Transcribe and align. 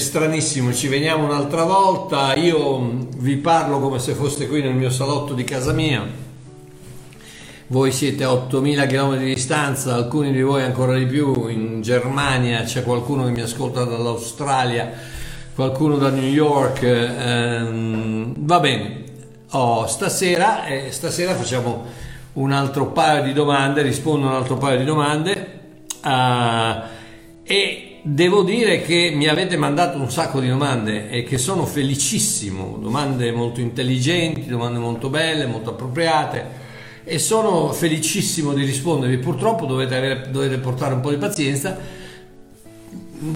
stranissimo, 0.00 0.72
ci 0.72 0.88
veniamo 0.88 1.24
un'altra 1.24 1.62
volta, 1.62 2.34
io 2.34 3.06
vi 3.18 3.36
parlo 3.36 3.78
come 3.78 3.98
se 4.00 4.14
foste 4.14 4.48
qui 4.48 4.62
nel 4.62 4.74
mio 4.74 4.90
salotto 4.90 5.34
di 5.34 5.44
casa 5.44 5.72
mia. 5.72 6.04
Voi 7.68 7.92
siete 7.92 8.24
a 8.24 8.32
8000 8.32 8.86
km 8.86 9.16
di 9.18 9.26
distanza, 9.26 9.94
alcuni 9.94 10.32
di 10.32 10.42
voi 10.42 10.62
ancora 10.62 10.96
di 10.96 11.06
più, 11.06 11.46
in 11.46 11.82
Germania 11.82 12.62
c'è 12.62 12.82
qualcuno 12.82 13.26
che 13.26 13.30
mi 13.30 13.42
ascolta 13.42 13.84
dall'Australia, 13.84 14.90
qualcuno 15.54 15.96
da 15.96 16.08
New 16.08 16.28
York. 16.28 16.82
Ehm, 16.82 18.34
va 18.38 18.58
bene, 18.58 19.04
oh, 19.50 19.86
stasera, 19.86 20.64
eh, 20.64 20.90
stasera 20.90 21.34
facciamo 21.34 21.84
un 22.32 22.50
altro 22.50 22.86
paio 22.86 23.22
di 23.22 23.32
domande, 23.32 23.82
rispondo 23.82 24.26
a 24.26 24.30
un 24.30 24.36
altro 24.36 24.56
paio 24.56 24.78
di 24.78 24.84
domande 24.84 25.60
uh, 26.02 26.82
e 27.42 27.89
devo 28.02 28.42
dire 28.42 28.82
che 28.82 29.12
mi 29.14 29.26
avete 29.26 29.56
mandato 29.56 29.98
un 29.98 30.10
sacco 30.10 30.40
di 30.40 30.48
domande 30.48 31.10
e 31.10 31.22
che 31.22 31.38
sono 31.38 31.66
felicissimo, 31.66 32.78
domande 32.80 33.32
molto 33.32 33.60
intelligenti, 33.60 34.46
domande 34.46 34.78
molto 34.78 35.08
belle, 35.08 35.46
molto 35.46 35.70
appropriate 35.70 36.58
e 37.04 37.18
sono 37.18 37.72
felicissimo 37.72 38.52
di 38.52 38.64
rispondervi. 38.64 39.18
Purtroppo 39.18 39.66
dovete, 39.66 39.96
avere, 39.96 40.30
dovete 40.30 40.58
portare 40.58 40.94
un 40.94 41.00
po' 41.00 41.10
di 41.10 41.16
pazienza 41.16 41.76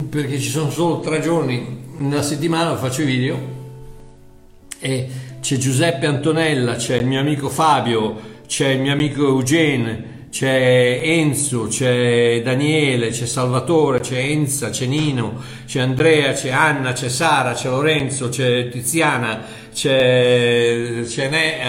perché 0.08 0.38
ci 0.38 0.48
sono 0.48 0.70
solo 0.70 1.00
tre 1.00 1.20
giorni 1.20 1.82
nella 1.98 2.22
settimana 2.22 2.74
faccio 2.76 3.02
i 3.02 3.04
video 3.04 3.38
e 4.78 5.08
c'è 5.40 5.56
Giuseppe 5.56 6.06
Antonella, 6.06 6.76
c'è 6.76 6.96
il 6.96 7.06
mio 7.06 7.20
amico 7.20 7.48
Fabio, 7.48 8.32
c'è 8.46 8.68
il 8.68 8.80
mio 8.80 8.92
amico 8.92 9.26
Eugene, 9.26 10.13
c'è 10.34 10.98
Enzo, 11.00 11.68
c'è 11.68 12.42
Daniele, 12.42 13.10
c'è 13.10 13.24
Salvatore, 13.24 14.00
c'è 14.00 14.18
Enza, 14.18 14.70
c'è 14.70 14.84
Nino, 14.84 15.40
c'è 15.64 15.78
Andrea, 15.78 16.32
c'è 16.32 16.50
Anna, 16.50 16.90
c'è 16.92 17.08
Sara, 17.08 17.52
c'è 17.52 17.68
Lorenzo, 17.68 18.30
c'è 18.30 18.68
Tiziana, 18.68 19.44
c'è, 19.72 21.04
c'è 21.06 21.28
ne, 21.28 21.60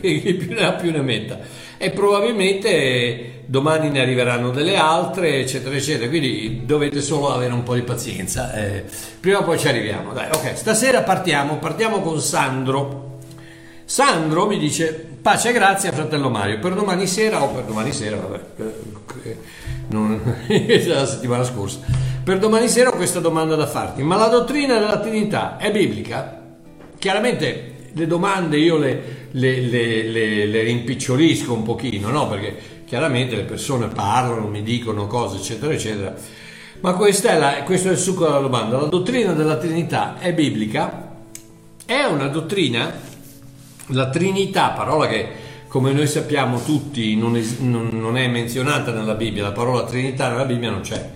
eh, 0.00 0.06
eh, 0.08 0.34
più 0.34 0.54
ne 0.54 0.64
ha 0.66 0.72
più 0.74 0.92
ne 0.92 1.00
metta. 1.00 1.40
E 1.76 1.90
probabilmente 1.90 3.42
domani 3.46 3.90
ne 3.90 4.02
arriveranno 4.02 4.50
delle 4.50 4.76
altre, 4.76 5.40
eccetera, 5.40 5.74
eccetera. 5.74 6.08
Quindi 6.08 6.64
dovete 6.64 7.00
solo 7.00 7.34
avere 7.34 7.52
un 7.52 7.64
po' 7.64 7.74
di 7.74 7.82
pazienza. 7.82 8.54
Eh, 8.54 8.84
prima 9.18 9.38
o 9.40 9.42
poi 9.42 9.58
ci 9.58 9.66
arriviamo. 9.66 10.12
Dai, 10.12 10.28
ok, 10.32 10.56
stasera 10.56 11.02
partiamo, 11.02 11.56
partiamo 11.56 12.02
con 12.02 12.20
Sandro. 12.20 13.05
Sandro 13.88 14.48
mi 14.48 14.58
dice 14.58 14.92
pace 15.22 15.50
e 15.50 15.52
grazie 15.52 15.92
fratello 15.92 16.28
Mario, 16.28 16.58
per 16.58 16.74
domani 16.74 17.06
sera 17.06 17.40
o 17.40 17.50
per 17.50 17.62
domani 17.62 17.92
sera, 17.92 18.16
vabbè, 18.16 18.40
non, 19.90 20.20
la 20.88 21.06
settimana 21.06 21.44
scorsa, 21.44 21.78
per 22.24 22.40
domani 22.40 22.66
sera 22.66 22.90
ho 22.90 22.96
questa 22.96 23.20
domanda 23.20 23.54
da 23.54 23.68
farti, 23.68 24.02
ma 24.02 24.16
la 24.16 24.26
dottrina 24.26 24.80
della 24.80 24.98
Trinità 24.98 25.56
è 25.56 25.70
biblica? 25.70 26.42
Chiaramente 26.98 27.90
le 27.92 28.06
domande 28.08 28.56
io 28.58 28.76
le, 28.76 29.28
le, 29.30 29.60
le, 29.60 30.46
le 30.46 30.62
rimpicciolisco 30.62 31.52
un 31.52 31.62
pochino, 31.62 32.08
no? 32.10 32.26
Perché 32.28 32.56
chiaramente 32.86 33.36
le 33.36 33.44
persone 33.44 33.86
parlano, 33.86 34.48
mi 34.48 34.64
dicono 34.64 35.06
cose, 35.06 35.36
eccetera, 35.36 35.72
eccetera. 35.72 36.12
Ma 36.80 36.92
questa 36.94 37.30
è 37.30 37.38
la, 37.38 37.62
questo 37.62 37.88
è 37.88 37.92
il 37.92 37.98
succo 37.98 38.24
della 38.24 38.40
domanda. 38.40 38.80
La 38.80 38.86
dottrina 38.86 39.32
della 39.32 39.56
Trinità 39.56 40.18
è 40.18 40.34
biblica? 40.34 41.14
È 41.86 42.02
una 42.02 42.26
dottrina 42.26 43.14
la 43.88 44.08
Trinità, 44.08 44.70
parola 44.70 45.06
che 45.06 45.44
come 45.68 45.92
noi 45.92 46.06
sappiamo 46.06 46.62
tutti 46.62 47.16
non, 47.16 47.36
es- 47.36 47.58
non, 47.58 48.16
è 48.16 48.26
menzionata 48.28 48.92
nella 48.92 49.14
Bibbia, 49.14 49.42
la 49.42 49.52
parola 49.52 49.84
Trinità 49.84 50.30
nella 50.30 50.44
Bibbia 50.44 50.70
non 50.70 50.80
c'è. 50.80 51.10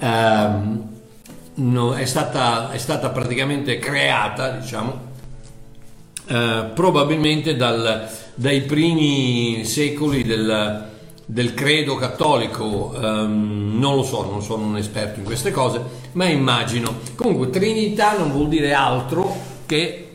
Um, 0.00 0.88
no, 1.54 1.92
è, 1.94 2.04
stata, 2.04 2.70
è, 2.70 2.78
stata, 2.78 3.10
praticamente 3.10 3.78
creata, 3.78 4.50
diciamo, 4.52 5.00
uh, 6.28 6.72
probabilmente 6.72 7.56
dal, 7.56 8.08
dai 8.34 8.62
primi 8.62 9.64
secoli 9.64 10.22
del, 10.22 10.86
del 11.26 11.54
credo 11.54 11.96
cattolico, 11.96 12.94
um, 12.94 13.76
non 13.76 13.96
lo 13.96 14.04
so, 14.04 14.24
non 14.24 14.40
sono 14.40 14.64
un 14.64 14.76
esperto 14.76 15.18
in 15.18 15.24
queste 15.24 15.50
cose, 15.50 15.82
ma 16.12 16.26
immagino. 16.26 17.00
Comunque, 17.16 17.50
Trinità 17.50 18.16
non 18.16 18.30
vuol 18.30 18.48
dire 18.48 18.72
altro 18.72 19.36
che 19.66 20.07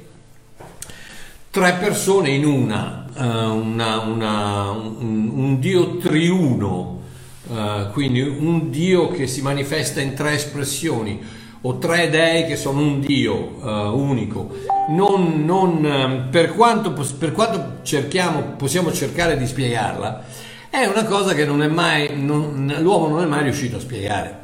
tre 1.53 1.74
persone 1.74 2.31
in 2.31 2.46
una, 2.46 3.06
uh, 3.16 3.24
una, 3.24 4.00
una 4.00 4.72
un, 4.72 5.30
un, 5.36 5.59
Dio 5.59 5.97
triuno, 5.97 7.02
uh, 7.46 7.91
quindi 7.91 8.22
un 8.22 8.72
Dio 8.72 9.09
che 9.09 9.28
si 9.28 9.44
manifesta 9.44 10.02
in 10.02 10.16
tre 10.16 10.34
espressioni 10.34 11.24
o 11.62 11.78
tre 11.78 12.09
dei 12.09 12.47
che 12.47 12.56
sono 12.56 12.80
un 12.80 13.00
Dio 13.02 13.59
uh, 13.62 13.96
unico. 13.96 14.50
Non, 14.90 15.46
non, 15.46 15.86
ehm, 15.86 16.28
per, 16.31 16.56
quanto, 16.56 16.92
per 17.19 17.34
quanto 17.34 17.84
cerchiamo, 17.84 18.56
possiamo 18.58 18.92
cercare 18.92 19.38
di 19.38 19.46
spiegarla, 19.46 20.24
è 20.72 20.86
una 20.88 21.06
cosa 21.06 21.36
che 21.36 21.46
non 21.46 21.59
mai, 21.72 22.19
non, 22.19 22.78
l'uomo 22.80 23.09
non 23.09 23.22
è 23.22 23.28
mai 23.28 23.44
riuscito 23.44 23.78
a 23.78 23.80
spiegare. 23.80 24.42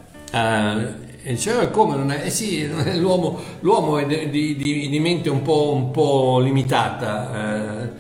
E 1.21 1.33
diceva 1.33 1.67
come 1.67 1.97
non 1.97 2.11
è? 2.11 2.25
Eh 2.25 2.29
sì, 2.29 2.65
l'uomo, 2.97 3.39
l'uomo 3.59 3.97
è 3.97 4.05
di, 4.29 4.55
di, 4.55 4.89
di, 4.89 4.99
mente 4.99 5.29
un 5.29 5.41
po', 5.41 5.73
un 5.73 5.91
po 5.91 6.39
limitata, 6.39 7.91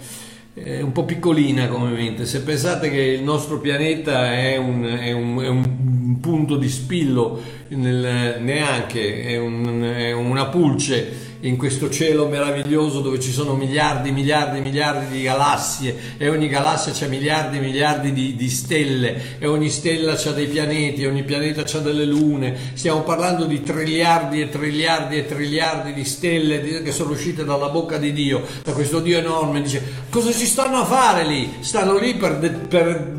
eh, 0.53 0.81
un 0.81 0.91
po' 0.93 1.03
piccolina 1.03 1.67
come 1.67 1.91
mente. 1.91 2.25
Se 2.25 2.41
pensate 2.43 2.89
che 2.89 3.01
il 3.01 3.23
nostro 3.23 3.59
pianeta 3.59 4.33
è 4.33 4.55
un, 4.55 4.85
è 4.85 5.11
un, 5.11 5.41
è 5.41 5.47
un 5.49 6.19
punto 6.21 6.55
di 6.55 6.69
spillo, 6.69 7.41
nel, 7.69 8.37
neanche, 8.39 9.23
è, 9.23 9.37
un, 9.37 9.81
è 9.83 10.13
una 10.13 10.45
pulce 10.47 11.28
in 11.41 11.55
questo 11.55 11.89
cielo 11.89 12.27
meraviglioso 12.27 12.99
dove 12.99 13.19
ci 13.19 13.31
sono 13.31 13.55
miliardi, 13.55 14.11
miliardi, 14.11 14.59
miliardi 14.59 15.15
di 15.15 15.21
galassie 15.21 15.95
e 16.17 16.27
ogni 16.27 16.49
galassia 16.49 17.05
ha 17.05 17.09
miliardi, 17.09 17.59
miliardi 17.59 18.11
di, 18.11 18.35
di, 18.35 18.49
stelle 18.49 19.37
e 19.39 19.47
ogni 19.47 19.69
stella 19.69 20.13
ha 20.13 20.31
dei 20.31 20.47
pianeti, 20.47 21.05
ogni 21.05 21.23
pianeta 21.23 21.61
ha 21.61 21.79
delle 21.79 22.05
lune. 22.05 22.57
Stiamo 22.73 23.03
parlando 23.03 23.45
di 23.45 23.63
triliardi 23.63 24.41
e 24.41 24.49
triliardi 24.49 25.17
e 25.17 25.25
triliardi 25.25 25.93
di 25.93 26.03
stelle 26.03 26.81
che 26.81 26.91
sono 26.91 27.11
uscite 27.11 27.45
dalla 27.45 27.69
bocca 27.69 27.97
di 27.97 28.11
Dio, 28.11 28.45
da 28.63 28.73
questo 28.73 28.99
Dio 28.99 29.17
enorme. 29.17 29.61
Dice, 29.61 29.81
cosa 30.09 30.33
ci 30.33 30.45
stanno 30.45 30.77
a 30.77 30.85
fare 30.85 31.25
lì? 31.25 31.57
Stanno 31.61 31.97
lì 31.97 32.15
per, 32.15 32.37
per 32.67 33.17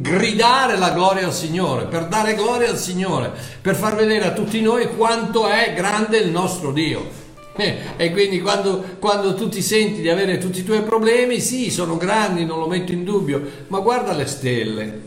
gridare 0.00 0.76
la 0.78 0.90
gloria 0.90 1.26
al 1.26 1.34
Signore, 1.34 1.86
per 1.86 2.06
dare 2.06 2.34
gloria 2.34 2.70
al 2.70 2.78
Signore, 2.78 3.32
per 3.60 3.74
far 3.74 3.96
vedere 3.96 4.26
a 4.26 4.32
tutti 4.32 4.60
noi 4.60 4.94
quanto 4.96 5.48
è 5.48 5.74
grande 5.74 6.18
il 6.18 6.30
nostro 6.30 6.70
Dio. 6.70 7.24
Eh, 7.56 7.78
e 7.96 8.12
quindi 8.12 8.40
quando, 8.40 8.84
quando, 8.98 9.34
tu 9.34 9.48
ti 9.48 9.62
senti 9.62 10.02
di 10.02 10.10
avere 10.10 10.38
tutti 10.38 10.60
i 10.60 10.64
tuoi 10.64 10.82
problemi, 10.82 11.40
sì, 11.40 11.70
sono 11.70 11.96
grandi, 11.96 12.44
non 12.44 12.58
lo 12.58 12.66
metto 12.66 12.92
in 12.92 13.02
dubbio, 13.02 13.42
ma 13.68 13.80
guarda 13.80 14.12
le 14.12 14.26
stelle. 14.26 15.00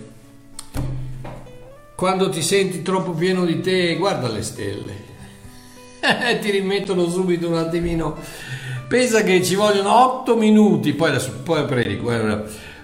Quando 1.95 2.29
ti 2.29 2.41
senti 2.41 2.81
troppo 2.81 3.11
pieno 3.11 3.45
di 3.45 3.61
te, 3.61 3.95
guarda 3.97 4.29
le 4.29 4.41
stelle. 4.41 5.07
ti 6.41 6.49
rimettono 6.49 7.07
subito 7.07 7.47
un 7.47 7.57
attimino. 7.57 8.17
Pensa 8.87 9.21
che 9.21 9.43
ci 9.43 9.53
vogliono 9.55 10.21
8 10.21 10.35
minuti, 10.35 10.93
poi 10.93 11.09
adesso 11.09 11.41
poi 11.43 11.65
predico. 11.65 12.11
Eh, 12.11 12.43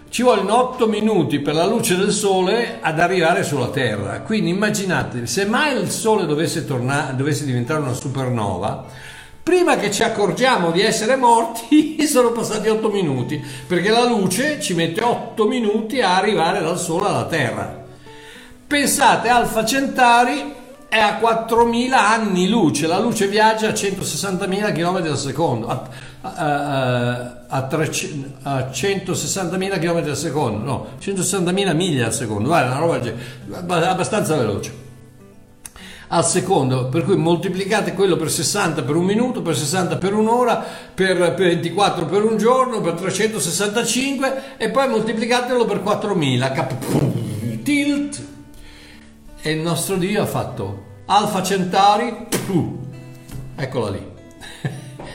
ci 0.10 0.22
vogliono 0.22 0.70
8 0.70 0.88
minuti 0.88 1.40
per 1.40 1.56
la 1.56 1.66
luce 1.66 1.98
del 1.98 2.12
sole 2.12 2.78
ad 2.80 3.00
arrivare 3.00 3.44
sulla 3.44 3.70
Terra. 3.70 4.22
Quindi 4.22 4.52
immaginate, 4.52 5.26
se 5.26 5.46
mai 5.46 5.76
il 5.76 5.90
sole 5.90 6.26
dovesse, 6.26 6.66
tornare, 6.66 7.16
dovesse 7.16 7.44
diventare 7.44 7.82
una 7.82 7.94
supernova, 7.94 8.86
Prima 9.46 9.78
che 9.78 9.92
ci 9.92 10.02
accorgiamo 10.02 10.72
di 10.72 10.82
essere 10.82 11.16
morti 11.16 12.04
sono 12.10 12.32
passati 12.32 12.68
8 12.68 12.90
minuti, 12.90 13.40
perché 13.68 13.92
la 13.92 14.04
luce 14.04 14.60
ci 14.60 14.74
mette 14.74 15.04
8 15.04 15.46
minuti 15.46 16.02
a 16.02 16.16
arrivare 16.16 16.62
dal 16.62 16.80
Sole 16.80 17.10
alla 17.10 17.26
Terra. 17.26 17.84
Pensate, 18.66 19.30
Alfa 19.30 19.64
Centauri 19.64 20.52
è 20.90 20.98
a 20.98 21.20
4.000 21.20 21.94
anni 21.94 22.50
luce, 22.50 22.88
la 22.88 22.98
luce 22.98 23.28
viaggia 23.28 23.68
a 23.68 23.74
160.000 23.74 24.74
km 24.74 24.96
al 25.12 25.18
secondo, 25.20 25.68
a, 25.68 25.90
a, 26.22 27.46
a, 27.48 27.68
a 28.42 28.70
160.000 28.72 29.80
km 29.80 30.10
al 30.10 30.18
secondo, 30.18 30.66
no, 30.66 30.88
160.000 31.00 31.76
miglia 31.76 32.08
al 32.08 32.14
secondo, 32.16 32.48
guarda, 32.48 32.78
una 32.78 32.80
roba 32.80 33.92
abbastanza 33.92 34.36
veloce 34.36 34.85
al 36.08 36.26
secondo, 36.26 36.88
per 36.88 37.04
cui 37.04 37.16
moltiplicate 37.16 37.94
quello 37.94 38.16
per 38.16 38.30
60 38.30 38.84
per 38.84 38.96
un 38.96 39.06
minuto, 39.06 39.42
per 39.42 39.56
60 39.56 39.98
per 39.98 40.14
un'ora, 40.14 40.64
per, 40.94 41.34
per 41.34 41.48
24 41.48 42.06
per 42.06 42.24
un 42.24 42.38
giorno, 42.38 42.82
per 42.82 42.94
365 42.94 44.58
e 44.58 44.70
poi 44.70 44.88
moltiplicatelo 44.88 45.66
per 45.66 45.82
4000, 45.82 46.52
cap- 46.52 47.64
tilt 47.64 48.24
e 49.42 49.52
il 49.52 49.60
nostro 49.60 49.98
Dio 49.98 50.22
ha 50.22 50.26
fatto 50.26 50.84
Alfa 51.06 51.44
Centauri, 51.44 52.28
eccola 53.56 53.90
lì. 53.90 54.15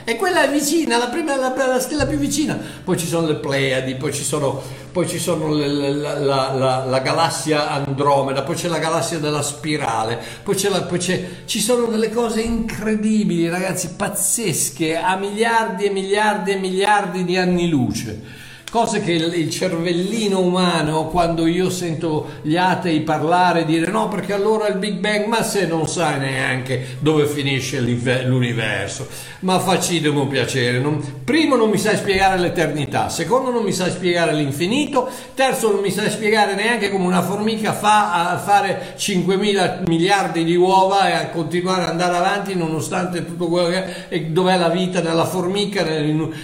E 0.03 0.15
quella 0.15 0.43
è 0.43 0.49
vicina, 0.49 0.97
la, 0.97 1.07
prima, 1.07 1.35
la, 1.35 1.53
la 1.55 1.79
stella 1.79 2.05
più 2.05 2.17
vicina. 2.17 2.57
Poi 2.83 2.97
ci 2.97 3.07
sono 3.07 3.27
le 3.27 3.35
Pleiadi, 3.35 3.95
poi 3.95 4.13
ci 4.13 4.23
sono, 4.23 4.61
poi 4.91 5.07
ci 5.07 5.19
sono 5.19 5.53
le, 5.53 5.91
la, 5.91 6.17
la, 6.53 6.85
la, 6.85 6.99
galassia 6.99 7.69
Andromeda, 7.69 8.43
poi 8.43 8.55
c'è 8.55 8.67
la 8.67 8.79
galassia 8.79 9.19
della 9.19 9.41
spirale, 9.41 10.19
poi, 10.43 10.55
c'è 10.55 10.69
poi 10.83 10.97
c'è, 10.97 11.27
ci 11.45 11.59
sono 11.59 11.85
delle 11.85 12.11
cose 12.11 12.41
incredibili, 12.41 13.49
ragazzi, 13.49 13.93
pazzesche, 13.95 14.97
a 14.97 15.15
miliardi 15.15 15.85
e 15.85 15.89
miliardi 15.89 16.51
e 16.51 16.57
miliardi 16.57 17.23
di 17.23 17.37
anni 17.37 17.69
luce 17.69 18.40
cose 18.71 19.01
che 19.01 19.11
il, 19.11 19.49
cervellino 19.49 20.39
umano, 20.39 21.07
quando 21.07 21.45
io 21.45 21.69
sento 21.69 22.39
gli 22.41 22.55
atei 22.55 23.01
parlare, 23.01 23.65
dire 23.65 23.91
no 23.91 24.07
perché 24.07 24.31
allora 24.31 24.69
il 24.69 24.77
Big 24.77 24.97
Bang, 24.99 25.25
ma 25.25 25.43
se 25.43 25.67
non 25.67 25.89
sai 25.89 26.19
neanche 26.19 26.95
dove 26.99 27.27
finisce 27.27 27.81
l'universo, 27.81 29.09
ma 29.39 29.59
facitemi 29.59 30.17
un 30.17 30.27
piacere, 30.29 30.79
non, 30.79 31.20
primo 31.31 31.55
non 31.55 31.69
mi 31.69 31.77
sai 31.77 31.95
spiegare 31.95 32.37
l'eternità, 32.37 33.07
secondo 33.07 33.51
non 33.51 33.63
mi 33.63 33.71
sai 33.71 33.89
spiegare 33.89 34.33
l'infinito, 34.33 35.07
terzo 35.33 35.71
non 35.71 35.79
mi 35.79 35.89
sai 35.89 36.09
spiegare 36.09 36.55
neanche 36.55 36.91
come 36.91 37.05
una 37.05 37.21
formica 37.21 37.71
fa 37.71 38.31
a 38.31 38.37
fare 38.37 38.95
5 38.97 39.37
mila 39.37 39.79
miliardi 39.87 40.43
di 40.43 40.57
uova 40.57 41.07
e 41.07 41.13
a 41.13 41.29
continuare 41.29 41.83
ad 41.83 41.89
andare 41.91 42.17
avanti 42.17 42.53
nonostante 42.53 43.25
tutto 43.25 43.47
quello 43.47 43.69
che 43.69 44.09
è, 44.09 44.21
dov'è 44.23 44.57
la 44.57 44.67
vita 44.67 44.99
nella 44.99 45.23
formica, 45.23 45.85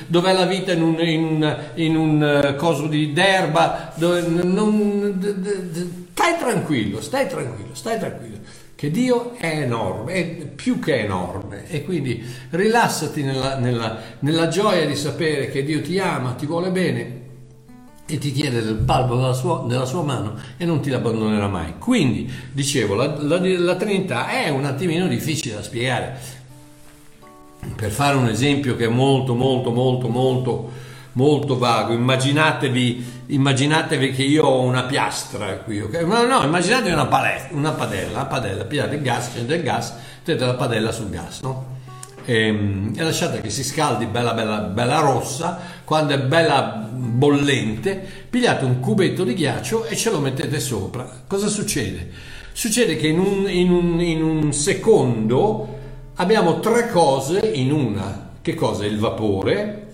dov'è 0.07 0.31
la 0.31 0.45
vita 0.45 0.71
in 0.71 0.81
un, 0.81 0.99
in 1.01 1.23
un, 1.23 1.57
in 1.73 1.97
un 1.97 2.51
uh, 2.53 2.55
coso 2.55 2.87
di 2.87 3.11
d'erba, 3.11 3.91
dove 3.93 4.21
non, 4.21 5.19
stai 6.13 6.37
tranquillo, 6.37 7.01
stai 7.01 7.27
tranquillo, 7.27 7.73
stai 7.73 7.99
tranquillo, 7.99 8.36
che 8.77 8.91
Dio 8.91 9.33
è 9.33 9.61
enorme, 9.61 10.13
è 10.13 10.25
più 10.45 10.77
che 10.77 10.99
enorme 10.99 11.67
e 11.67 11.83
quindi 11.83 12.23
rilassati 12.51 13.23
nella, 13.23 13.57
nella, 13.57 13.97
nella 14.19 14.49
gioia 14.49 14.85
di 14.85 14.95
sapere 14.95 15.49
che 15.49 15.63
Dio 15.63 15.81
ti 15.81 15.97
ama, 15.97 16.33
ti 16.33 16.45
vuole 16.45 16.69
bene 16.69 17.21
e 18.05 18.19
ti 18.19 18.31
tiene 18.31 18.61
del 18.61 18.75
palmo 18.75 19.15
della 19.15 19.33
sua, 19.33 19.65
della 19.67 19.85
sua, 19.85 20.03
mano 20.03 20.35
e 20.57 20.65
non 20.65 20.79
ti 20.79 20.93
abbandonerà 20.93 21.47
mai. 21.47 21.79
Quindi, 21.79 22.31
dicevo, 22.51 22.93
la, 22.93 23.19
la, 23.19 23.39
la, 23.41 23.75
Trinità 23.77 24.29
è 24.29 24.49
un 24.49 24.65
attimino 24.65 25.07
difficile 25.07 25.55
da 25.55 25.63
spiegare. 25.63 26.19
Per 27.75 27.89
fare 27.89 28.15
un 28.15 28.27
esempio 28.27 28.75
che 28.75 28.85
è 28.85 28.89
molto, 28.89 29.33
molto, 29.33 29.71
molto, 29.71 30.07
molto 30.07 30.85
molto 31.17 31.57
vago. 31.57 31.93
Immaginatevi, 31.93 33.16
immaginatevi 33.27 34.11
che 34.11 34.23
io 34.23 34.45
ho 34.45 34.61
una 34.61 34.83
piastra 34.83 35.57
qui, 35.57 35.81
ok? 35.81 36.01
No, 36.01 36.25
no, 36.25 36.43
immaginatevi 36.43 36.91
una, 36.91 37.07
palestra, 37.07 37.55
una 37.55 37.71
padella, 37.71 38.25
padella, 38.25 38.63
pigliate 38.63 38.95
il 38.95 39.01
gas, 39.01 39.27
accendete 39.27 39.55
il 39.55 39.63
gas, 39.63 39.93
mettete 40.19 40.45
la 40.45 40.53
padella 40.53 40.91
sul 40.91 41.09
gas, 41.09 41.41
no? 41.41 41.75
E, 42.23 42.47
ehm, 42.47 42.93
e, 42.95 43.03
lasciate 43.03 43.41
che 43.41 43.49
si 43.49 43.63
scaldi 43.63 44.05
bella, 44.05 44.33
bella, 44.33 44.59
bella 44.59 44.99
rossa, 44.99 45.59
quando 45.83 46.13
è 46.13 46.19
bella 46.19 46.87
bollente, 46.91 48.05
pigliate 48.29 48.65
un 48.65 48.79
cubetto 48.79 49.23
di 49.23 49.33
ghiaccio 49.33 49.85
e 49.85 49.95
ce 49.95 50.09
lo 50.09 50.19
mettete 50.19 50.59
sopra. 50.59 51.09
Cosa 51.27 51.47
succede? 51.47 52.09
Succede 52.51 52.95
che 52.95 53.07
in 53.07 53.19
un, 53.19 53.49
in 53.49 53.71
un, 53.71 54.01
in 54.01 54.23
un 54.23 54.53
secondo 54.53 55.75
abbiamo 56.15 56.59
tre 56.59 56.89
cose 56.89 57.39
in 57.39 57.71
una. 57.71 58.29
Che 58.41 58.55
cosa? 58.55 58.85
Il 58.85 58.99
vapore, 58.99 59.86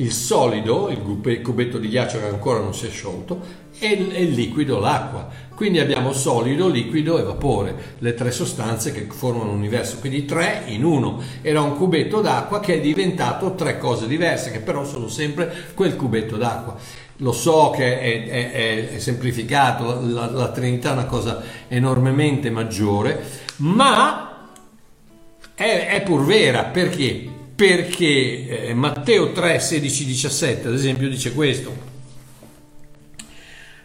il 0.00 0.12
solido, 0.12 0.88
il 0.88 1.42
cubetto 1.42 1.78
di 1.78 1.88
ghiaccio 1.88 2.18
che 2.18 2.26
ancora 2.26 2.58
non 2.58 2.74
si 2.74 2.86
è 2.86 2.90
sciolto, 2.90 3.68
e 3.78 3.88
il, 3.88 4.30
liquido, 4.30 4.78
l'acqua. 4.78 5.28
Quindi 5.54 5.78
abbiamo 5.78 6.12
solido, 6.12 6.68
liquido 6.68 7.18
e 7.18 7.22
vapore, 7.22 7.96
le 7.98 8.14
tre 8.14 8.30
sostanze 8.30 8.92
che 8.92 9.06
formano 9.10 9.52
l'universo. 9.52 9.98
Quindi 9.98 10.24
tre 10.24 10.62
in 10.66 10.84
uno. 10.84 11.22
Era 11.42 11.60
un 11.60 11.76
cubetto 11.76 12.20
d'acqua 12.20 12.60
che 12.60 12.74
è 12.74 12.80
diventato 12.80 13.54
tre 13.54 13.78
cose 13.78 14.06
diverse, 14.06 14.50
che 14.50 14.60
però 14.60 14.84
sono 14.84 15.08
sempre 15.08 15.52
quel 15.74 15.96
cubetto 15.96 16.36
d'acqua. 16.36 16.76
Lo 17.16 17.32
so 17.32 17.70
che 17.76 18.00
è, 18.00 18.26
è, 18.26 18.88
è 18.94 18.98
semplificato, 18.98 20.00
la, 20.02 20.30
la 20.30 20.50
Trinità 20.50 20.90
è 20.90 20.92
una 20.92 21.04
cosa 21.04 21.42
enormemente 21.68 22.48
maggiore, 22.48 23.22
ma 23.56 24.46
è, 25.54 25.88
è 25.88 26.02
pur 26.02 26.24
vera 26.24 26.64
perché 26.64 27.29
perché 27.60 28.68
eh, 28.68 28.72
Matteo 28.72 29.32
3, 29.32 29.60
16, 29.60 30.06
17 30.06 30.68
ad 30.68 30.72
esempio 30.72 31.10
dice 31.10 31.34
questo. 31.34 31.76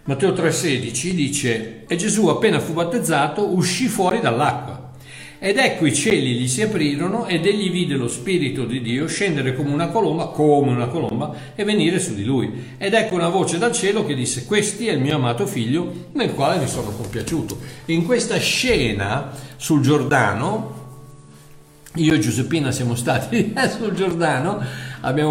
Matteo 0.06 0.32
3, 0.32 0.50
16 0.50 1.14
dice, 1.14 1.84
e 1.86 1.96
Gesù 1.98 2.28
appena 2.28 2.62
fu 2.62 2.72
battezzato 2.72 3.54
uscì 3.54 3.88
fuori 3.88 4.22
dall'acqua. 4.22 4.94
Ed 5.40 5.58
ecco 5.58 5.86
i 5.86 5.94
cieli 5.94 6.36
gli 6.36 6.48
si 6.48 6.62
aprirono 6.62 7.26
ed 7.26 7.46
egli 7.46 7.70
vide 7.70 7.96
lo 7.96 8.08
Spirito 8.08 8.64
di 8.64 8.82
Dio 8.82 9.08
scendere 9.08 9.54
come 9.54 9.74
una 9.74 9.90
colomba, 9.90 10.28
come 10.28 10.72
una 10.72 10.88
colomba, 10.88 11.36
e 11.54 11.66
venire 11.66 12.00
su 12.00 12.16
di 12.16 12.24
lui. 12.24 12.76
Ed 12.78 12.94
ecco 12.94 13.16
una 13.16 13.28
voce 13.28 13.58
dal 13.58 13.74
cielo 13.74 14.06
che 14.06 14.16
disse, 14.16 14.46
questi 14.46 14.88
è 14.88 14.94
il 14.94 15.02
mio 15.02 15.18
amato 15.18 15.46
figlio 15.46 16.12
nel 16.14 16.34
quale 16.34 16.62
mi 16.62 16.68
sono 16.70 16.92
compiaciuto. 16.92 17.60
In 17.88 18.06
questa 18.06 18.38
scena 18.38 19.32
sul 19.58 19.82
Giordano, 19.82 20.75
io 21.96 22.14
e 22.14 22.20
Giuseppina 22.20 22.72
siamo 22.72 22.96
stati 22.96 23.54
sul 23.78 23.94
Giordano, 23.94 24.62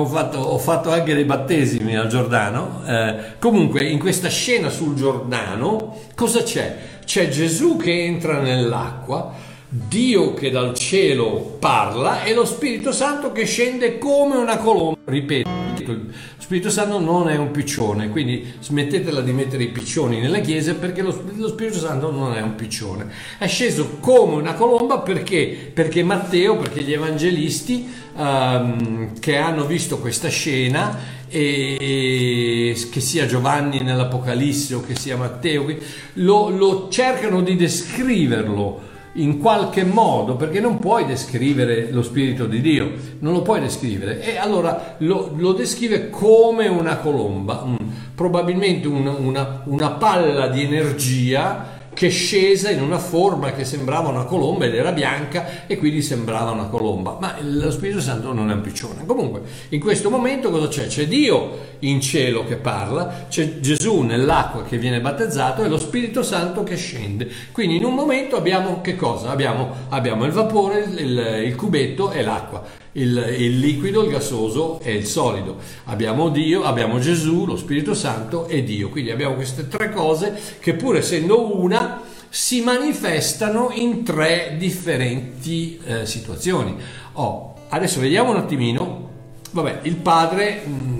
fatto, 0.06 0.38
ho 0.38 0.58
fatto 0.58 0.90
anche 0.90 1.14
dei 1.14 1.24
battesimi 1.24 1.96
al 1.96 2.08
Giordano. 2.08 2.82
Eh, 2.86 3.36
comunque, 3.38 3.84
in 3.84 3.98
questa 3.98 4.28
scena 4.28 4.70
sul 4.70 4.94
Giordano, 4.94 5.96
cosa 6.14 6.42
c'è? 6.42 6.76
C'è 7.04 7.28
Gesù 7.28 7.76
che 7.76 8.04
entra 8.04 8.40
nell'acqua, 8.40 9.32
Dio 9.76 10.34
che 10.34 10.52
dal 10.52 10.72
cielo 10.74 11.56
parla 11.58 12.22
e 12.22 12.32
lo 12.32 12.44
Spirito 12.44 12.92
Santo 12.92 13.32
che 13.32 13.44
scende 13.44 13.98
come 13.98 14.36
una 14.36 14.56
colomba. 14.58 15.00
Ripeto 15.04 15.50
lo 15.84 15.98
Spirito 16.38 16.70
Santo 16.70 17.00
non 17.00 17.28
è 17.28 17.36
un 17.36 17.50
piccione, 17.50 18.08
quindi 18.10 18.54
smettetela 18.60 19.20
di 19.20 19.32
mettere 19.32 19.64
i 19.64 19.70
piccioni 19.70 20.20
nella 20.20 20.38
chiesa 20.38 20.74
perché 20.74 21.02
lo, 21.02 21.24
lo 21.34 21.48
Spirito 21.48 21.78
Santo 21.78 22.12
non 22.12 22.36
è 22.36 22.40
un 22.40 22.54
piccione. 22.54 23.10
È 23.36 23.48
sceso 23.48 23.96
come 23.98 24.36
una 24.36 24.54
colomba 24.54 25.00
perché? 25.00 25.72
Perché 25.74 26.04
Matteo, 26.04 26.56
perché 26.56 26.80
gli 26.82 26.92
evangelisti 26.92 27.92
um, 28.14 29.18
che 29.18 29.36
hanno 29.36 29.64
visto 29.64 29.98
questa 29.98 30.28
scena 30.28 30.96
e, 31.26 32.76
che 32.92 33.00
sia 33.00 33.26
Giovanni 33.26 33.80
nell'Apocalisse 33.80 34.74
o 34.74 34.80
che 34.82 34.94
sia 34.94 35.16
Matteo, 35.16 35.66
lo, 36.14 36.48
lo 36.50 36.88
cercano 36.88 37.42
di 37.42 37.56
descriverlo 37.56 38.92
in 39.14 39.38
qualche 39.38 39.84
modo, 39.84 40.36
perché 40.36 40.60
non 40.60 40.78
puoi 40.78 41.04
descrivere 41.04 41.90
lo 41.90 42.02
Spirito 42.02 42.46
di 42.46 42.60
Dio, 42.60 42.92
non 43.20 43.32
lo 43.32 43.42
puoi 43.42 43.60
descrivere, 43.60 44.20
e 44.22 44.36
allora 44.38 44.96
lo, 44.98 45.32
lo 45.36 45.52
descrive 45.52 46.10
come 46.10 46.66
una 46.66 46.96
colomba, 46.96 47.62
un, 47.64 47.76
probabilmente 48.14 48.88
un, 48.88 49.06
una, 49.06 49.62
una 49.64 49.90
palla 49.90 50.48
di 50.48 50.62
energia 50.62 51.72
che 51.94 52.10
scesa 52.10 52.70
in 52.70 52.82
una 52.82 52.98
forma 52.98 53.52
che 53.52 53.64
sembrava 53.64 54.08
una 54.08 54.24
colomba 54.24 54.66
ed 54.66 54.74
era 54.74 54.92
bianca 54.92 55.66
e 55.66 55.78
quindi 55.78 56.02
sembrava 56.02 56.50
una 56.50 56.66
colomba, 56.66 57.16
ma 57.18 57.36
lo 57.40 57.70
Spirito 57.70 58.00
Santo 58.00 58.32
non 58.32 58.50
è 58.50 58.54
un 58.54 58.60
piccione. 58.60 59.06
Comunque, 59.06 59.42
in 59.70 59.80
questo 59.80 60.10
momento 60.10 60.50
cosa 60.50 60.68
c'è? 60.68 60.86
C'è 60.86 61.06
Dio 61.06 61.72
in 61.80 62.00
cielo 62.00 62.44
che 62.44 62.56
parla, 62.56 63.26
c'è 63.28 63.60
Gesù 63.60 64.00
nell'acqua 64.00 64.64
che 64.64 64.76
viene 64.76 65.00
battezzato 65.00 65.62
e 65.64 65.68
lo 65.68 65.78
Spirito 65.78 66.22
Santo 66.22 66.62
che 66.64 66.76
scende. 66.76 67.28
Quindi 67.52 67.76
in 67.76 67.84
un 67.84 67.94
momento 67.94 68.36
abbiamo 68.36 68.80
che 68.80 68.96
cosa? 68.96 69.30
Abbiamo, 69.30 69.70
abbiamo 69.88 70.24
il 70.24 70.32
vapore, 70.32 70.80
il, 70.80 71.42
il 71.46 71.54
cubetto 71.54 72.10
e 72.10 72.22
l'acqua 72.22 72.82
il, 72.94 73.34
il, 73.38 73.58
liquido, 73.58 74.02
il 74.02 74.10
gassoso 74.10 74.80
e 74.80 74.94
il 74.94 75.06
solido. 75.06 75.56
Abbiamo 75.84 76.28
Dio, 76.28 76.64
abbiamo 76.64 76.98
Gesù, 76.98 77.44
lo 77.46 77.56
Spirito 77.56 77.94
Santo 77.94 78.46
e 78.46 78.62
Dio. 78.64 78.88
Quindi 78.88 79.10
abbiamo 79.10 79.34
queste 79.34 79.68
tre 79.68 79.90
cose 79.90 80.38
che 80.60 80.74
pur 80.74 80.96
essendo 80.96 81.60
una 81.60 82.02
si 82.28 82.62
manifestano 82.62 83.70
in 83.72 84.02
tre 84.02 84.56
differenti 84.58 85.78
eh, 85.84 86.06
situazioni. 86.06 86.74
Oh, 87.12 87.54
adesso 87.68 88.00
vediamo 88.00 88.30
un 88.30 88.36
attimino. 88.36 89.10
Vabbè, 89.50 89.80
il 89.82 89.96
Padre, 89.96 90.62
mm, 90.66 90.93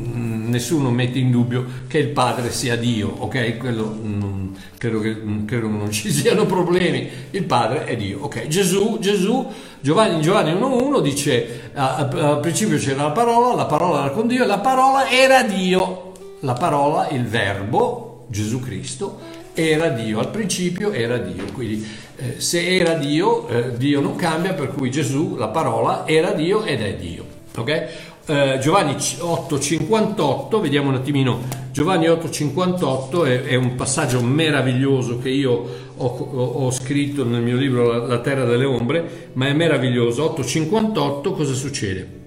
nessuno 0.48 0.90
mette 0.90 1.18
in 1.18 1.30
dubbio 1.30 1.64
che 1.86 1.98
il 1.98 2.08
Padre 2.08 2.50
sia 2.50 2.76
Dio, 2.76 3.08
ok? 3.18 3.56
Quello 3.56 3.86
mh, 3.86 4.24
mm, 4.24 4.54
credo, 4.78 5.00
che, 5.00 5.14
mm, 5.14 5.46
credo 5.46 5.68
non 5.68 5.90
ci 5.92 6.10
siano 6.10 6.46
problemi. 6.46 7.08
Il 7.30 7.44
Padre 7.44 7.84
è 7.84 7.96
Dio, 7.96 8.20
ok? 8.22 8.46
Gesù, 8.46 8.98
Gesù 9.00 9.46
Giovanni, 9.80 10.22
Giovanni 10.22 10.50
1.1 10.52 11.02
dice 11.02 11.70
al 11.74 12.38
principio 12.40 12.78
c'era 12.78 13.02
la 13.02 13.10
parola, 13.10 13.54
la 13.54 13.66
parola 13.66 14.04
era 14.04 14.10
con 14.12 14.26
Dio 14.26 14.46
la 14.46 14.58
parola 14.58 15.10
era 15.10 15.42
Dio. 15.42 16.12
La 16.40 16.52
parola, 16.52 17.08
il 17.08 17.24
verbo, 17.24 18.26
Gesù 18.28 18.60
Cristo, 18.60 19.18
era 19.54 19.88
Dio. 19.88 20.18
Al 20.18 20.30
principio 20.30 20.92
era 20.92 21.16
Dio. 21.16 21.44
Quindi 21.52 21.86
eh, 22.16 22.40
se 22.40 22.76
era 22.76 22.94
Dio, 22.94 23.48
eh, 23.48 23.76
Dio 23.76 24.00
non 24.00 24.14
cambia, 24.16 24.52
per 24.52 24.68
cui 24.68 24.90
Gesù, 24.90 25.36
la 25.36 25.48
parola, 25.48 26.06
era 26.06 26.32
Dio 26.32 26.64
ed 26.64 26.82
è 26.82 26.96
Dio. 26.96 27.24
Ok? 27.56 27.88
Eh, 28.26 28.58
Giovanni 28.58 28.94
8,58, 28.94 30.58
vediamo 30.58 30.88
un 30.88 30.94
attimino, 30.94 31.42
Giovanni 31.72 32.06
8,58 32.06 33.26
è, 33.26 33.42
è, 33.42 33.54
un 33.54 33.74
passaggio 33.74 34.22
meraviglioso 34.22 35.18
che 35.18 35.28
io 35.28 35.52
ho, 35.94 36.06
ho, 36.06 36.70
scritto 36.70 37.22
nel 37.22 37.42
mio 37.42 37.58
libro 37.58 38.06
La 38.06 38.20
terra 38.20 38.44
delle 38.46 38.64
ombre, 38.64 39.30
ma 39.34 39.48
è 39.48 39.52
meraviglioso. 39.52 40.34
8,58 40.38 41.34
cosa 41.34 41.52
succede? 41.52 42.22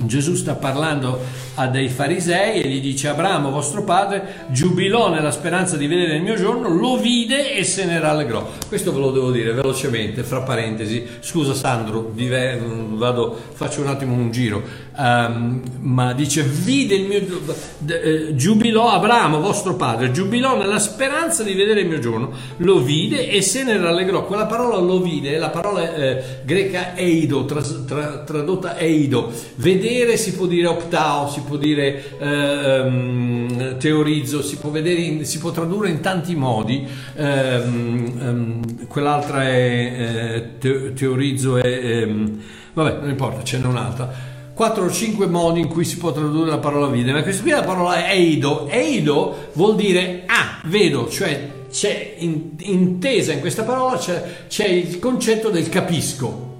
Gesù 0.00 0.34
sta 0.36 0.54
parlando 0.54 1.18
a 1.54 1.66
dei 1.66 1.88
farisei 1.88 2.62
e 2.62 2.68
gli 2.68 2.80
dice 2.80 3.08
Abramo 3.08 3.50
vostro 3.50 3.82
padre 3.82 4.46
giubilò 4.48 5.10
nella 5.10 5.32
speranza 5.32 5.76
di 5.76 5.88
vedere 5.88 6.16
il 6.16 6.22
mio 6.22 6.36
giorno, 6.36 6.68
lo 6.68 6.98
vide 6.98 7.54
e 7.56 7.64
se 7.64 7.84
ne 7.84 7.98
rallegrò. 7.98 8.48
Questo 8.68 8.92
ve 8.92 9.00
lo 9.00 9.10
devo 9.10 9.32
dire 9.32 9.52
velocemente, 9.52 10.22
fra 10.22 10.42
parentesi. 10.42 11.04
Scusa 11.18 11.52
Sandro, 11.52 12.12
vado, 12.14 13.36
faccio 13.54 13.80
un 13.80 13.88
attimo 13.88 14.14
un 14.14 14.30
giro. 14.30 14.62
Um, 15.00 15.62
ma 15.82 16.12
dice 16.12 16.42
vide 16.42 16.96
il 16.96 17.06
mio 17.06 17.20
eh, 17.86 18.34
giubilò 18.34 18.90
Abramo 18.90 19.38
vostro 19.38 19.76
padre, 19.76 20.10
giubilò 20.10 20.58
nella 20.58 20.80
speranza 20.80 21.44
di 21.44 21.52
vedere 21.52 21.82
il 21.82 21.86
mio 21.86 22.00
giorno, 22.00 22.32
lo 22.56 22.80
vide 22.80 23.28
e 23.28 23.40
se 23.40 23.62
ne 23.62 23.76
rallegrò. 23.76 24.26
Quella 24.26 24.46
parola 24.46 24.78
lo 24.78 25.00
vide 25.00 25.36
è 25.36 25.38
la 25.38 25.50
parola 25.50 25.94
eh, 25.94 26.40
greca 26.42 26.96
eido, 26.96 27.44
tras, 27.44 27.84
tra, 27.86 28.24
tradotta 28.24 28.76
eido. 28.76 29.30
Vedere 29.54 30.16
si 30.16 30.34
può 30.34 30.46
dire 30.46 30.66
optao, 30.66 31.28
si 31.28 31.42
può 31.42 31.56
dire 31.56 32.18
eh, 32.18 33.76
teorizzo, 33.78 34.42
si 34.42 34.56
può, 34.56 34.70
vedere, 34.70 35.24
si 35.24 35.38
può 35.38 35.52
tradurre 35.52 35.90
in 35.90 36.00
tanti 36.00 36.34
modi. 36.34 36.84
Um, 37.14 38.12
um, 38.20 38.86
quell'altra 38.88 39.44
è 39.44 40.48
eh, 40.60 40.92
teorizzo 40.94 41.56
e 41.56 42.00
ehm, 42.00 42.40
vabbè, 42.72 42.98
non 42.98 43.10
importa, 43.10 43.44
ce 43.44 43.58
n'è 43.58 43.66
un'altra. 43.66 44.36
4 44.58 44.84
o 44.86 44.90
5 44.90 45.26
modi 45.28 45.60
in 45.60 45.68
cui 45.68 45.84
si 45.84 45.98
può 45.98 46.10
tradurre 46.10 46.50
la 46.50 46.58
parola 46.58 46.88
vide, 46.88 47.12
ma 47.12 47.22
questa 47.22 47.42
qui 47.42 47.52
è 47.52 47.54
la 47.54 47.62
parola 47.62 48.10
eido. 48.10 48.66
Eido 48.68 49.50
vuol 49.52 49.76
dire 49.76 50.24
ah, 50.26 50.58
vedo, 50.64 51.08
cioè 51.08 51.48
c'è 51.70 52.16
in, 52.18 52.56
intesa 52.62 53.32
in 53.32 53.38
questa 53.38 53.62
parola 53.62 53.96
c'è, 53.96 54.46
c'è 54.48 54.66
il 54.66 54.98
concetto 54.98 55.50
del 55.50 55.68
capisco. 55.68 56.56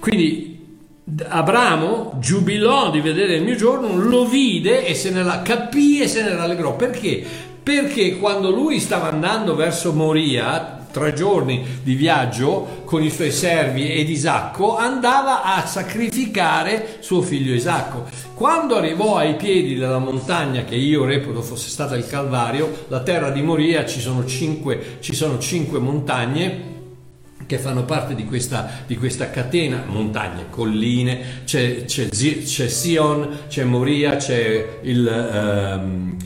Quindi 0.00 0.80
Abramo 1.28 2.16
giubilò 2.18 2.90
di 2.90 3.00
vedere 3.00 3.36
il 3.36 3.44
mio 3.44 3.54
giorno, 3.54 3.96
lo 3.96 4.26
vide 4.26 4.84
e 4.84 4.96
se 4.96 5.10
ne 5.10 5.22
la 5.22 5.42
capì 5.42 6.00
e 6.00 6.08
se 6.08 6.24
ne 6.24 6.34
rallegrò. 6.34 6.74
Perché? 6.74 7.24
Perché 7.62 8.18
quando 8.18 8.50
lui 8.50 8.80
stava 8.80 9.10
andando 9.10 9.54
verso 9.54 9.92
Moria, 9.92 10.75
tre 10.96 11.12
giorni 11.12 11.62
di 11.82 11.94
viaggio 11.94 12.80
con 12.86 13.02
i 13.02 13.10
suoi 13.10 13.30
servi 13.30 13.92
ed 13.92 14.08
Isacco, 14.08 14.78
andava 14.78 15.42
a 15.42 15.66
sacrificare 15.66 16.96
suo 17.00 17.20
figlio 17.20 17.52
Isacco. 17.52 18.06
Quando 18.32 18.76
arrivò 18.76 19.16
ai 19.18 19.36
piedi 19.36 19.74
della 19.74 19.98
montagna 19.98 20.64
che 20.64 20.74
io 20.74 21.04
reputo 21.04 21.42
fosse 21.42 21.68
stata 21.68 21.96
il 21.96 22.06
Calvario, 22.06 22.86
la 22.88 23.00
terra 23.00 23.28
di 23.28 23.42
Moria, 23.42 23.84
ci 23.84 24.00
sono 24.00 24.24
cinque, 24.24 24.96
ci 25.00 25.14
sono 25.14 25.38
cinque 25.38 25.78
montagne 25.80 26.74
che 27.44 27.58
fanno 27.58 27.84
parte 27.84 28.14
di 28.14 28.24
questa, 28.24 28.66
di 28.86 28.96
questa 28.96 29.28
catena, 29.28 29.84
montagne, 29.86 30.46
colline, 30.48 31.42
c'è, 31.44 31.84
c'è, 31.84 32.08
c'è, 32.08 32.68
Sion, 32.68 33.40
c'è 33.48 33.64
Moria, 33.64 34.16
c'è 34.16 34.78
il, 34.80 35.28
um, 35.84 36.16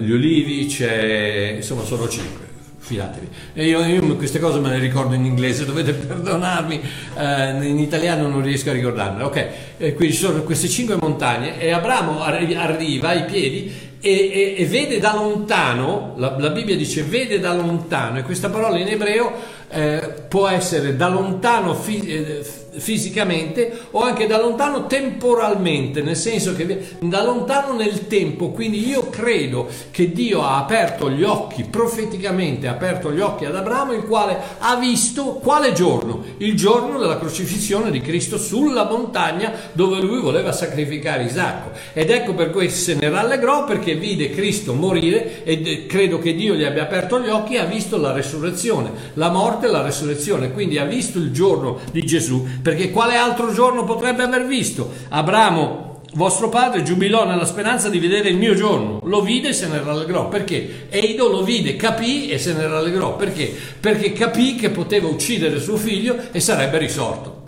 gli 0.00 0.12
olivi, 0.12 0.66
c'è, 0.66 1.52
insomma 1.54 1.84
sono 1.84 2.08
cinque. 2.08 2.45
Fidatevi. 2.86 3.28
Io, 3.54 3.84
io, 3.84 4.16
queste 4.16 4.38
cose 4.38 4.60
me 4.60 4.70
le 4.70 4.78
ricordo 4.78 5.16
in 5.16 5.24
inglese, 5.24 5.64
dovete 5.64 5.90
perdonarmi, 5.92 6.80
eh, 7.18 7.66
in 7.66 7.80
italiano 7.80 8.28
non 8.28 8.42
riesco 8.42 8.70
a 8.70 8.74
ricordarmele. 8.74 9.24
Ok, 9.24 9.48
e 9.76 9.94
qui 9.94 10.12
ci 10.12 10.18
sono 10.18 10.42
queste 10.42 10.68
cinque 10.68 10.96
montagne 11.00 11.58
e 11.60 11.72
Abramo 11.72 12.22
arriva 12.22 13.08
ai 13.08 13.24
piedi 13.24 13.72
e, 14.00 14.10
e, 14.10 14.54
e 14.56 14.66
vede 14.66 15.00
da 15.00 15.14
lontano, 15.14 16.14
la, 16.16 16.36
la 16.38 16.50
Bibbia 16.50 16.76
dice 16.76 17.02
vede 17.02 17.40
da 17.40 17.52
lontano, 17.54 18.18
e 18.18 18.22
questa 18.22 18.50
parola 18.50 18.78
in 18.78 18.86
ebreo 18.86 19.32
eh, 19.68 20.22
può 20.28 20.46
essere 20.46 20.94
da 20.94 21.08
lontano 21.08 21.74
fi- 21.74 22.06
eh, 22.06 22.44
fisicamente 22.78 23.86
o 23.90 24.00
anche 24.00 24.26
da 24.26 24.40
lontano 24.40 24.86
temporalmente, 24.86 26.02
nel 26.02 26.16
senso 26.16 26.54
che 26.54 26.96
da 27.00 27.22
lontano 27.22 27.74
nel 27.74 28.06
tempo. 28.06 28.50
Quindi 28.50 28.86
io 28.86 29.08
credo 29.08 29.68
che 29.90 30.12
Dio 30.12 30.42
ha 30.42 30.58
aperto 30.58 31.10
gli 31.10 31.22
occhi, 31.22 31.64
profeticamente 31.64 32.68
ha 32.68 32.72
aperto 32.72 33.12
gli 33.12 33.20
occhi 33.20 33.44
ad 33.44 33.56
Abramo, 33.56 33.92
il 33.92 34.04
quale 34.04 34.36
ha 34.58 34.76
visto 34.76 35.24
quale 35.34 35.72
giorno? 35.72 36.22
Il 36.38 36.56
giorno 36.56 36.98
della 36.98 37.18
crocifissione 37.18 37.90
di 37.90 38.00
Cristo 38.00 38.38
sulla 38.38 38.84
montagna 38.84 39.52
dove 39.72 40.00
lui 40.00 40.20
voleva 40.20 40.52
sacrificare 40.52 41.24
Isacco. 41.24 41.70
Ed 41.92 42.10
ecco 42.10 42.34
per 42.34 42.50
cui 42.50 42.70
se 42.70 42.94
ne 42.94 43.08
rallegrò 43.08 43.64
perché 43.64 43.94
vide 43.94 44.30
Cristo 44.30 44.74
morire 44.74 45.44
e 45.44 45.86
credo 45.86 46.18
che 46.18 46.34
Dio 46.34 46.54
gli 46.54 46.64
abbia 46.64 46.82
aperto 46.82 47.20
gli 47.20 47.28
occhi 47.28 47.54
e 47.54 47.58
ha 47.58 47.64
visto 47.64 47.96
la 47.96 48.12
resurrezione, 48.12 48.90
la 49.14 49.30
morte 49.30 49.66
e 49.66 49.70
la 49.70 49.82
resurrezione. 49.82 50.52
Quindi 50.52 50.78
ha 50.78 50.84
visto 50.84 51.18
il 51.18 51.32
giorno 51.32 51.78
di 51.90 52.04
Gesù 52.04 52.46
perché 52.66 52.90
quale 52.90 53.14
altro 53.14 53.52
giorno 53.52 53.84
potrebbe 53.84 54.24
aver 54.24 54.44
visto? 54.44 54.90
Abramo, 55.10 56.00
vostro 56.14 56.48
padre, 56.48 56.82
giubilò 56.82 57.24
nella 57.24 57.44
speranza 57.44 57.88
di 57.88 58.00
vedere 58.00 58.28
il 58.30 58.36
mio 58.36 58.56
giorno, 58.56 58.98
lo 59.04 59.20
vide 59.20 59.50
e 59.50 59.52
se 59.52 59.68
ne 59.68 59.80
rallegrò. 59.80 60.26
Perché? 60.26 60.88
Eido 60.88 61.28
lo 61.28 61.44
vide, 61.44 61.76
capì 61.76 62.28
e 62.28 62.38
se 62.38 62.54
ne 62.54 62.66
rallegrò. 62.66 63.14
Perché? 63.14 63.54
Perché 63.78 64.12
capì 64.12 64.56
che 64.56 64.70
poteva 64.70 65.06
uccidere 65.06 65.60
suo 65.60 65.76
figlio 65.76 66.16
e 66.32 66.40
sarebbe 66.40 66.78
risorto. 66.78 67.44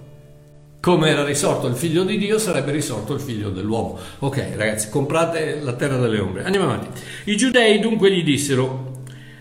Come 0.81 1.11
era 1.11 1.25
risorto 1.25 1.67
il 1.67 1.75
figlio 1.75 2.05
di 2.05 2.17
Dio, 2.17 2.39
sarebbe 2.39 2.71
risorto 2.71 3.13
il 3.13 3.21
figlio 3.21 3.51
dell'uomo. 3.51 3.99
Ok, 4.21 4.51
ragazzi, 4.55 4.89
comprate 4.89 5.59
la 5.61 5.73
terra 5.73 5.97
delle 5.97 6.21
ombre. 6.21 6.45
Andiamo 6.45 6.67
avanti. 6.67 7.01
I 7.25 7.37
giudei 7.37 7.81
dunque 7.81 8.13
gli 8.13 8.23
dissero: 8.23 8.98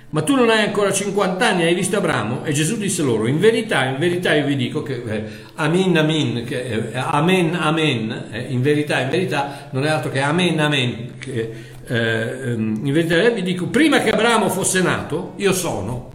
ma 0.09 0.21
tu 0.21 0.35
non 0.35 0.49
hai 0.49 0.63
ancora 0.63 0.93
50 0.93 1.45
anni, 1.45 1.63
hai 1.63 1.75
visto 1.75 1.97
Abramo? 1.97 2.45
E 2.45 2.53
Gesù 2.53 2.77
disse 2.77 3.01
loro, 3.01 3.27
in 3.27 3.39
verità, 3.39 3.83
in 3.83 3.97
verità 3.97 4.33
io 4.33 4.45
vi 4.45 4.55
dico 4.55 4.81
che 4.81 5.03
eh, 5.05 5.23
amin, 5.55 5.97
amin, 5.97 6.45
che, 6.45 6.61
eh, 6.63 6.91
amen, 6.93 7.53
amen, 7.53 8.27
eh, 8.31 8.45
in 8.47 8.61
verità, 8.61 9.01
in 9.01 9.09
verità, 9.09 9.67
non 9.71 9.83
è 9.83 9.89
altro 9.89 10.09
che 10.09 10.21
amen, 10.21 10.59
amen, 10.59 11.13
che, 11.19 11.53
eh, 11.85 12.51
ehm, 12.51 12.79
in 12.85 12.93
verità 12.93 13.29
vi 13.31 13.43
dico, 13.43 13.65
prima 13.65 13.99
che 13.99 14.11
Abramo 14.11 14.47
fosse 14.47 14.81
nato, 14.81 15.33
io 15.37 15.51
sono, 15.51 16.11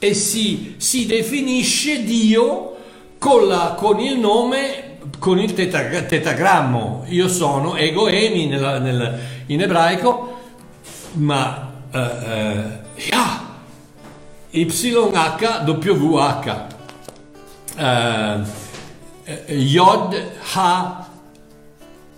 e 0.00 0.12
si, 0.12 0.74
si 0.78 1.06
definisce 1.06 2.02
Dio 2.02 2.74
con, 3.18 3.46
la, 3.46 3.76
con, 3.78 4.00
il 4.00 4.18
nome, 4.18 4.98
con 5.20 5.38
il 5.38 5.54
tetagrammo, 5.54 7.04
io 7.06 7.28
sono, 7.28 7.76
ego 7.76 8.08
emi 8.08 8.46
nella, 8.46 8.80
nel, 8.80 9.18
in 9.46 9.62
ebraico, 9.62 10.40
ma... 11.12 11.62
Uh, 11.92 12.84
Yah, 12.85 12.85
YHWH, 14.56 16.48
uh, 17.76 18.44
Yod 19.48 20.32
Ha, 20.54 21.08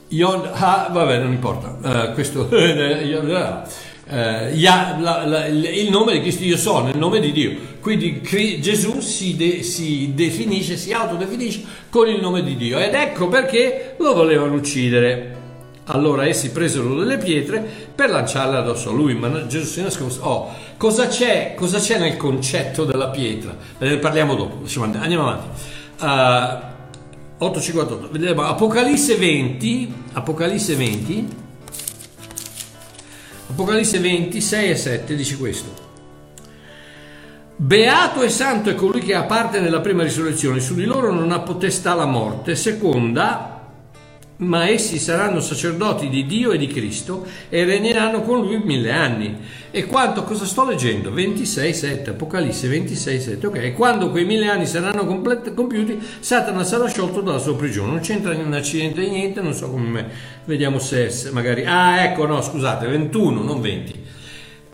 Yod 0.09 0.51
Ha, 0.55 0.89
vabbè 0.93 1.19
non 1.19 1.33
importa, 1.33 1.79
uh, 1.83 2.13
questo, 2.15 2.49
uh, 2.51 2.55
ya, 4.55 4.97
la, 5.01 5.27
la, 5.27 5.47
il 5.47 5.91
nome 5.91 6.13
di 6.13 6.21
Cristo 6.21 6.45
io 6.45 6.57
sono, 6.57 6.89
il 6.91 6.99
nome 6.99 7.19
di 7.19 7.33
Dio. 7.33 7.57
Quindi 7.81 8.21
Gesù 8.61 9.01
si, 9.01 9.35
de, 9.37 9.63
si, 9.63 10.13
definisce, 10.15 10.77
si 10.77 10.93
autodefinisce 10.93 11.65
con 11.91 12.09
il 12.09 12.21
nome 12.21 12.43
di 12.43 12.57
Dio 12.57 12.79
ed 12.79 12.95
ecco 12.95 13.29
perché 13.29 13.97
lo 13.99 14.15
volevano 14.15 14.55
uccidere. 14.55 15.38
Allora 15.91 16.27
essi 16.27 16.51
presero 16.51 16.95
delle 16.95 17.17
pietre 17.17 17.61
per 17.95 18.11
lanciarle 18.11 18.59
addosso 18.59 18.91
a 18.91 18.93
lui, 18.93 19.15
ma 19.15 19.47
Gesù 19.47 19.67
si 19.67 19.83
nascose. 19.83 20.19
Oh, 20.23 20.53
cosa 20.77 21.07
c'è, 21.07 21.55
cosa 21.57 21.79
c'è 21.79 21.99
nel 21.99 22.17
concetto 22.17 22.85
della 22.85 23.09
pietra? 23.09 23.57
Ne 23.79 23.97
parliamo 23.97 24.35
dopo, 24.35 24.65
andiamo 24.81 25.29
avanti. 25.29 25.49
Uh, 26.01 26.77
8.58, 27.45 28.11
vediamo 28.11 28.43
Apocalisse 28.43 29.15
20, 29.17 29.95
Apocalisse 30.13 30.75
20, 30.75 31.29
Apocalisse 33.51 33.99
20, 33.99 34.41
6 34.41 34.71
e 34.71 34.77
7 34.77 35.15
dice 35.15 35.37
questo. 35.37 35.87
Beato 37.57 38.23
e 38.23 38.29
santo 38.29 38.71
è 38.71 38.75
colui 38.75 39.01
che 39.01 39.15
ha 39.15 39.23
parte 39.23 39.59
nella 39.59 39.81
prima 39.81 40.03
risurrezione, 40.03 40.61
su 40.61 40.75
di 40.75 40.85
loro 40.85 41.13
non 41.13 41.33
ha 41.33 41.41
potestà 41.41 41.95
la 41.95 42.07
morte, 42.07 42.55
seconda 42.55 43.58
ma 44.39 44.69
essi 44.69 44.99
saranno 44.99 45.41
sacerdoti 45.41 46.09
di 46.09 46.25
Dio 46.25 46.53
e 46.53 46.59
di 46.59 46.69
Cristo 46.69 47.27
e 47.49 47.65
regneranno 47.65 48.23
con 48.23 48.41
lui 48.41 48.61
mille 48.63 48.93
anni. 48.93 49.37
E 49.71 49.87
quanto, 49.87 50.23
cosa 50.23 50.45
sto 50.45 50.65
leggendo? 50.65 51.13
26, 51.13 51.75
7, 51.75 52.11
Apocalisse 52.11 52.69
26, 52.69 53.21
7, 53.21 53.47
ok. 53.47 53.73
Quando 53.73 54.11
quei 54.11 54.25
mille 54.25 54.49
anni 54.49 54.67
saranno 54.67 55.07
complet- 55.07 55.55
compiuti, 55.55 56.01
Satana 56.21 56.63
sarà 56.63 56.87
sciolto 56.87 57.21
dalla 57.21 57.39
sua 57.39 57.57
prigione. 57.57 57.91
Non 57.91 58.01
c'entra 58.01 58.33
in 58.33 58.47
un 58.47 58.53
accidente 58.53 59.09
niente, 59.09 59.41
non 59.41 59.55
so 59.55 59.71
come 59.71 59.89
me. 59.89 60.09
Vediamo 60.45 60.79
se 60.79 61.11
magari... 61.33 61.65
Ah, 61.65 62.05
ecco, 62.05 62.25
no, 62.27 62.41
scusate, 62.41 62.87
21, 62.87 63.43
non 63.43 63.61
20. 63.61 64.05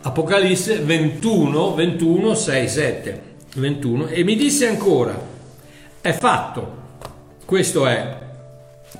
Apocalisse 0.01 0.77
21, 0.77 1.73
21, 1.73 2.35
6, 2.35 2.67
7. 2.67 3.21
21. 3.55 4.07
E 4.07 4.23
mi 4.23 4.35
disse 4.35 4.67
ancora, 4.67 5.19
è 6.01 6.11
fatto. 6.13 6.83
Questo 7.45 7.87
è 7.87 8.24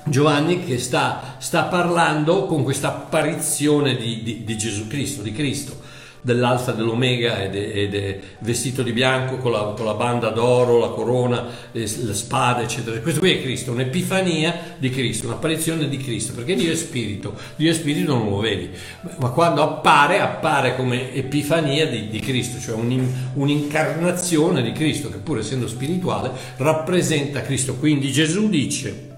Giovanni 0.08 0.64
che 0.64 0.78
sta, 0.78 1.34
sta, 1.38 1.64
parlando 1.64 2.46
con 2.46 2.62
questa 2.62 2.88
apparizione 2.88 3.96
di, 3.96 4.22
di, 4.22 4.44
di, 4.44 4.56
Gesù 4.56 4.86
Cristo, 4.86 5.20
di 5.20 5.32
Cristo. 5.32 5.82
dell'alfa 6.20 6.72
dell'omega 6.72 7.40
ed 7.42 7.54
è, 7.54 7.78
ed 7.78 7.94
è 7.94 8.18
vestito 8.40 8.82
di 8.82 8.92
bianco 8.92 9.36
con 9.36 9.52
la, 9.52 9.74
con 9.76 9.84
la, 9.86 9.94
banda 9.94 10.30
d'oro, 10.30 10.78
la 10.78 10.88
corona, 10.88 11.44
le, 11.70 11.80
le 11.80 12.14
spade, 12.14 12.64
eccetera. 12.64 12.98
Questo 13.00 13.20
qui 13.20 13.32
è 13.32 13.42
Cristo, 13.42 13.70
un'epifania 13.70 14.74
di 14.78 14.90
Cristo, 14.90 15.26
un'apparizione 15.26 15.88
di 15.88 15.96
Cristo, 15.98 16.34
perché 16.34 16.54
Dio 16.54 16.72
è 16.72 16.74
spirito, 16.74 17.34
Dio 17.54 17.70
è 17.70 17.74
spirito 17.74 18.14
non 18.16 18.28
lo 18.28 18.38
vedi, 18.38 18.70
ma 19.18 19.30
quando 19.30 19.62
appare, 19.62 20.20
appare 20.20 20.74
come 20.74 21.14
epifania 21.14 21.86
di, 21.86 22.08
di 22.08 22.18
Cristo, 22.18 22.60
cioè 22.60 22.74
un, 22.74 23.06
un'incarnazione 23.34 24.62
di 24.62 24.72
Cristo 24.72 25.08
che 25.10 25.18
pur 25.18 25.38
essendo 25.38 25.68
spirituale 25.68 26.30
rappresenta 26.56 27.42
Cristo. 27.42 27.76
Quindi 27.76 28.10
Gesù 28.10 28.48
dice, 28.48 29.14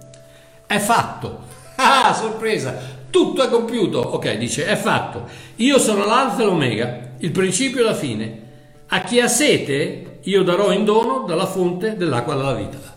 è 0.69 0.79
fatto, 0.79 1.45
ah, 1.77 2.13
sorpresa, 2.13 2.77
tutto 3.09 3.43
è 3.43 3.49
compiuto. 3.49 3.99
Ok, 3.99 4.37
dice, 4.37 4.67
è 4.67 4.77
fatto. 4.77 5.27
Io 5.57 5.79
sono 5.79 6.05
l'alfa 6.05 6.43
e 6.43 6.45
l'omega, 6.45 7.15
il 7.19 7.31
principio 7.31 7.81
e 7.81 7.85
la 7.85 7.95
fine. 7.95 8.43
A 8.89 9.01
chi 9.01 9.19
ha 9.19 9.29
sete, 9.29 10.19
io 10.23 10.43
darò 10.43 10.71
in 10.73 10.85
dono 10.85 11.25
dalla 11.27 11.47
fonte 11.47 11.97
dell'acqua 11.97 12.35
della 12.35 12.55
vita. 12.55 12.97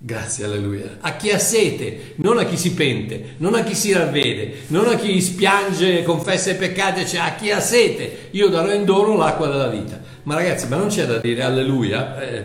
Grazie, 0.00 0.44
alleluia. 0.44 0.98
A 1.00 1.16
chi 1.16 1.30
ha 1.30 1.38
sete, 1.38 2.14
non 2.16 2.38
a 2.38 2.44
chi 2.44 2.56
si 2.56 2.72
pente, 2.72 3.34
non 3.38 3.54
a 3.54 3.62
chi 3.62 3.74
si 3.74 3.92
ravvede, 3.92 4.60
non 4.68 4.88
a 4.88 4.94
chi 4.94 5.20
spiange, 5.20 6.04
confessa 6.04 6.50
i 6.50 6.56
peccati, 6.56 7.06
cioè 7.06 7.20
a 7.20 7.34
chi 7.34 7.50
ha 7.50 7.60
sete, 7.60 8.28
io 8.30 8.48
darò 8.48 8.72
in 8.72 8.84
dono 8.84 9.16
l'acqua 9.16 9.48
della 9.48 9.68
vita. 9.68 10.00
Ma 10.22 10.36
ragazzi, 10.36 10.68
ma 10.68 10.76
non 10.76 10.88
c'è 10.88 11.04
da 11.04 11.18
dire 11.18 11.42
alleluia. 11.42 12.18
Eh, 12.20 12.44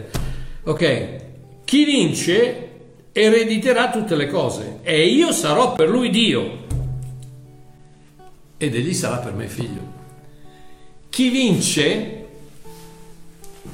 ok, 0.64 1.08
chi 1.64 1.86
vince 1.86 2.72
erediterà 3.13 3.91
tutte 3.91 4.15
le 4.15 4.27
cose 4.27 4.79
e 4.82 5.05
io 5.05 5.32
sarò 5.32 5.74
per 5.74 5.88
lui 5.88 6.10
Dio. 6.10 6.62
Ed 8.58 8.75
egli 8.75 8.93
sarà 8.93 9.17
per 9.17 9.34
me 9.34 9.48
figlio. 9.48 10.01
Chi 11.10 11.29
vince, 11.29 12.25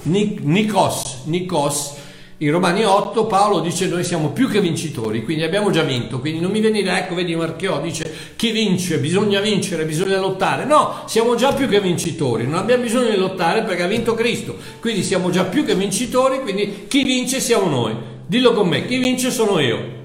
Nikos, 0.04 1.22
Nikos, 1.24 1.96
in 2.42 2.52
Romani 2.52 2.84
8 2.84 3.26
Paolo 3.28 3.60
dice 3.60 3.88
noi 3.88 4.04
siamo 4.04 4.32
più 4.32 4.50
che 4.50 4.60
vincitori, 4.60 5.24
quindi 5.24 5.44
abbiamo 5.44 5.72
già 5.72 5.84
vinto, 5.84 6.20
quindi 6.20 6.42
non 6.42 6.52
mi 6.52 6.60
venire, 6.60 6.98
ecco 6.98 7.16
vedi 7.16 7.36
Marchiò 7.36 7.82
dice 7.82 8.12
chi 8.36 8.52
vince, 8.52 9.00
bisogna 9.00 9.42
vincere, 9.42 9.86
bisogna 9.86 10.20
lottare, 10.20 10.66
no, 10.66 11.04
siamo 11.06 11.36
già 11.36 11.54
più 11.54 11.68
che 11.68 11.82
vincitori, 11.82 12.46
non 12.46 12.56
abbiamo 12.56 12.84
bisogno 12.84 13.10
di 13.10 13.18
lottare 13.18 13.64
perché 13.64 13.84
ha 13.84 13.88
vinto 13.88 14.16
Cristo, 14.16 14.56
quindi 14.80 15.04
siamo 15.04 15.30
già 15.30 15.46
più 15.46 15.66
che 15.66 15.76
vincitori, 15.76 16.40
quindi 16.40 16.86
chi 16.88 17.04
vince 17.04 17.42
siamo 17.42 17.68
noi, 17.70 17.96
dillo 18.30 18.54
con 18.54 18.68
me, 18.68 18.86
chi 18.86 18.98
vince 19.00 19.32
sono 19.32 19.60
io, 19.60 19.98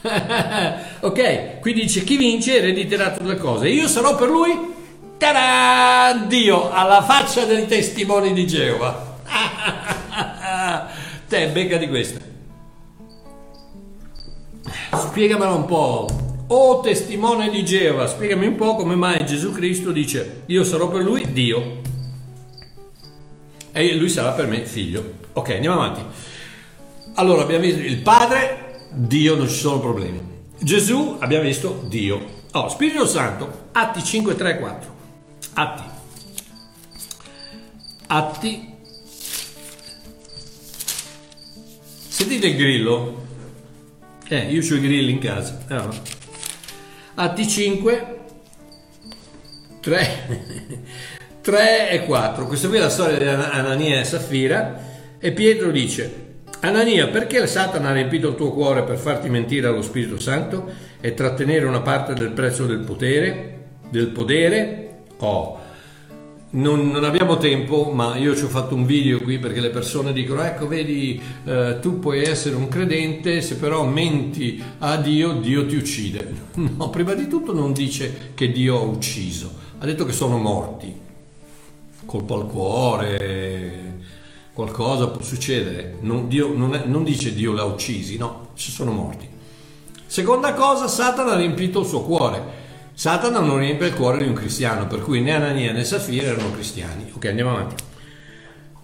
ok, 1.00 1.60
qui 1.60 1.72
dice 1.74 2.04
chi 2.04 2.16
vince 2.16 2.56
erediterà 2.56 3.10
tutte 3.12 3.28
le 3.28 3.36
cose. 3.36 3.68
Io 3.68 3.86
sarò 3.86 4.16
per 4.16 4.28
lui, 4.30 4.72
tarà, 5.18 6.24
Dio, 6.26 6.70
alla 6.70 7.02
faccia 7.02 7.44
dei 7.44 7.66
testimoni 7.66 8.32
di 8.32 8.46
Geova. 8.46 9.18
Te, 11.28 11.48
becca 11.48 11.76
di 11.76 11.88
questa. 11.88 12.20
Spiegamela 14.92 15.52
un 15.52 15.66
po'. 15.66 16.06
Oh 16.46 16.80
testimone 16.80 17.50
di 17.50 17.62
Geova, 17.64 18.06
spiegami 18.06 18.46
un 18.46 18.56
po' 18.56 18.76
come 18.76 18.94
mai 18.94 19.24
Gesù 19.24 19.50
Cristo 19.52 19.90
dice 19.90 20.42
io 20.46 20.62
sarò 20.62 20.88
per 20.88 21.02
lui 21.02 21.32
Dio 21.32 21.80
e 23.72 23.94
lui 23.96 24.10
sarà 24.10 24.32
per 24.32 24.46
me 24.46 24.64
figlio. 24.66 25.22
Ok, 25.32 25.50
andiamo 25.50 25.80
avanti. 25.80 26.32
Allora 27.14 27.42
abbiamo 27.42 27.62
visto 27.62 27.80
il 27.80 27.98
padre 27.98 28.64
Dio 28.96 29.34
non 29.34 29.48
ci 29.48 29.56
sono 29.56 29.80
problemi. 29.80 30.20
Gesù, 30.58 31.16
abbiamo 31.18 31.44
visto, 31.44 31.84
Dio. 31.88 32.42
Oh, 32.52 32.68
Spirito 32.68 33.06
Santo, 33.06 33.68
Atti 33.72 34.04
5, 34.04 34.36
3, 34.36 34.58
4. 34.58 34.94
Atti. 35.54 35.82
Atti. 38.06 38.74
Sentite 42.08 42.46
il 42.46 42.56
grillo? 42.56 43.22
Eh, 44.28 44.52
io 44.52 44.60
ho 44.60 44.74
i 44.76 44.80
grilli 44.80 45.10
in 45.10 45.18
casa. 45.18 45.64
Allora. 45.68 46.00
Atti 47.14 47.48
5, 47.48 48.18
3, 49.80 50.68
3 51.42 51.90
e 51.90 52.04
4. 52.04 52.46
Questa 52.46 52.68
qui 52.68 52.76
è 52.76 52.80
la 52.80 52.88
storia 52.88 53.18
di 53.18 53.24
Anania 53.26 53.98
e 53.98 54.04
Saffira. 54.04 54.92
E 55.18 55.32
Pietro 55.32 55.72
dice, 55.72 56.23
Anania, 56.64 57.08
perché 57.08 57.46
Satana 57.46 57.90
ha 57.90 57.92
riempito 57.92 58.28
il 58.28 58.36
tuo 58.36 58.50
cuore 58.50 58.84
per 58.84 58.96
farti 58.96 59.28
mentire 59.28 59.66
allo 59.66 59.82
Spirito 59.82 60.18
Santo 60.18 60.64
e 60.98 61.12
trattenere 61.12 61.66
una 61.66 61.82
parte 61.82 62.14
del 62.14 62.30
prezzo 62.30 62.64
del 62.64 62.78
potere? 62.78 63.58
Del 63.90 64.06
podere? 64.06 65.02
Oh, 65.18 65.60
non, 66.52 66.88
non, 66.88 67.04
abbiamo 67.04 67.36
tempo, 67.36 67.90
ma 67.92 68.16
io 68.16 68.34
ci 68.34 68.44
ho 68.44 68.48
fatto 68.48 68.74
un 68.74 68.86
video 68.86 69.20
qui 69.20 69.38
perché 69.38 69.60
le 69.60 69.68
persone 69.68 70.14
dicono: 70.14 70.42
Ecco, 70.42 70.66
vedi, 70.66 71.20
eh, 71.44 71.78
tu 71.82 71.98
puoi 71.98 72.22
essere 72.22 72.56
un 72.56 72.68
credente, 72.68 73.42
se 73.42 73.56
però 73.56 73.84
menti 73.84 74.62
a 74.78 74.96
Dio, 74.96 75.32
Dio 75.32 75.66
ti 75.66 75.76
uccide. 75.76 76.52
No, 76.76 76.88
prima 76.88 77.12
di 77.12 77.28
tutto 77.28 77.52
non 77.52 77.74
dice 77.74 78.30
che 78.34 78.50
Dio 78.50 78.78
ha 78.78 78.82
ucciso, 78.82 79.52
ha 79.78 79.84
detto 79.84 80.06
che 80.06 80.12
sono 80.12 80.38
morti. 80.38 81.02
Colpo 82.06 82.40
al 82.40 82.46
cuore, 82.46 83.93
qualcosa 84.54 85.08
può 85.08 85.20
succedere, 85.20 85.96
non, 86.00 86.28
Dio, 86.28 86.54
non, 86.54 86.74
è, 86.74 86.82
non 86.86 87.02
dice 87.02 87.34
Dio 87.34 87.52
l'ha 87.52 87.64
uccisi, 87.64 88.16
no, 88.16 88.50
ci 88.54 88.70
sono 88.70 88.92
morti. 88.92 89.28
Seconda 90.06 90.54
cosa, 90.54 90.86
Satana 90.86 91.32
ha 91.32 91.36
riempito 91.36 91.80
il 91.80 91.86
suo 91.86 92.02
cuore. 92.02 92.62
Satana 92.94 93.40
non 93.40 93.58
riempie 93.58 93.88
il 93.88 93.94
cuore 93.94 94.18
di 94.18 94.28
un 94.28 94.34
cristiano, 94.34 94.86
per 94.86 95.00
cui 95.00 95.20
né 95.20 95.32
Anania 95.32 95.72
né 95.72 95.82
Safira 95.82 96.28
erano 96.28 96.52
cristiani. 96.52 97.10
Ok, 97.12 97.24
andiamo 97.24 97.50
avanti. 97.50 97.82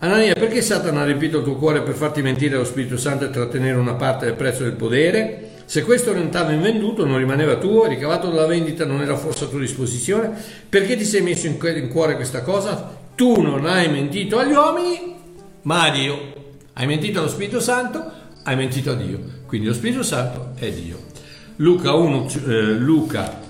Anania, 0.00 0.34
perché 0.34 0.60
Satana 0.60 1.02
ha 1.02 1.04
riempito 1.04 1.38
il 1.38 1.44
tuo 1.44 1.54
cuore 1.54 1.82
per 1.82 1.94
farti 1.94 2.20
mentire 2.20 2.56
allo 2.56 2.64
Spirito 2.64 2.96
Santo 2.96 3.26
e 3.26 3.30
trattenere 3.30 3.78
una 3.78 3.94
parte 3.94 4.24
del 4.24 4.34
prezzo 4.34 4.64
del 4.64 4.72
podere? 4.72 5.50
Se 5.66 5.84
questo 5.84 6.12
t'hanno 6.30 6.50
invenduto, 6.50 7.06
non 7.06 7.18
rimaneva 7.18 7.58
tuo, 7.58 7.86
ricavato 7.86 8.28
dalla 8.28 8.46
vendita 8.46 8.84
non 8.84 9.02
era 9.02 9.16
forse 9.16 9.44
a 9.44 9.46
tua 9.46 9.60
disposizione, 9.60 10.32
perché 10.68 10.96
ti 10.96 11.04
sei 11.04 11.20
messo 11.22 11.46
in 11.46 11.58
cuore 11.58 12.16
questa 12.16 12.42
cosa? 12.42 12.98
Tu 13.14 13.40
non 13.40 13.66
hai 13.66 13.88
mentito 13.88 14.38
agli 14.38 14.50
uomini, 14.50 15.19
ma 15.62 15.84
a 15.84 15.90
Dio. 15.90 16.32
Hai 16.72 16.86
mentito 16.86 17.18
allo 17.18 17.28
Spirito 17.28 17.60
Santo, 17.60 18.10
hai 18.44 18.56
mentito 18.56 18.92
a 18.92 18.94
Dio. 18.94 19.20
Quindi 19.46 19.66
lo 19.66 19.74
Spirito 19.74 20.02
Santo 20.02 20.52
è 20.56 20.70
Dio. 20.70 21.08
Luca 21.56 21.92
1, 21.92 22.26
eh, 22.46 22.62
Luca, 22.78 23.40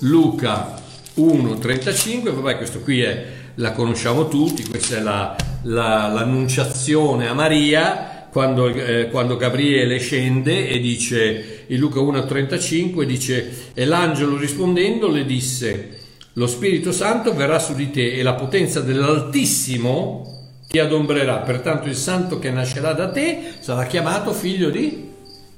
Luca 0.00 0.80
1,35, 1.16 2.32
vabbè 2.32 2.56
questo 2.56 2.80
qui 2.80 3.00
è, 3.00 3.26
la 3.56 3.72
conosciamo 3.72 4.28
tutti, 4.28 4.64
questa 4.68 4.98
è 4.98 5.00
la, 5.00 5.34
la, 5.62 6.06
l'annunciazione 6.06 7.26
a 7.26 7.34
Maria 7.34 8.26
quando, 8.30 8.68
eh, 8.68 9.08
quando, 9.10 9.36
Gabriele 9.36 9.98
scende 9.98 10.68
e 10.68 10.78
dice, 10.78 11.64
in 11.66 11.78
Luca 11.78 11.98
1,35 11.98 13.02
dice, 13.02 13.70
e 13.74 13.84
l'angelo 13.84 14.36
rispondendo 14.36 15.08
le 15.08 15.24
disse, 15.24 15.97
lo 16.38 16.46
Spirito 16.46 16.92
Santo 16.92 17.34
verrà 17.34 17.58
su 17.58 17.74
di 17.74 17.90
te 17.90 18.12
e 18.12 18.22
la 18.22 18.34
potenza 18.34 18.80
dell'Altissimo 18.80 20.52
ti 20.68 20.78
adombrerà. 20.78 21.38
Pertanto 21.38 21.88
il 21.88 21.96
santo 21.96 22.38
che 22.38 22.52
nascerà 22.52 22.92
da 22.92 23.10
te 23.10 23.54
sarà 23.58 23.86
chiamato 23.86 24.32
figlio 24.32 24.70
di 24.70 25.10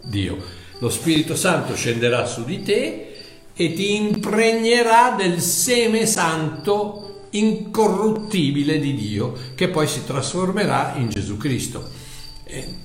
Dio. 0.02 0.38
Lo 0.78 0.88
Spirito 0.88 1.36
Santo 1.36 1.74
scenderà 1.74 2.24
su 2.24 2.44
di 2.44 2.62
te 2.62 3.12
e 3.52 3.72
ti 3.74 3.94
impregnerà 3.94 5.14
del 5.18 5.42
seme 5.42 6.06
santo 6.06 7.26
incorruttibile 7.32 8.78
di 8.78 8.94
Dio, 8.94 9.34
che 9.54 9.68
poi 9.68 9.86
si 9.86 10.06
trasformerà 10.06 10.94
in 10.96 11.10
Gesù 11.10 11.36
Cristo. 11.36 11.98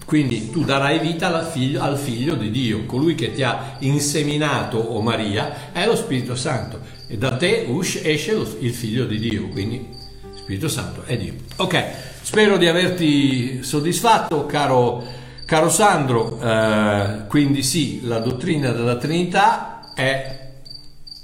Quindi 0.06 0.52
tu 0.52 0.66
darai 0.66 1.00
vita 1.00 1.34
al 1.34 1.48
figlio, 1.48 1.82
al 1.82 1.98
figlio, 1.98 2.36
di 2.36 2.52
Dio, 2.52 2.86
colui 2.86 3.16
che 3.16 3.32
ti 3.32 3.42
ha 3.42 3.78
inseminato, 3.80 4.78
o 4.78 5.02
Maria, 5.02 5.72
è 5.72 5.86
lo 5.86 5.96
Spirito 5.96 6.36
Santo 6.36 6.85
e 7.16 7.18
da 7.18 7.38
te 7.38 7.66
esce 8.04 8.48
il 8.60 8.74
figlio 8.74 9.06
di 9.06 9.18
Dio, 9.18 9.48
quindi 9.48 9.88
Spirito 10.36 10.68
Santo 10.68 11.04
è 11.04 11.18
Dio. 11.18 11.34
Ok, 11.56 11.84
spero 12.22 12.58
di 12.58 12.68
averti 12.68 13.64
soddisfatto, 13.64 14.46
caro, 14.46 15.02
caro 15.46 15.70
Sandro. 15.70 16.38
Eh, 16.42 17.26
quindi 17.30 17.64
sì, 17.64 18.02
la 18.04 18.20
dottrina 18.20 18.72
della 18.72 18.98
Trinità 18.98 19.94
è, 19.96 20.50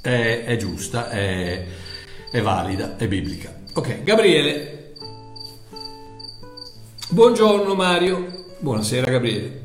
è, 0.02 0.44
è 0.46 0.56
giusta, 0.56 1.10
è, 1.10 1.66
è 2.32 2.42
valida, 2.42 2.96
è 2.96 3.08
biblica. 3.10 3.54
Ok, 3.74 4.04
Gabriele. 4.04 4.94
Buongiorno 7.10 7.76
Mario. 7.76 8.46
Buonasera 8.60 9.12
Gabriele. 9.12 9.60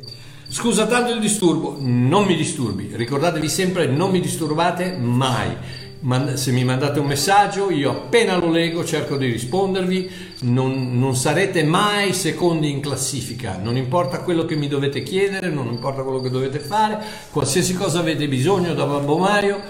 Scusa 0.48 0.86
tanto 0.86 1.12
il 1.12 1.20
disturbo, 1.20 1.76
non 1.80 2.24
mi 2.24 2.36
disturbi, 2.36 2.90
ricordatevi 2.92 3.48
sempre 3.48 3.86
non 3.86 4.10
mi 4.10 4.20
disturbate 4.20 4.96
mai 4.96 5.56
se 6.34 6.52
mi 6.52 6.62
mandate 6.62 7.00
un 7.00 7.06
messaggio, 7.06 7.70
io 7.70 7.90
appena 7.90 8.36
lo 8.36 8.50
leggo 8.50 8.84
cerco 8.84 9.16
di 9.16 9.26
rispondervi, 9.26 10.10
non, 10.42 10.98
non, 10.98 11.16
sarete 11.16 11.64
mai 11.64 12.12
secondi 12.12 12.70
in 12.70 12.80
classifica, 12.80 13.58
non 13.60 13.76
importa 13.76 14.20
quello 14.20 14.44
che 14.44 14.56
mi 14.56 14.68
dovete 14.68 15.02
chiedere, 15.02 15.48
non 15.48 15.66
importa 15.68 16.02
quello 16.02 16.20
che 16.20 16.30
dovete 16.30 16.58
fare, 16.58 17.02
qualsiasi 17.30 17.74
cosa 17.74 18.00
avete 18.00 18.28
bisogno 18.28 18.74
da 18.74 18.84
Babbo 18.84 19.18
Mario, 19.18 19.60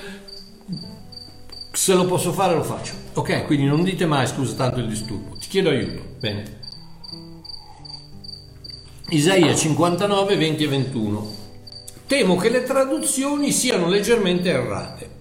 Se 1.72 1.92
lo 1.92 2.06
posso 2.06 2.32
fare 2.32 2.54
lo 2.54 2.62
faccio. 2.62 2.94
Ok, 3.14 3.44
quindi 3.44 3.66
non 3.66 3.84
dite 3.84 4.06
mai 4.06 4.26
scusa 4.26 4.54
tanto 4.54 4.80
il 4.80 4.88
disturbo, 4.88 5.36
ti 5.36 5.46
chiedo 5.46 5.68
aiuto. 5.68 6.02
Bene. 6.18 6.64
Isaia 9.10 9.54
59, 9.54 10.36
20 10.36 10.64
e 10.64 10.68
21. 10.68 11.34
Temo 12.06 12.36
che 12.36 12.48
le 12.48 12.62
traduzioni 12.62 13.52
siano 13.52 13.88
leggermente 13.88 14.48
errate. 14.48 15.15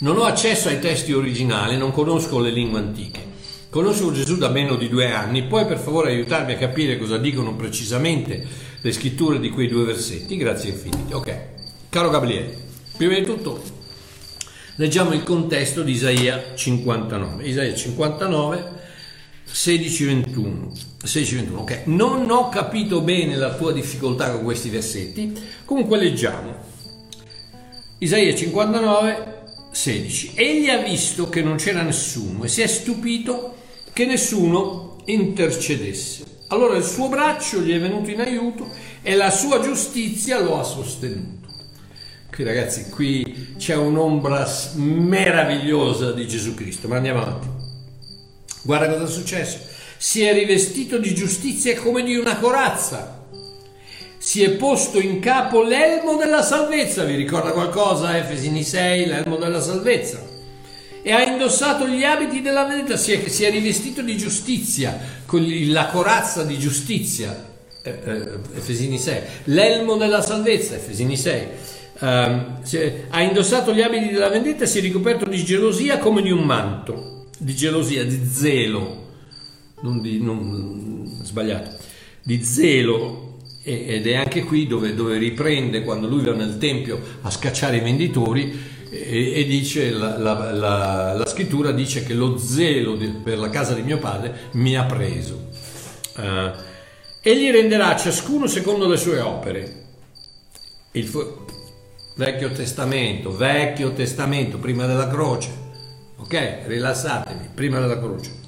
Non 0.00 0.16
ho 0.16 0.24
accesso 0.24 0.68
ai 0.68 0.80
testi 0.80 1.12
originali, 1.12 1.76
non 1.76 1.92
conosco 1.92 2.38
le 2.38 2.50
lingue 2.50 2.78
antiche. 2.78 3.28
Conosco 3.68 4.12
Gesù 4.12 4.36
da 4.36 4.48
meno 4.48 4.76
di 4.76 4.88
due 4.88 5.12
anni, 5.12 5.44
puoi 5.44 5.66
per 5.66 5.78
favore 5.78 6.10
aiutarmi 6.10 6.52
a 6.52 6.56
capire 6.56 6.98
cosa 6.98 7.18
dicono 7.18 7.54
precisamente 7.54 8.46
le 8.80 8.92
scritture 8.92 9.38
di 9.38 9.50
quei 9.50 9.68
due 9.68 9.84
versetti? 9.84 10.36
Grazie 10.36 10.70
infinite. 10.70 11.14
Ok, 11.14 11.38
caro 11.90 12.08
Gabriele, 12.08 12.56
prima 12.96 13.14
di 13.14 13.24
tutto 13.24 13.78
leggiamo 14.76 15.12
il 15.12 15.22
contesto 15.22 15.82
di 15.82 15.92
Isaia 15.92 16.54
59. 16.54 17.44
Isaia 17.44 17.74
59, 17.74 18.72
16-21. 19.46 20.88
16-21. 21.04 21.54
Ok, 21.56 21.82
non 21.84 22.30
ho 22.30 22.48
capito 22.48 23.02
bene 23.02 23.36
la 23.36 23.54
tua 23.54 23.72
difficoltà 23.72 24.30
con 24.30 24.44
questi 24.44 24.70
versetti, 24.70 25.38
comunque 25.66 25.98
leggiamo. 25.98 26.56
Isaia 27.98 28.34
59, 28.34 29.39
16. 29.70 30.32
Egli 30.34 30.68
ha 30.68 30.78
visto 30.78 31.28
che 31.28 31.42
non 31.42 31.56
c'era 31.56 31.82
nessuno 31.82 32.44
e 32.44 32.48
si 32.48 32.62
è 32.62 32.66
stupito 32.66 33.54
che 33.92 34.04
nessuno 34.04 35.02
intercedesse. 35.06 36.24
Allora 36.48 36.76
il 36.76 36.84
suo 36.84 37.08
braccio 37.08 37.60
gli 37.60 37.72
è 37.72 37.78
venuto 37.78 38.10
in 38.10 38.20
aiuto 38.20 38.68
e 39.02 39.14
la 39.14 39.30
sua 39.30 39.60
giustizia 39.60 40.40
lo 40.40 40.58
ha 40.58 40.64
sostenuto. 40.64 41.48
Qui 42.32 42.44
ragazzi, 42.44 42.88
qui 42.90 43.54
c'è 43.56 43.76
un'ombra 43.76 44.48
meravigliosa 44.74 46.12
di 46.12 46.26
Gesù 46.26 46.54
Cristo, 46.54 46.88
ma 46.88 46.96
andiamo 46.96 47.20
avanti. 47.20 47.48
Guarda 48.62 48.88
cosa 48.88 49.04
è 49.04 49.08
successo. 49.08 49.58
Si 49.96 50.22
è 50.22 50.32
rivestito 50.32 50.98
di 50.98 51.14
giustizia 51.14 51.76
come 51.80 52.02
di 52.02 52.16
una 52.16 52.38
corazza. 52.38 53.19
Si 54.22 54.42
è 54.42 54.50
posto 54.50 55.00
in 55.00 55.18
capo 55.18 55.62
l'elmo 55.62 56.16
della 56.16 56.42
salvezza. 56.42 57.04
Vi 57.04 57.14
ricorda 57.14 57.52
qualcosa? 57.52 58.18
Efesini 58.18 58.62
6, 58.62 59.06
l'elmo 59.06 59.36
della 59.36 59.62
salvezza 59.62 60.30
e 61.02 61.12
ha 61.12 61.22
indossato 61.22 61.86
gli 61.86 62.04
abiti 62.04 62.42
della 62.42 62.66
vendetta, 62.66 62.96
si 62.96 63.12
è, 63.12 63.28
si 63.28 63.44
è 63.44 63.50
rivestito 63.50 64.02
di 64.02 64.16
giustizia, 64.16 64.98
con 65.24 65.42
la 65.68 65.86
corazza 65.86 66.44
di 66.44 66.58
giustizia, 66.58 67.48
eh, 67.82 67.90
eh, 68.04 68.38
Efesini 68.56 68.98
6, 68.98 69.20
l'elmo 69.44 69.96
della 69.96 70.20
salvezza, 70.20 70.74
Efesini 70.74 71.16
6. 71.16 71.46
Um, 72.00 72.62
è, 72.62 73.04
ha 73.10 73.22
indossato 73.22 73.74
gli 73.74 73.82
abiti 73.82 74.08
della 74.08 74.30
vendetta 74.30 74.64
si 74.64 74.78
è 74.78 74.80
ricoperto 74.80 75.26
di 75.26 75.44
gelosia 75.44 75.98
come 75.98 76.22
di 76.22 76.30
un 76.30 76.44
manto, 76.44 77.26
di 77.38 77.54
gelosia, 77.54 78.04
di 78.04 78.26
zelo, 78.26 79.08
non 79.80 80.00
di 80.00 80.20
non, 80.20 81.20
sbagliato, 81.22 81.76
di 82.22 82.42
zelo 82.42 83.29
ed 83.62 84.06
è 84.06 84.14
anche 84.14 84.44
qui 84.44 84.66
dove, 84.66 84.94
dove 84.94 85.18
riprende 85.18 85.82
quando 85.82 86.06
lui 86.06 86.24
va 86.24 86.32
nel 86.32 86.56
tempio 86.56 86.98
a 87.20 87.30
scacciare 87.30 87.76
i 87.76 87.80
venditori 87.80 88.78
e, 88.90 89.40
e 89.40 89.44
dice 89.44 89.90
la, 89.90 90.18
la, 90.18 90.52
la, 90.52 91.14
la, 91.14 91.26
scrittura 91.26 91.70
dice 91.70 92.02
che 92.02 92.14
lo 92.14 92.38
zelo 92.38 92.96
di, 92.96 93.06
per 93.08 93.38
la 93.38 93.50
casa 93.50 93.74
di 93.74 93.82
mio 93.82 93.98
padre 93.98 94.48
mi 94.52 94.76
ha 94.76 94.84
preso. 94.84 95.48
Uh, 96.16 96.50
egli 97.22 97.50
renderà 97.50 97.96
ciascuno 97.96 98.46
secondo 98.46 98.88
le 98.88 98.96
sue 98.96 99.20
opere. 99.20 99.84
Il 100.92 101.06
fu- 101.06 101.46
Vecchio 102.16 102.50
Testamento, 102.50 103.36
Vecchio 103.36 103.92
Testamento, 103.92 104.58
prima 104.58 104.86
della 104.86 105.08
croce. 105.08 105.50
Ok? 106.16 106.62
Rilassatevi, 106.66 107.50
prima 107.54 107.78
della 107.78 107.98
croce. 107.98 108.39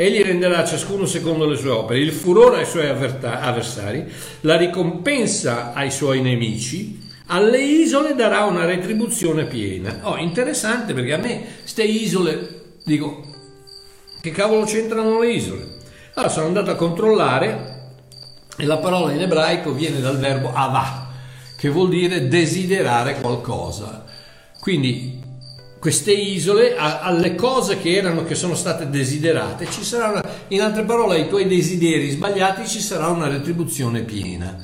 Egli 0.00 0.22
renderà 0.22 0.64
ciascuno 0.64 1.06
secondo 1.06 1.44
le 1.44 1.56
sue 1.56 1.70
opere, 1.70 1.98
il 1.98 2.12
furore 2.12 2.58
ai 2.58 2.66
suoi 2.66 2.86
avversari, 2.86 4.06
la 4.42 4.56
ricompensa 4.56 5.72
ai 5.72 5.90
suoi 5.90 6.20
nemici, 6.20 7.00
alle 7.26 7.60
isole 7.60 8.14
darà 8.14 8.44
una 8.44 8.64
retribuzione 8.64 9.46
piena. 9.46 9.98
Oh, 10.02 10.16
interessante 10.16 10.94
perché 10.94 11.14
a 11.14 11.18
me 11.18 11.44
ste 11.64 11.82
isole, 11.82 12.76
dico, 12.84 13.24
che 14.20 14.30
cavolo 14.30 14.66
c'entrano 14.66 15.18
le 15.18 15.32
isole? 15.32 15.66
Allora 16.14 16.30
sono 16.30 16.46
andato 16.46 16.70
a 16.70 16.76
controllare 16.76 17.94
e 18.56 18.66
la 18.66 18.78
parola 18.78 19.10
in 19.10 19.22
ebraico 19.22 19.72
viene 19.72 19.98
dal 19.98 20.20
verbo 20.20 20.52
avà, 20.54 21.08
che 21.56 21.70
vuol 21.70 21.88
dire 21.88 22.28
desiderare 22.28 23.18
qualcosa. 23.20 24.04
Quindi 24.60 25.26
queste 25.78 26.12
isole, 26.12 26.76
alle 26.76 27.34
cose 27.34 27.78
che 27.78 27.94
erano, 27.94 28.24
che 28.24 28.34
sono 28.34 28.54
state 28.54 28.90
desiderate, 28.90 29.70
ci 29.70 29.84
sarà 29.84 30.08
una, 30.08 30.24
in 30.48 30.60
altre 30.60 30.82
parole, 30.82 31.16
ai 31.16 31.28
tuoi 31.28 31.46
desideri 31.46 32.10
sbagliati 32.10 32.66
ci 32.66 32.80
sarà 32.80 33.08
una 33.08 33.28
retribuzione 33.28 34.02
piena. 34.02 34.58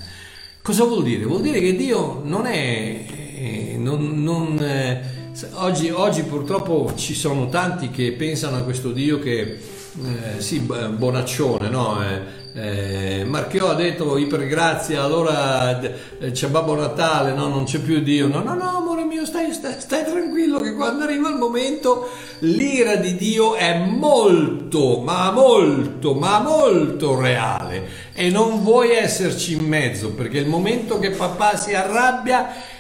Cosa 0.61 0.85
vuol 0.85 1.03
dire? 1.03 1.24
Vuol 1.24 1.42
dire 1.42 1.61
che 1.61 1.77
Dio 1.77 2.22
non 2.24 2.46
è... 2.46 3.05
Eh, 3.37 3.77
non, 3.79 4.22
non, 4.22 4.59
eh, 4.59 5.13
oggi, 5.55 5.90
oggi, 5.90 6.23
purtroppo 6.23 6.92
ci 6.97 7.14
sono 7.14 7.49
tanti 7.49 7.90
che 7.90 8.12
pensano 8.12 8.57
a 8.57 8.61
questo 8.61 8.92
Dio 8.92 9.18
che... 9.18 9.59
Eh, 9.97 10.40
sì, 10.40 10.59
bonaccione, 10.59 11.68
no? 11.68 12.03
Eh, 12.03 12.42
eh, 12.57 13.25
Marchiò 13.25 13.70
ha 13.70 13.75
detto 13.75 14.16
ipergrazia, 14.16 15.05
allora 15.05 15.81
eh, 15.81 16.33
c'è 16.33 16.49
Babbo 16.49 16.75
Natale, 16.75 17.33
no, 17.33 17.47
non 17.47 17.62
c'è 17.62 17.79
più 17.79 18.01
Dio. 18.01 18.27
No, 18.27 18.42
no, 18.42 18.55
no, 18.55 18.77
amore 18.77 19.05
mio, 19.05 19.25
stai, 19.25 19.53
stai, 19.53 19.77
stai, 19.79 20.05
tranquillo 20.05 20.59
che 20.59 20.75
quando 20.75 21.05
arriva 21.05 21.29
il 21.29 21.37
momento 21.37 22.09
l'ira 22.40 22.97
di 22.97 23.14
Dio 23.14 23.55
è 23.55 23.79
molto, 23.79 25.01
ma 25.01 25.31
molto, 25.31 26.14
ma 26.14 26.40
molto 26.40 27.20
reale 27.20 28.03
e 28.14 28.31
non 28.31 28.62
vuoi 28.62 28.90
esserci 28.90 29.55
in 29.55 29.64
mezzo 29.66 30.11
perché 30.11 30.38
il 30.38 30.47
momento 30.47 31.01
che 31.01 31.11
papà 31.11 31.57
si 31.57 31.75
arrabbia 31.75 32.73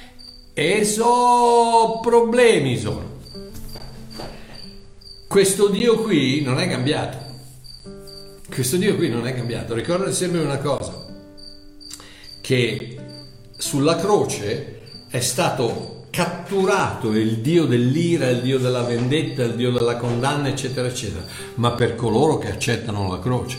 e 0.54 0.84
so 0.84 1.98
problemi 2.00 2.78
sono. 2.78 3.12
Questo 5.26 5.66
Dio 5.66 6.00
qui 6.00 6.42
non 6.42 6.60
è 6.60 6.68
cambiato. 6.68 7.18
Questo 8.48 8.76
Dio 8.76 8.94
qui 8.94 9.08
non 9.08 9.26
è 9.26 9.34
cambiato. 9.34 9.74
Ricordati 9.74 10.12
sempre 10.12 10.38
una 10.38 10.58
cosa, 10.58 11.06
che 12.40 12.96
sulla 13.56 13.96
croce 13.96 14.80
è 15.08 15.18
stato 15.18 16.06
catturato 16.10 17.10
il 17.10 17.38
Dio 17.38 17.64
dell'ira, 17.64 18.28
il 18.28 18.40
Dio 18.42 18.60
della 18.60 18.82
vendetta, 18.82 19.42
il 19.42 19.56
Dio 19.56 19.72
della 19.72 19.96
condanna, 19.96 20.46
eccetera, 20.46 20.86
eccetera, 20.86 21.24
ma 21.56 21.72
per 21.72 21.96
coloro 21.96 22.38
che 22.38 22.52
accettano 22.52 23.10
la 23.10 23.18
croce. 23.18 23.58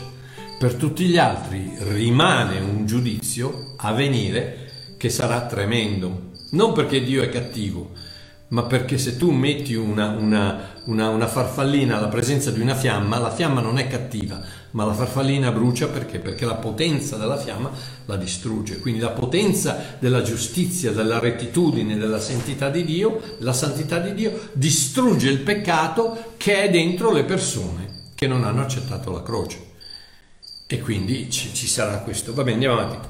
Per 0.58 0.76
tutti 0.76 1.04
gli 1.04 1.18
altri 1.18 1.74
rimane 1.78 2.58
un 2.60 2.86
giudizio 2.86 3.74
a 3.76 3.92
venire 3.92 4.94
che 4.96 5.10
sarà 5.10 5.44
tremendo. 5.44 6.32
Non 6.50 6.72
perché 6.72 7.02
Dio 7.02 7.22
è 7.22 7.28
cattivo, 7.28 7.90
ma 8.48 8.62
perché 8.62 8.96
se 8.96 9.16
tu 9.16 9.32
metti 9.32 9.74
una, 9.74 10.10
una, 10.10 10.74
una, 10.84 11.08
una, 11.08 11.26
farfallina 11.26 11.98
alla 11.98 12.06
presenza 12.06 12.52
di 12.52 12.60
una 12.60 12.76
fiamma, 12.76 13.18
la 13.18 13.32
fiamma 13.32 13.60
non 13.60 13.78
è 13.78 13.88
cattiva, 13.88 14.40
ma 14.70 14.84
la 14.84 14.92
farfallina 14.92 15.50
brucia 15.50 15.88
perché? 15.88 16.20
Perché 16.20 16.44
la 16.44 16.54
potenza 16.54 17.16
della 17.16 17.36
fiamma 17.36 17.70
la 18.04 18.16
distrugge. 18.16 18.78
Quindi 18.78 19.00
la 19.00 19.10
potenza 19.10 19.96
della 19.98 20.22
giustizia, 20.22 20.92
della 20.92 21.18
rettitudine, 21.18 21.96
della 21.96 22.20
santità 22.20 22.68
di 22.68 22.84
Dio, 22.84 23.20
la 23.38 23.52
santità 23.52 23.98
di 23.98 24.14
Dio 24.14 24.50
distrugge 24.52 25.28
il 25.28 25.40
peccato 25.40 26.34
che 26.36 26.62
è 26.62 26.70
dentro 26.70 27.10
le 27.10 27.24
persone 27.24 28.10
che 28.14 28.28
non 28.28 28.44
hanno 28.44 28.62
accettato 28.62 29.10
la 29.10 29.22
croce. 29.24 29.64
E 30.68 30.80
quindi 30.80 31.28
ci, 31.30 31.52
ci 31.52 31.66
sarà 31.66 31.98
questo. 31.98 32.32
Va 32.32 32.42
bene, 32.42 32.54
andiamo 32.54 32.78
avanti. 32.78 33.08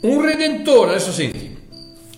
Un 0.00 0.24
redentore, 0.24 0.90
adesso 0.90 1.12
senti. 1.12 1.47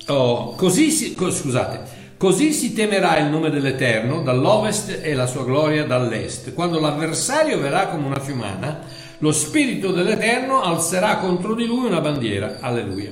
Oh, 0.07 0.55
così 0.55 0.91
si, 0.91 1.15
scusate, 1.15 1.99
Così 2.21 2.53
si 2.53 2.75
temerà 2.75 3.17
il 3.17 3.31
nome 3.31 3.49
dell'Eterno 3.49 4.21
dall'ovest 4.21 4.99
e 5.01 5.15
la 5.15 5.27
sua 5.27 5.43
gloria 5.43 5.87
dall'est. 5.87 6.53
Quando 6.53 6.79
l'avversario 6.79 7.59
verrà 7.59 7.87
come 7.87 8.05
una 8.05 8.21
fiumana, 8.21 8.81
lo 9.21 9.33
spirito 9.33 9.91
dell'Eterno 9.91 10.61
alzerà 10.61 11.17
contro 11.17 11.55
di 11.55 11.65
lui 11.65 11.87
una 11.87 12.03
bandiera. 12.03 12.59
Alleluia. 12.61 13.11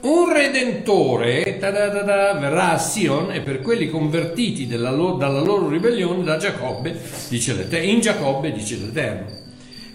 Un 0.00 0.32
redentore 0.32 1.58
verrà 1.60 2.72
a 2.72 2.78
Sion 2.78 3.30
e 3.30 3.40
per 3.40 3.60
quelli 3.60 3.88
convertiti 3.88 4.66
loro, 4.68 5.12
dalla 5.12 5.42
loro 5.42 5.68
ribellione 5.68 6.24
da 6.24 6.36
Giacobbe, 6.36 7.00
in 7.28 8.00
Giacobbe 8.00 8.50
dice 8.50 8.74
l'Eterno. 8.74 9.26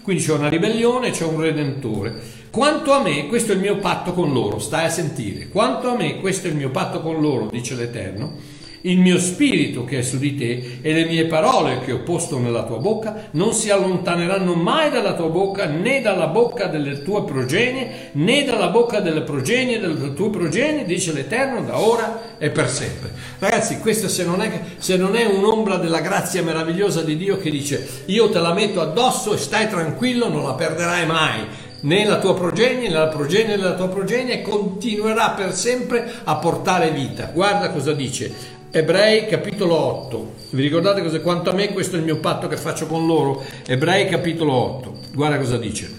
Quindi 0.00 0.22
c'è 0.22 0.32
una 0.32 0.48
ribellione, 0.48 1.10
c'è 1.10 1.24
un 1.24 1.40
redentore. 1.40 2.14
Quanto 2.56 2.92
a 2.92 3.02
me, 3.02 3.26
questo 3.26 3.52
è 3.52 3.54
il 3.54 3.60
mio 3.60 3.76
patto 3.76 4.14
con 4.14 4.32
loro, 4.32 4.58
stai 4.58 4.86
a 4.86 4.88
sentire. 4.88 5.48
Quanto 5.50 5.90
a 5.90 5.94
me, 5.94 6.20
questo 6.20 6.46
è 6.46 6.50
il 6.50 6.56
mio 6.56 6.70
patto 6.70 7.02
con 7.02 7.20
loro, 7.20 7.50
dice 7.52 7.74
l'Eterno. 7.74 8.32
Il 8.80 8.98
mio 8.98 9.18
spirito 9.18 9.84
che 9.84 9.98
è 9.98 10.02
su 10.02 10.16
di 10.16 10.34
te 10.36 10.78
e 10.80 10.92
le 10.94 11.04
mie 11.04 11.26
parole 11.26 11.80
che 11.80 11.92
ho 11.92 11.98
posto 11.98 12.38
nella 12.38 12.62
tua 12.62 12.78
bocca 12.78 13.28
non 13.32 13.52
si 13.52 13.68
allontaneranno 13.68 14.54
mai 14.54 14.90
dalla 14.90 15.12
tua 15.12 15.28
bocca, 15.28 15.66
né 15.66 16.00
dalla 16.00 16.28
bocca 16.28 16.66
delle 16.66 17.02
tue 17.02 17.24
progenie, 17.24 18.10
né 18.12 18.44
dalla 18.44 18.68
bocca 18.68 19.00
delle 19.00 19.20
progenie 19.20 19.78
delle 19.78 20.14
tue 20.14 20.30
progenie, 20.30 20.86
dice 20.86 21.12
l'Eterno, 21.12 21.60
da 21.60 21.78
ora 21.78 22.38
e 22.38 22.48
per 22.48 22.70
sempre. 22.70 23.10
Ragazzi, 23.38 23.80
questo 23.80 24.08
se 24.08 24.24
non, 24.24 24.40
è, 24.40 24.60
se 24.78 24.96
non 24.96 25.14
è 25.14 25.26
un'ombra 25.26 25.76
della 25.76 26.00
grazia 26.00 26.42
meravigliosa 26.42 27.02
di 27.02 27.18
Dio 27.18 27.36
che 27.36 27.50
dice 27.50 28.04
io 28.06 28.30
te 28.30 28.38
la 28.38 28.54
metto 28.54 28.80
addosso 28.80 29.34
e 29.34 29.38
stai 29.38 29.68
tranquillo, 29.68 30.28
non 30.28 30.44
la 30.44 30.54
perderai 30.54 31.04
mai, 31.04 31.46
né 31.80 32.04
la 32.04 32.18
tua 32.18 32.34
progenie, 32.34 32.88
né 32.88 32.94
la 32.94 33.08
progenie 33.08 33.56
della 33.56 33.74
tua 33.74 33.88
progenie 33.88 34.42
continuerà 34.42 35.30
per 35.30 35.54
sempre 35.54 36.10
a 36.24 36.36
portare 36.36 36.90
vita. 36.90 37.30
Guarda 37.32 37.70
cosa 37.70 37.92
dice 37.92 38.54
Ebrei 38.76 39.26
capitolo 39.26 39.74
8. 39.74 40.34
Vi 40.50 40.60
ricordate 40.60 41.00
cosa, 41.00 41.20
quanto 41.20 41.48
a 41.48 41.54
me 41.54 41.72
questo 41.72 41.96
è 41.96 41.98
il 41.98 42.04
mio 42.04 42.18
patto 42.18 42.46
che 42.46 42.58
faccio 42.58 42.86
con 42.86 43.06
loro? 43.06 43.42
Ebrei 43.66 44.06
capitolo 44.06 44.52
8. 44.52 44.98
Guarda 45.14 45.38
cosa 45.38 45.56
dice. 45.56 45.90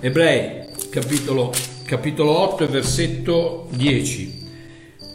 Ebrei 0.00 0.66
capitolo, 0.90 1.50
capitolo 1.86 2.38
8 2.38 2.64
e 2.64 2.66
versetto 2.66 3.68
10. 3.70 4.40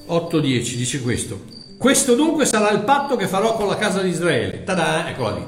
8-10 0.10 0.76
dice 0.76 1.02
questo. 1.02 1.42
Questo 1.78 2.16
dunque 2.16 2.46
sarà 2.46 2.72
il 2.72 2.80
patto 2.80 3.16
che 3.16 3.28
farò 3.28 3.56
con 3.56 3.68
la 3.68 3.76
casa 3.76 4.02
di 4.02 4.10
Israele. 4.10 4.64
Tada, 4.64 5.08
eccola 5.08 5.36
lì. 5.36 5.46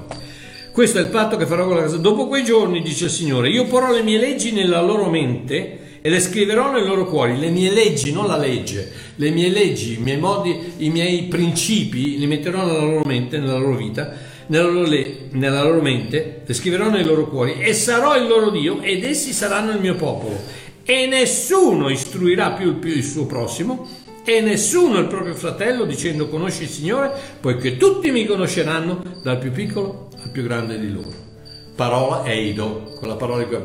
Questo 0.80 1.00
è 1.00 1.02
il 1.02 1.08
patto 1.08 1.36
che 1.36 1.46
farò 1.46 1.66
con 1.66 1.76
la 1.76 1.82
casa. 1.82 1.98
Dopo 1.98 2.28
quei 2.28 2.42
giorni, 2.42 2.82
dice 2.82 3.04
il 3.04 3.10
Signore, 3.10 3.50
io 3.50 3.66
porrò 3.66 3.92
le 3.92 4.02
mie 4.02 4.18
leggi 4.18 4.54
nella 4.54 4.80
loro 4.80 5.10
mente 5.10 6.00
e 6.00 6.10
le 6.10 6.22
scriverò 6.22 6.72
nei 6.72 6.86
loro 6.86 7.06
cuori. 7.06 7.38
Le 7.38 7.50
mie 7.50 7.70
leggi, 7.70 8.14
non 8.14 8.28
la 8.28 8.38
legge, 8.38 8.90
le 9.16 9.30
mie 9.30 9.50
leggi, 9.50 9.96
i 9.96 10.02
miei 10.02 10.18
modi, 10.18 10.58
i 10.78 10.90
miei 10.90 11.24
principi 11.24 12.18
li 12.18 12.26
metterò 12.28 12.66
nella 12.66 12.86
loro 12.86 13.04
mente, 13.04 13.40
nella 13.40 13.58
loro 13.58 13.76
vita, 13.76 14.14
nella 14.48 14.70
loro, 14.70 14.88
le, 14.88 15.28
nella 15.32 15.64
loro 15.64 15.82
mente, 15.82 16.44
le 16.46 16.54
scriverò 16.54 16.90
nei 16.90 17.04
loro 17.04 17.28
cuori 17.28 17.60
e 17.60 17.74
sarò 17.74 18.16
il 18.16 18.26
loro 18.30 18.50
Dio 18.50 18.80
ed 18.82 19.04
essi 19.04 19.34
saranno 19.34 19.72
il 19.72 19.82
mio 19.82 19.96
popolo. 19.96 20.42
E 20.86 21.08
nessuno 21.08 21.90
istruirà 21.90 22.52
più 22.52 22.80
più 22.80 22.92
il 22.92 23.04
suo 23.04 23.26
prossimo 23.26 23.86
e 24.24 24.40
nessuno 24.40 24.98
il 25.00 25.08
proprio 25.08 25.34
fratello 25.34 25.84
dicendo 25.84 26.30
conosci 26.30 26.64
il 26.64 26.70
Signore, 26.70 27.12
poiché 27.42 27.76
tutti 27.76 28.12
mi 28.12 28.26
conosceranno 28.26 29.02
dal 29.22 29.40
più 29.40 29.52
piccolo 29.52 30.09
al 30.24 30.30
più 30.32 30.44
grande 30.44 30.80
di 30.80 30.92
loro. 30.92 31.28
Parola 31.76 32.26
Eido, 32.26 32.96
con 33.00 33.08
la 33.08 33.16
parola 33.16 33.44
di 33.44 33.50
cui 33.50 33.64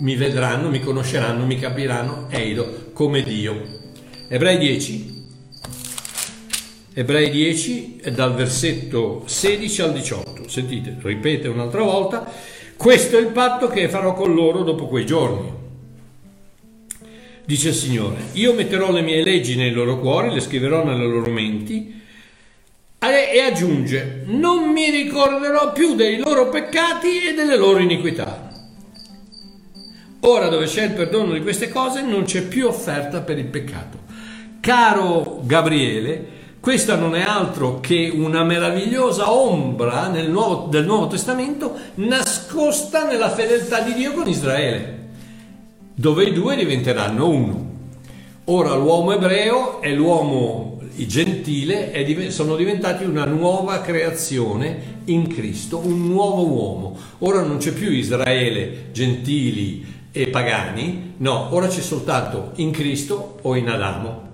mi 0.00 0.16
vedranno, 0.16 0.68
mi 0.68 0.80
conosceranno, 0.80 1.46
mi 1.46 1.58
capiranno, 1.58 2.26
Eido, 2.30 2.90
come 2.92 3.22
Dio. 3.22 3.62
Ebrei 4.28 4.58
10. 4.58 5.18
Ebrei 6.92 7.30
10 7.30 8.02
dal 8.12 8.34
versetto 8.34 9.22
16 9.26 9.82
al 9.82 9.92
18. 9.92 10.48
Sentite, 10.48 10.96
ripete 11.00 11.48
un'altra 11.48 11.82
volta. 11.82 12.30
Questo 12.76 13.16
è 13.16 13.20
il 13.20 13.28
patto 13.28 13.68
che 13.68 13.88
farò 13.88 14.14
con 14.14 14.34
loro 14.34 14.62
dopo 14.62 14.86
quei 14.86 15.06
giorni. 15.06 15.58
Dice 17.44 17.68
il 17.68 17.74
Signore, 17.74 18.16
io 18.32 18.52
metterò 18.54 18.92
le 18.92 19.02
mie 19.02 19.22
leggi 19.22 19.56
nei 19.56 19.72
loro 19.72 19.98
cuori, 19.98 20.32
le 20.32 20.40
scriverò 20.40 20.84
nelle 20.84 21.06
loro 21.06 21.30
menti 21.30 21.99
e 23.08 23.40
aggiunge, 23.40 24.24
non 24.26 24.70
mi 24.72 24.90
ricorderò 24.90 25.72
più 25.72 25.94
dei 25.94 26.18
loro 26.18 26.50
peccati 26.50 27.28
e 27.28 27.34
delle 27.34 27.56
loro 27.56 27.78
iniquità. 27.78 28.50
Ora 30.20 30.48
dove 30.48 30.66
c'è 30.66 30.84
il 30.84 30.92
perdono 30.92 31.32
di 31.32 31.40
queste 31.40 31.70
cose 31.70 32.02
non 32.02 32.24
c'è 32.24 32.42
più 32.42 32.66
offerta 32.66 33.22
per 33.22 33.38
il 33.38 33.46
peccato. 33.46 34.00
Caro 34.60 35.40
Gabriele, 35.44 36.26
questa 36.60 36.94
non 36.96 37.14
è 37.14 37.22
altro 37.22 37.80
che 37.80 38.12
una 38.14 38.44
meravigliosa 38.44 39.32
ombra 39.32 40.08
nel 40.08 40.30
Nuovo, 40.30 40.66
del 40.66 40.84
Nuovo 40.84 41.06
Testamento 41.06 41.74
nascosta 41.94 43.06
nella 43.06 43.30
fedeltà 43.30 43.80
di 43.80 43.94
Dio 43.94 44.12
con 44.12 44.28
Israele, 44.28 45.08
dove 45.94 46.24
i 46.24 46.34
due 46.34 46.54
diventeranno 46.54 47.26
uno. 47.26 47.68
Ora 48.44 48.74
l'uomo 48.74 49.12
ebreo 49.12 49.80
e 49.80 49.94
l'uomo 49.94 50.69
gentile 51.06 52.30
sono 52.30 52.56
diventati 52.56 53.04
una 53.04 53.24
nuova 53.24 53.80
creazione 53.80 54.98
in 55.06 55.26
Cristo, 55.28 55.78
un 55.78 56.06
nuovo 56.06 56.46
uomo. 56.46 56.98
Ora 57.18 57.42
non 57.42 57.58
c'è 57.58 57.72
più 57.72 57.90
Israele, 57.90 58.88
gentili, 58.92 59.98
e 60.12 60.26
pagani, 60.28 61.14
no, 61.18 61.54
ora 61.54 61.68
c'è 61.68 61.80
soltanto 61.80 62.52
in 62.56 62.72
Cristo 62.72 63.38
o 63.42 63.54
in 63.54 63.68
Adamo. 63.68 64.28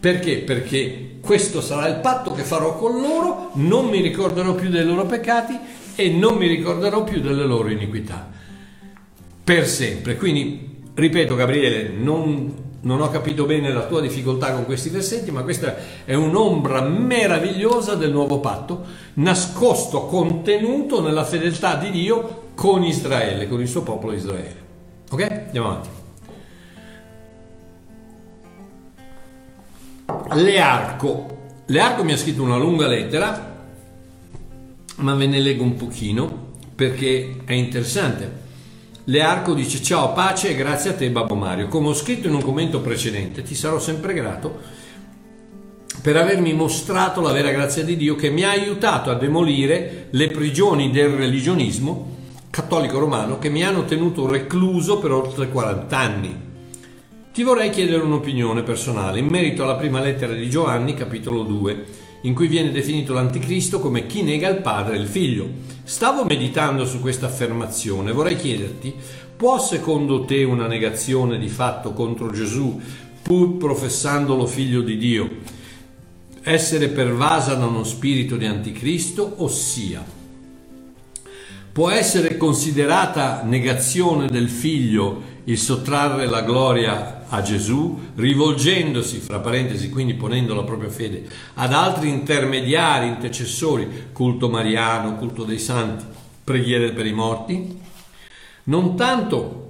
Perché? 0.00 0.38
Perché 0.38 1.18
questo 1.20 1.60
sarà 1.60 1.88
il 1.88 2.00
patto 2.00 2.32
che 2.32 2.42
farò 2.42 2.76
con 2.76 3.00
loro, 3.00 3.50
non 3.54 3.86
mi 3.86 4.00
ricorderò 4.00 4.54
più 4.54 4.68
dei 4.68 4.84
loro 4.84 5.06
peccati 5.06 5.58
e 5.94 6.10
non 6.10 6.36
mi 6.36 6.46
ricorderò 6.46 7.04
più 7.04 7.20
delle 7.20 7.44
loro 7.44 7.70
iniquità. 7.70 8.30
Per 9.42 9.66
sempre. 9.66 10.16
Quindi, 10.16 10.82
ripeto 10.92 11.34
Gabriele, 11.36 11.88
non, 11.88 12.54
non 12.84 13.00
ho 13.00 13.08
capito 13.08 13.44
bene 13.46 13.72
la 13.72 13.86
tua 13.86 14.00
difficoltà 14.00 14.52
con 14.52 14.64
questi 14.64 14.88
versetti, 14.90 15.30
ma 15.30 15.42
questa 15.42 15.76
è 16.04 16.14
un'ombra 16.14 16.82
meravigliosa 16.82 17.94
del 17.94 18.10
nuovo 18.10 18.40
patto, 18.40 18.84
nascosto, 19.14 20.06
contenuto 20.06 21.00
nella 21.00 21.24
fedeltà 21.24 21.76
di 21.76 21.90
Dio 21.90 22.42
con 22.54 22.82
Israele, 22.84 23.48
con 23.48 23.60
il 23.60 23.68
suo 23.68 23.82
popolo 23.82 24.12
Israele. 24.12 24.62
Ok? 25.10 25.26
Andiamo 25.30 25.68
avanti. 25.68 25.88
Learco. 30.42 31.38
Learco 31.66 32.04
mi 32.04 32.12
ha 32.12 32.16
scritto 32.18 32.42
una 32.42 32.58
lunga 32.58 32.86
lettera, 32.86 33.52
ma 34.96 35.14
ve 35.14 35.26
ne 35.26 35.40
leggo 35.40 35.62
un 35.62 35.76
pochino 35.76 36.52
perché 36.74 37.36
è 37.46 37.52
interessante. 37.54 38.42
Learco 39.06 39.52
dice 39.52 39.82
ciao 39.82 40.14
pace 40.14 40.48
e 40.48 40.54
grazie 40.54 40.90
a 40.90 40.94
te 40.94 41.10
Babbo 41.10 41.34
Mario. 41.34 41.68
Come 41.68 41.88
ho 41.88 41.94
scritto 41.94 42.28
in 42.28 42.34
un 42.34 42.42
commento 42.42 42.80
precedente, 42.80 43.42
ti 43.42 43.54
sarò 43.54 43.78
sempre 43.78 44.14
grato 44.14 44.60
per 46.00 46.16
avermi 46.16 46.54
mostrato 46.54 47.20
la 47.20 47.32
vera 47.32 47.50
grazia 47.50 47.84
di 47.84 47.98
Dio 47.98 48.14
che 48.14 48.30
mi 48.30 48.44
ha 48.44 48.50
aiutato 48.50 49.10
a 49.10 49.14
demolire 49.14 50.06
le 50.10 50.28
prigioni 50.28 50.90
del 50.90 51.10
religionismo 51.10 52.12
cattolico 52.48 52.98
romano 52.98 53.38
che 53.38 53.50
mi 53.50 53.62
hanno 53.62 53.84
tenuto 53.84 54.26
recluso 54.26 54.98
per 54.98 55.12
oltre 55.12 55.50
40 55.50 55.98
anni. 55.98 56.40
Ti 57.30 57.42
vorrei 57.42 57.68
chiedere 57.68 58.02
un'opinione 58.02 58.62
personale 58.62 59.18
in 59.18 59.26
merito 59.26 59.64
alla 59.64 59.76
prima 59.76 60.00
lettera 60.00 60.32
di 60.32 60.48
Giovanni, 60.48 60.94
capitolo 60.94 61.42
2, 61.42 61.84
in 62.22 62.34
cui 62.34 62.46
viene 62.46 62.70
definito 62.70 63.12
l'anticristo 63.12 63.80
come 63.80 64.06
chi 64.06 64.22
nega 64.22 64.48
il 64.48 64.62
padre 64.62 64.96
e 64.96 65.00
il 65.00 65.08
figlio. 65.08 65.73
Stavo 65.84 66.24
meditando 66.24 66.86
su 66.86 67.00
questa 67.00 67.26
affermazione, 67.26 68.12
vorrei 68.12 68.36
chiederti, 68.36 68.94
può 69.36 69.58
secondo 69.60 70.24
te 70.24 70.42
una 70.42 70.66
negazione 70.66 71.38
di 71.38 71.48
fatto 71.48 71.92
contro 71.92 72.32
Gesù, 72.32 72.80
pur 73.22 73.56
professandolo 73.58 74.46
figlio 74.46 74.80
di 74.80 74.96
Dio, 74.96 75.30
essere 76.42 76.88
pervasa 76.88 77.54
da 77.54 77.66
uno 77.66 77.84
spirito 77.84 78.36
di 78.36 78.46
anticristo, 78.46 79.34
ossia 79.36 80.22
Può 81.74 81.90
essere 81.90 82.36
considerata 82.36 83.42
negazione 83.42 84.28
del 84.28 84.48
figlio 84.48 85.22
il 85.42 85.58
sottrarre 85.58 86.26
la 86.26 86.42
gloria 86.42 87.13
a 87.28 87.42
Gesù, 87.42 87.98
rivolgendosi, 88.14 89.18
fra 89.18 89.40
parentesi, 89.40 89.90
quindi 89.90 90.14
ponendo 90.14 90.54
la 90.54 90.62
propria 90.62 90.90
fede, 90.90 91.26
ad 91.54 91.72
altri 91.72 92.08
intermediari, 92.08 93.08
intercessori, 93.08 94.08
culto 94.12 94.48
mariano, 94.48 95.16
culto 95.16 95.44
dei 95.44 95.58
santi, 95.58 96.04
preghiere 96.42 96.92
per 96.92 97.06
i 97.06 97.12
morti? 97.12 97.80
Non 98.64 98.96
tanto 98.96 99.62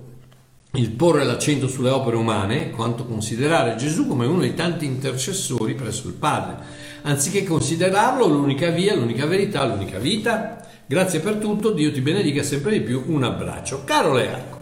il 0.73 0.90
porre 0.90 1.25
l'accento 1.25 1.69
sulle 1.69 1.90
opere 1.90 2.17
umane, 2.17 2.71
quanto 2.71 3.05
considerare 3.05 3.77
Gesù 3.77 4.07
come 4.07 4.27
uno 4.27 4.40
dei 4.40 4.55
tanti 4.55 4.85
intercessori 4.85 5.75
presso 5.75 6.09
il 6.09 6.14
Padre, 6.14 6.57
anziché 7.03 7.45
considerarlo 7.45 8.27
l'unica 8.27 8.71
via, 8.71 8.95
l'unica 8.95 9.27
verità, 9.27 9.64
l'unica 9.64 9.99
vita 9.99 10.62
Grazie 10.87 11.21
per 11.21 11.37
tutto, 11.37 11.71
Dio 11.71 11.90
ti 11.90 12.03
benedica 12.03 12.43
sempre 12.43 12.73
di 12.73 12.81
più. 12.83 13.05
Un 13.07 13.25
abbraccio. 13.25 13.85
Caro 13.85 14.12
Learco, 14.12 14.54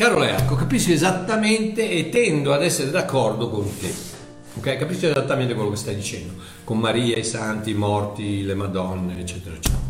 caro 0.00 0.18
Learco, 0.18 0.54
capisci 0.54 0.92
esattamente 0.92 1.90
e 1.90 2.08
tendo 2.08 2.54
ad 2.54 2.62
essere 2.62 2.90
d'accordo 2.90 3.50
con 3.50 3.68
te. 3.78 3.92
Ok? 4.54 4.78
Capisci 4.78 5.04
esattamente 5.04 5.52
quello 5.52 5.68
che 5.68 5.76
stai 5.76 5.94
dicendo, 5.94 6.32
con 6.64 6.78
Maria, 6.78 7.18
i 7.18 7.22
santi, 7.22 7.72
i 7.72 7.74
morti, 7.74 8.42
le 8.42 8.54
Madonne, 8.54 9.20
eccetera, 9.20 9.54
eccetera. 9.54 9.82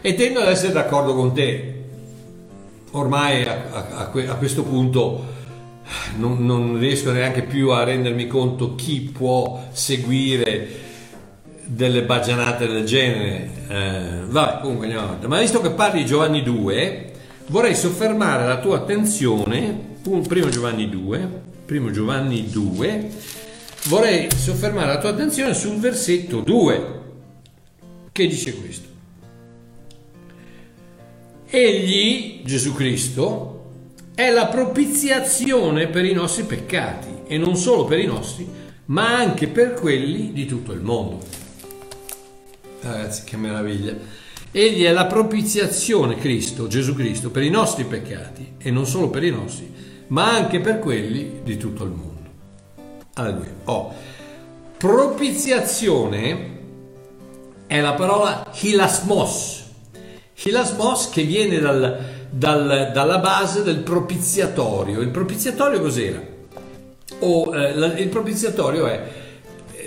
E 0.00 0.14
tendo 0.14 0.40
ad 0.40 0.48
essere 0.48 0.72
d'accordo 0.72 1.14
con 1.14 1.32
te. 1.32 1.74
Ormai 2.90 3.44
a, 3.44 3.66
a, 3.70 4.10
a 4.10 4.34
questo 4.34 4.64
punto 4.64 5.24
non, 6.16 6.44
non 6.44 6.76
riesco 6.76 7.12
neanche 7.12 7.42
più 7.42 7.70
a 7.70 7.84
rendermi 7.84 8.26
conto 8.26 8.74
chi 8.74 9.12
può 9.16 9.62
seguire 9.70 10.68
delle 11.66 12.02
bagianate 12.02 12.66
del 12.66 12.84
genere. 12.84 13.50
Eh, 13.68 14.24
vabbè, 14.26 14.60
comunque 14.62 14.86
andiamo 14.86 15.06
avanti. 15.06 15.28
Ma 15.28 15.38
visto 15.38 15.60
che 15.60 15.70
parli 15.70 16.00
di 16.00 16.06
Giovanni 16.06 16.42
2, 16.42 17.09
vorrei 17.50 17.74
soffermare 17.74 18.46
la 18.46 18.60
tua 18.60 18.76
attenzione, 18.76 19.96
primo 20.02 20.48
Giovanni 20.48 20.88
2, 20.88 21.28
primo 21.66 21.90
Giovanni 21.90 22.48
2, 22.48 23.10
vorrei 23.86 24.28
soffermare 24.34 24.86
la 24.86 24.98
tua 24.98 25.10
attenzione 25.10 25.52
sul 25.52 25.78
versetto 25.78 26.40
2, 26.40 27.00
che 28.12 28.26
dice 28.28 28.54
questo. 28.54 28.88
Egli, 31.46 32.42
Gesù 32.44 32.72
Cristo, 32.72 33.72
è 34.14 34.30
la 34.30 34.46
propiziazione 34.46 35.88
per 35.88 36.04
i 36.04 36.12
nostri 36.12 36.44
peccati 36.44 37.08
e 37.26 37.36
non 37.36 37.56
solo 37.56 37.84
per 37.84 37.98
i 37.98 38.06
nostri, 38.06 38.48
ma 38.86 39.16
anche 39.16 39.48
per 39.48 39.74
quelli 39.74 40.32
di 40.32 40.46
tutto 40.46 40.70
il 40.70 40.82
mondo. 40.82 41.18
Ragazzi, 42.80 43.24
che 43.24 43.36
meraviglia. 43.36 44.19
Egli 44.52 44.82
è 44.82 44.90
la 44.90 45.06
propiziazione, 45.06 46.16
Cristo, 46.16 46.66
Gesù 46.66 46.94
Cristo, 46.94 47.30
per 47.30 47.44
i 47.44 47.50
nostri 47.50 47.84
peccati 47.84 48.54
e 48.58 48.72
non 48.72 48.84
solo 48.84 49.08
per 49.08 49.22
i 49.22 49.30
nostri, 49.30 49.72
ma 50.08 50.34
anche 50.34 50.58
per 50.58 50.80
quelli 50.80 51.40
di 51.44 51.56
tutto 51.56 51.84
il 51.84 51.90
mondo. 51.90 52.28
Alleluia. 53.14 53.52
Oh. 53.66 53.94
Propiziazione 54.76 56.58
è 57.68 57.80
la 57.80 57.92
parola 57.92 58.50
hilasmos. 58.52 59.66
Hilasmos 60.42 61.10
che 61.10 61.22
viene 61.22 61.60
dal, 61.60 62.26
dal, 62.30 62.90
dalla 62.92 63.18
base 63.18 63.62
del 63.62 63.78
propiziatorio. 63.78 65.00
Il 65.00 65.10
propiziatorio 65.10 65.80
cos'era? 65.80 66.20
O, 67.20 67.54
eh, 67.54 68.00
il 68.00 68.08
propiziatorio 68.08 68.86
è 68.86 69.02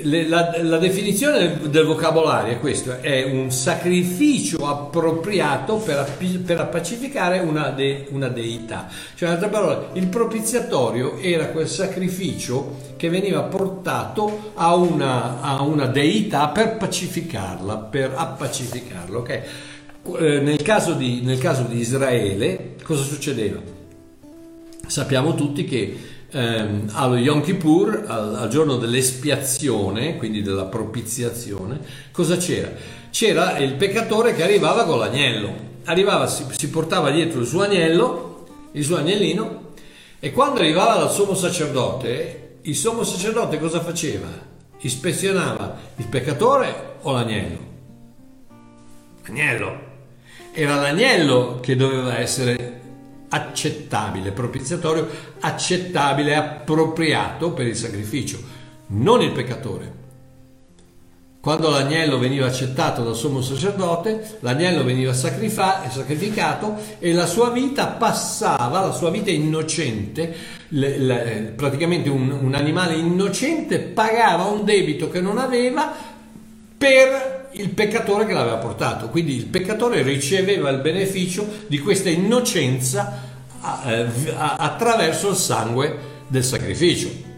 la, 0.03 0.56
la, 0.62 0.77
definizione 0.77 1.38
del, 1.38 1.69
del, 1.69 1.86
vocabolario 1.86 2.53
è 2.53 2.60
questo, 2.60 2.99
è 2.99 3.23
un 3.23 3.51
sacrificio 3.51 4.67
appropriato 4.67 5.77
per, 5.77 6.17
per 6.45 6.60
appacificare 6.60 7.39
una, 7.39 7.69
de, 7.69 8.08
una, 8.12 8.27
deità. 8.27 8.88
Cioè, 9.15 9.29
in 9.29 9.36
altre 9.36 9.49
parole, 9.49 9.88
il 9.93 10.08
propiziatorio 10.08 11.17
era 11.17 11.47
quel 11.47 11.67
sacrificio 11.67 12.77
che 12.97 13.10
veniva 13.10 13.41
portato 13.43 14.51
a 14.56 14.75
una, 14.75 15.41
a 15.41 15.62
una 15.62 15.86
deità 15.86 16.49
per 16.49 16.77
pacificarla, 16.77 17.77
per 17.77 18.13
appacificarla. 18.15 19.17
Okay? 19.17 19.41
Eh, 20.19 20.39
nel, 20.39 20.62
caso 20.62 20.93
di, 20.93 21.21
nel 21.21 21.38
caso 21.38 21.63
di 21.63 21.77
Israele, 21.77 22.75
cosa 22.84 23.03
succedeva? 23.03 23.60
Sappiamo 24.86 25.34
tutti 25.34 25.63
che 25.63 25.97
ehm, 26.34 26.89
allo 26.93 27.17
Yom 27.17 27.41
Kippur, 27.41 28.06
al, 28.08 28.36
al, 28.36 28.50
giorno 28.50 28.78
dell'espiazione, 28.78 30.17
quindi 30.17 30.41
della 30.41 30.65
propiziazione, 30.65 31.80
cosa 32.12 32.38
c'era? 32.38 32.72
C'era 33.10 33.58
il 33.60 33.76
peccatore 33.76 34.34
che 34.34 34.43
arrivava 34.43 34.86
con 34.86 34.98
l'agnello, 34.98 35.54
arrivava, 35.86 36.28
si, 36.28 36.46
si 36.52 36.69
portava 36.69 37.12
dietro 37.12 37.39
il 37.39 37.48
suo 37.48 37.62
agnello, 37.62 38.46
il 38.72 38.84
suo 38.84 38.98
agnellino, 38.98 39.72
e 40.19 40.32
quando 40.32 40.60
arrivava 40.60 40.96
dal 40.96 41.12
sommo 41.12 41.36
sacerdote, 41.36 42.58
il 42.62 42.76
sommo 42.76 43.04
sacerdote 43.04 43.60
cosa 43.60 43.82
faceva? 43.82 44.52
Ispezionava 44.80 45.78
il 45.98 46.08
peccatore 46.08 46.98
o 47.02 47.12
l'agnello? 47.12 47.72
Agnello. 49.24 49.91
Era 50.54 50.76
l'agnello 50.76 51.60
che 51.62 51.76
doveva 51.76 52.17
essere 52.19 52.72
accettabile, 53.34 54.32
propiziatorio, 54.32 55.10
accettabile, 55.39 56.36
appropriato 56.36 57.52
per 57.52 57.65
il 57.65 57.76
sacrificio, 57.76 58.39
non 58.88 59.22
il 59.22 59.32
peccatore. 59.32 60.02
Quando 61.41 61.69
l'agnello 61.69 62.19
veniva 62.19 62.46
accettato 62.46 63.04
dal 63.04 63.17
sommo 63.17 63.41
sacerdote, 63.41 64.38
l'agnello 64.41 64.84
veniva 64.84 65.13
sacrificato 65.13 66.78
e 67.00 67.12
la 67.12 67.26
sua 67.26 67.50
vita 67.50 67.88
passava, 67.88 68.80
la 68.80 68.93
sua 68.93 69.10
vita 69.10 69.30
innocente, 69.30 70.34
le, 70.69 70.98
le, 70.98 71.54
praticamente 71.56 72.10
un, 72.10 72.32
un 72.32 72.54
animale 72.54 72.93
innocente 72.93 73.80
pagava 73.80 74.43
un 74.43 74.63
debito 74.63 75.10
che 75.10 75.19
non 75.19 75.38
aveva 75.38 75.93
per 76.78 77.42
il 77.54 77.70
peccatore 77.70 78.26
che 78.26 78.34
l'aveva 78.34 78.58
portato. 78.58 79.10
Quindi 79.10 79.36
il 79.36 79.46
peccatore 79.46 80.02
riceveva 80.02 80.70
il 80.70 80.80
beneficio 80.80 81.48
di 81.68 81.80
questa 81.80 82.10
innocenza 82.10 83.22
eh, 83.86 84.06
attraverso 84.36 85.30
il 85.30 85.36
sangue 85.36 85.98
del 86.28 86.44
sacrificio 86.44 87.32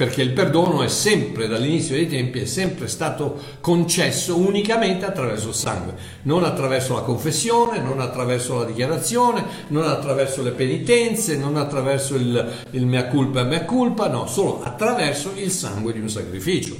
perché 0.00 0.22
il 0.22 0.30
perdono 0.30 0.82
è 0.82 0.88
sempre, 0.88 1.46
dall'inizio 1.46 1.94
dei 1.94 2.08
tempi, 2.08 2.40
è 2.40 2.46
sempre 2.46 2.88
stato 2.88 3.38
concesso 3.60 4.34
unicamente 4.38 5.04
attraverso 5.04 5.48
il 5.48 5.54
sangue, 5.54 5.92
non 6.22 6.42
attraverso 6.42 6.94
la 6.94 7.02
confessione, 7.02 7.80
non 7.80 8.00
attraverso 8.00 8.60
la 8.60 8.64
dichiarazione, 8.64 9.44
non 9.66 9.86
attraverso 9.86 10.42
le 10.42 10.52
penitenze, 10.52 11.36
non 11.36 11.58
attraverso 11.58 12.14
il, 12.14 12.50
il 12.70 12.86
mea 12.86 13.08
culpa 13.08 13.42
mea 13.42 13.66
culpa, 13.66 14.08
no, 14.08 14.26
solo 14.26 14.62
attraverso 14.62 15.32
il 15.36 15.50
sangue 15.50 15.92
di 15.92 16.00
un 16.00 16.08
sacrificio. 16.08 16.74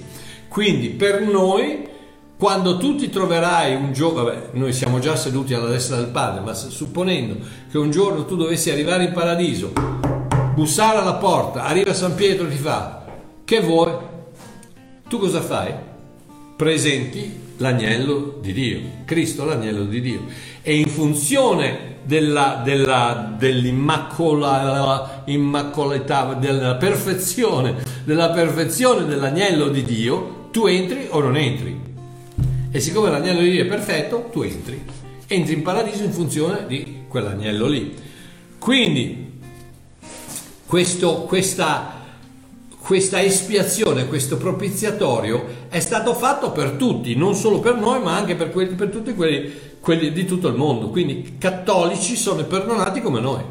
Quindi 0.49 0.89
per 0.89 1.21
noi, 1.21 1.87
quando 2.41 2.79
tu 2.79 2.97
ti 2.97 3.11
troverai 3.11 3.75
un 3.75 3.93
giorno, 3.93 4.25
vabbè, 4.25 4.49
noi 4.53 4.73
siamo 4.73 4.99
già 4.99 5.15
seduti 5.15 5.53
alla 5.53 5.69
destra 5.69 5.97
del 5.97 6.07
Padre, 6.07 6.41
ma 6.41 6.55
supponendo 6.55 7.37
che 7.71 7.77
un 7.77 7.91
giorno 7.91 8.25
tu 8.25 8.35
dovessi 8.35 8.71
arrivare 8.71 9.05
in 9.05 9.13
paradiso, 9.13 9.73
bussare 10.55 10.97
alla 10.97 11.17
porta, 11.17 11.65
arriva 11.65 11.93
San 11.93 12.15
Pietro 12.15 12.47
e 12.47 12.51
ti 12.51 12.57
fa 12.57 13.01
che 13.51 13.61
vuoi? 13.61 13.93
Tu 15.09 15.19
cosa 15.19 15.43
fai? 15.43 15.75
Presenti 16.57 17.57
l'agnello 17.57 18.39
di 18.41 18.53
Dio, 18.53 18.81
Cristo 19.05 19.45
l'agnello 19.45 19.83
di 19.83 20.01
Dio. 20.01 20.21
E 20.63 20.77
in 20.77 20.87
funzione 20.87 21.97
della, 22.05 22.63
della, 22.65 23.35
dell'immacolatà, 23.37 26.37
della 26.39 26.77
perfezione, 26.77 27.75
della 28.05 28.31
perfezione 28.31 29.05
dell'agnello 29.05 29.69
di 29.69 29.83
Dio, 29.83 30.47
tu 30.53 30.67
entri 30.67 31.09
o 31.11 31.21
non 31.21 31.37
entri. 31.37 31.90
E 32.71 32.81
siccome 32.81 33.11
l'agnello 33.11 33.41
Dio 33.41 33.63
è 33.63 33.67
perfetto, 33.67 34.29
tu 34.31 34.43
entri. 34.43 34.85
Entri 35.27 35.55
in 35.55 35.63
paradiso 35.63 36.05
in 36.05 36.13
funzione 36.13 36.67
di 36.67 37.03
quell'agnello 37.09 37.67
lì. 37.67 37.97
Quindi, 38.59 39.39
questo, 40.67 41.23
questa 41.23 41.99
questa 42.91 43.23
espiazione, 43.23 44.09
questo 44.09 44.37
propiziatorio 44.37 45.69
è 45.69 45.79
stato 45.79 46.13
fatto 46.13 46.51
per 46.51 46.71
tutti, 46.73 47.15
non 47.15 47.37
solo 47.37 47.61
per 47.61 47.77
noi, 47.77 48.03
ma 48.03 48.17
anche 48.17 48.35
per, 48.35 48.51
quelli, 48.51 48.75
per 48.75 48.89
tutti 48.89 49.15
quelli, 49.15 49.53
quelli 49.79 50.11
di 50.11 50.25
tutto 50.25 50.49
il 50.49 50.57
mondo. 50.57 50.89
Quindi 50.89 51.37
cattolici 51.39 52.17
sono 52.17 52.43
perdonati 52.43 53.01
come 53.01 53.21
noi. 53.21 53.45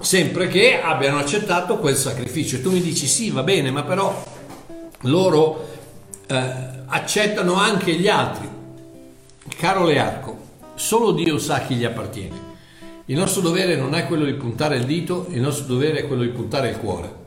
Sempre 0.00 0.48
che 0.48 0.80
abbiano 0.80 1.18
accettato 1.18 1.78
quel 1.78 1.94
sacrificio. 1.94 2.56
E 2.56 2.62
tu 2.62 2.72
mi 2.72 2.80
dici 2.80 3.06
sì, 3.06 3.30
va 3.30 3.44
bene, 3.44 3.70
ma 3.70 3.84
però 3.84 4.24
loro 5.02 5.68
eh, 6.26 6.42
accettano 6.86 7.54
anche 7.54 7.94
gli 7.94 8.08
altri. 8.08 8.48
Caro 9.56 9.84
Learco, 9.84 10.38
solo 10.74 11.12
Dio 11.12 11.38
sa 11.38 11.60
chi 11.60 11.74
gli 11.74 11.84
appartiene. 11.84 12.48
Il 13.06 13.16
nostro 13.16 13.40
dovere 13.40 13.76
non 13.76 13.94
è 13.94 14.06
quello 14.06 14.24
di 14.24 14.34
puntare 14.34 14.76
il 14.76 14.84
dito, 14.84 15.26
il 15.30 15.40
nostro 15.40 15.66
dovere 15.66 16.00
è 16.00 16.06
quello 16.06 16.22
di 16.22 16.28
puntare 16.28 16.70
il 16.70 16.76
cuore. 16.76 17.18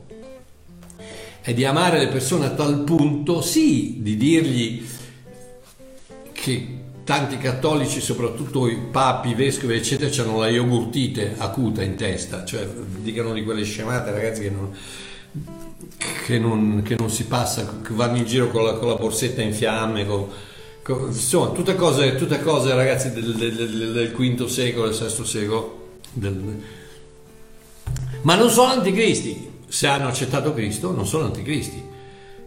È 1.41 1.53
di 1.53 1.65
amare 1.65 1.99
le 1.99 2.07
persone 2.07 2.45
a 2.45 2.51
tal 2.51 2.83
punto, 2.83 3.41
sì, 3.41 4.01
di 4.01 4.15
dirgli 4.15 4.87
che 6.31 6.67
tanti 7.03 7.37
cattolici, 7.37 7.99
soprattutto 7.99 8.69
i 8.69 8.77
papi, 8.77 9.29
i 9.29 9.33
vescovi, 9.33 9.75
eccetera, 9.75 10.23
hanno 10.23 10.39
la 10.39 10.47
yogurtite 10.47 11.35
acuta 11.37 11.83
in 11.83 11.95
testa, 11.95 12.45
cioè 12.45 12.65
dicano 12.65 13.33
di 13.33 13.43
quelle 13.43 13.63
scemate, 13.63 14.11
ragazzi, 14.11 14.43
che 14.43 14.49
non, 14.49 14.73
che 16.25 16.39
non, 16.39 16.81
che 16.83 16.95
non 16.97 17.09
si 17.09 17.25
passa, 17.25 17.81
che 17.81 17.93
vanno 17.93 18.17
in 18.17 18.25
giro 18.25 18.49
con 18.49 18.63
la, 18.63 18.73
con 18.73 18.87
la 18.87 18.95
borsetta 18.95 19.41
in 19.41 19.53
fiamme, 19.53 20.05
con, 20.05 20.27
insomma, 21.07 21.49
tutte 21.49 21.75
cose, 21.75 22.15
tutte 22.15 22.41
cose 22.41 22.73
ragazzi 22.73 23.11
del, 23.11 23.35
del, 23.35 23.91
del, 23.93 24.11
V 24.11 24.45
secolo, 24.45 24.89
del 24.89 24.97
VI 24.97 25.25
secolo. 25.25 25.81
Del... 26.11 26.61
Ma 28.21 28.35
non 28.35 28.49
sono 28.49 28.73
anticristi. 28.73 29.51
Se 29.67 29.87
hanno 29.87 30.07
accettato 30.07 30.53
Cristo, 30.53 30.91
non 30.91 31.07
sono 31.07 31.25
anticristi. 31.25 31.91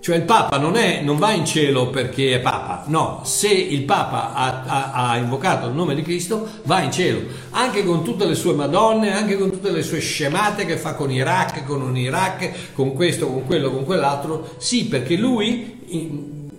Cioè 0.07 0.19
il 0.19 0.23
Papa 0.23 0.57
non, 0.59 0.77
è, 0.77 1.01
non 1.03 1.17
va 1.17 1.33
in 1.33 1.45
cielo 1.45 1.91
perché 1.91 2.35
è 2.35 2.39
Papa, 2.39 2.85
no, 2.87 3.23
se 3.25 3.49
il 3.49 3.83
Papa 3.83 4.35
ha, 4.35 4.63
ha, 4.65 4.93
ha, 4.93 5.17
invocato 5.17 5.67
il 5.67 5.75
nome 5.75 5.97
di 5.97 6.03
Cristo 6.03 6.49
va 6.63 6.81
in 6.81 6.93
cielo, 6.93 7.23
anche 7.51 7.83
con 7.83 8.05
tutte 8.05 8.25
le 8.25 8.37
sue 8.37 8.55
madonne, 8.55 9.13
anche 9.13 9.37
con 9.37 9.51
tutte 9.51 9.73
le 9.73 9.83
sue 9.83 9.99
scemate 9.99 10.65
che 10.65 10.77
fa 10.77 10.95
con 10.95 11.11
Iraq, 11.11 11.65
con 11.65 11.83
un 11.83 11.97
Iraq, 11.97 12.73
con 12.73 12.95
questo, 12.95 13.27
con 13.27 13.47
quello, 13.47 13.73
con 13.73 13.85
quell'altro, 13.85 14.55
sì, 14.59 14.85
perché 14.85 15.17
lui 15.17 16.55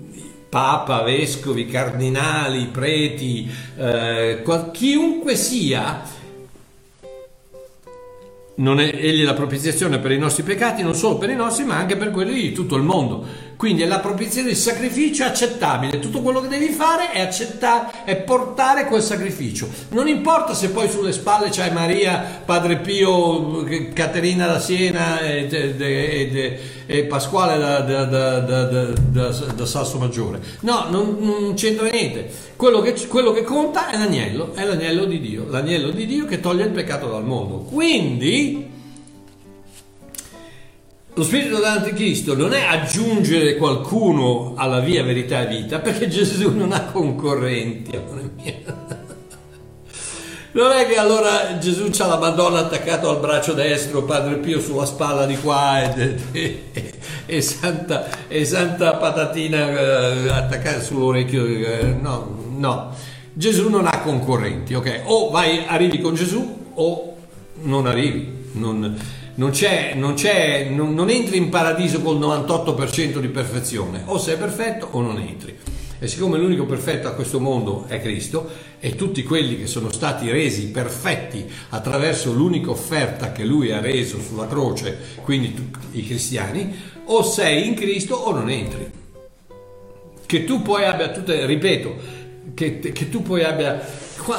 papa, 0.50 1.04
vescovi, 1.04 1.68
cardinali, 1.68 2.66
preti, 2.66 3.50
eh, 3.78 4.44
chiunque 4.74 5.38
sia, 5.38 6.02
non 8.58 8.80
è 8.80 8.92
egli 8.94 9.24
la 9.24 9.34
propiziazione 9.34 10.00
per 10.00 10.12
i 10.12 10.18
nostri 10.18 10.44
peccati, 10.44 10.84
non 10.84 10.96
solo 10.96 11.18
per 11.18 11.30
i 11.30 11.36
nostri, 11.36 11.66
ma 11.66 11.76
anche 11.76 11.98
per 11.98 12.12
quelli 12.12 12.34
di 12.34 12.52
tutto 12.52 12.76
il 12.76 12.84
mondo. 12.84 13.26
Quindi 13.58 13.82
è 13.82 13.88
la 13.88 14.00
propizione, 14.00 14.52
il 14.52 14.56
sacrificio 14.56 15.24
accettabile. 15.24 15.98
Tutto 15.98 16.22
quello 16.22 16.42
che 16.42 16.48
devi 16.48 16.70
fare 16.70 17.12
è 17.12 17.22
accettare, 17.22 18.04
è 18.06 18.16
portare 18.16 18.86
quel 18.86 19.02
sacrificio. 19.02 19.68
Non 19.90 20.08
importa 20.08 20.54
se 20.54 20.70
poi 20.70 20.88
sulle 20.88 21.12
spalle 21.12 21.50
c'hai 21.50 21.72
Maria, 21.72 22.42
Padre 22.46 22.78
Pio, 22.78 23.64
Caterina 23.94 24.46
da 24.46 24.60
Siena 24.60 25.22
e, 25.22 25.48
e, 25.52 25.76
e, 25.80 26.60
e 26.86 27.04
Pasquale 27.06 27.58
da, 27.58 27.80
da, 27.80 28.06
da, 28.06 28.40
da, 28.40 29.66
Sasso 29.66 29.98
Maggiore. 29.98 30.40
No, 30.62 30.86
non, 30.92 31.18
non 31.20 31.54
c'entra 31.56 31.90
niente. 31.90 32.30
Quello 32.56 32.80
che, 32.82 32.94
quello 33.08 33.32
che 33.32 33.42
conta 33.42 33.90
è 33.90 33.98
l'agnello, 33.98 34.54
è 34.54 34.66
l'agnello 34.66 35.06
di 35.06 35.20
Dio, 35.20 35.48
l'agnello 35.50 35.90
di 35.90 36.06
Dio 36.06 36.26
che 36.26 36.40
toglie 36.40 36.66
il 36.66 36.72
peccato 36.72 37.08
dal 37.08 37.26
mondo. 37.26 37.58
Quindi 37.58 38.76
lo 41.18 41.24
spirito 41.24 41.56
dell'anticristo 41.56 42.36
non 42.36 42.54
è 42.54 42.62
aggiungere 42.62 43.56
qualcuno 43.56 44.54
alla 44.56 44.80
via 44.82 45.02
verità 45.04 45.42
e 45.42 45.48
vita, 45.48 45.80
perché 45.80 46.08
Gesù 46.08 46.56
non 46.56 46.72
ha 46.72 46.82
concorrenti, 46.92 47.96
amore 47.96 48.30
mio. 48.36 49.06
Non 50.52 50.72
è 50.72 50.88
che 50.88 50.98
allora 50.98 51.58
Gesù 51.58 51.90
ha 52.02 52.06
la 52.06 52.20
Madonna 52.20 52.60
attaccata 52.60 53.10
al 53.10 53.20
braccio 53.20 53.54
destro, 53.54 54.04
Padre 54.04 54.36
Pio 54.36 54.60
sulla 54.60 54.86
spalla 54.86 55.26
di 55.26 55.38
qua 55.38 55.92
e, 55.92 56.16
e, 56.32 56.64
e, 57.26 57.42
Santa, 57.42 58.28
e 58.28 58.46
Santa, 58.46 58.96
Patatina 58.96 59.70
eh, 59.70 60.30
attaccata 60.30 60.82
sull'orecchio. 60.82 61.46
Eh, 61.46 61.96
no, 62.00 62.44
no. 62.56 62.94
Gesù 63.34 63.70
non 63.70 63.88
ha 63.88 64.02
concorrenti, 64.02 64.76
ok? 64.76 65.02
O 65.06 65.32
vai, 65.32 65.64
arrivi 65.68 66.00
con 66.00 66.14
Gesù 66.14 66.66
o 66.74 67.16
non 67.62 67.88
arrivi. 67.88 68.36
Non, 68.54 68.98
non, 69.38 69.52
c'è, 69.52 69.94
non, 69.94 70.16
c'è, 70.16 70.66
non, 70.70 70.94
non 70.94 71.10
entri 71.10 71.38
in 71.38 71.50
paradiso 71.50 72.02
col 72.02 72.18
98% 72.20 73.20
di 73.20 73.28
perfezione, 73.28 74.02
o 74.06 74.18
sei 74.18 74.36
perfetto 74.36 74.88
o 74.92 75.02
non 75.02 75.20
entri. 75.20 75.56
E 76.00 76.08
siccome 76.08 76.38
l'unico 76.38 76.66
perfetto 76.66 77.08
a 77.08 77.14
questo 77.14 77.40
mondo 77.40 77.86
è 77.88 78.00
Cristo 78.02 78.50
e 78.80 78.96
tutti 78.96 79.24
quelli 79.24 79.58
che 79.58 79.66
sono 79.66 79.92
stati 79.92 80.30
resi 80.30 80.68
perfetti 80.68 81.50
attraverso 81.70 82.32
l'unica 82.34 82.70
offerta 82.70 83.32
che 83.32 83.44
lui 83.44 83.72
ha 83.72 83.80
reso 83.80 84.20
sulla 84.22 84.48
croce, 84.48 84.98
quindi 85.22 85.72
i 85.92 86.06
cristiani, 86.06 86.76
o 87.06 87.24
sei 87.24 87.68
in 87.68 87.76
Cristo 87.76 88.16
o 88.16 88.32
non 88.32 88.50
entri. 88.50 88.92
Che 90.26 90.44
tu 90.46 90.62
poi 90.62 90.84
abbia 90.84 91.10
tutte, 91.10 91.46
ripeto, 91.46 91.96
che, 92.54 92.80
che 92.80 93.10
tu 93.10 93.22
poi 93.22 93.44
abbia 93.44 93.80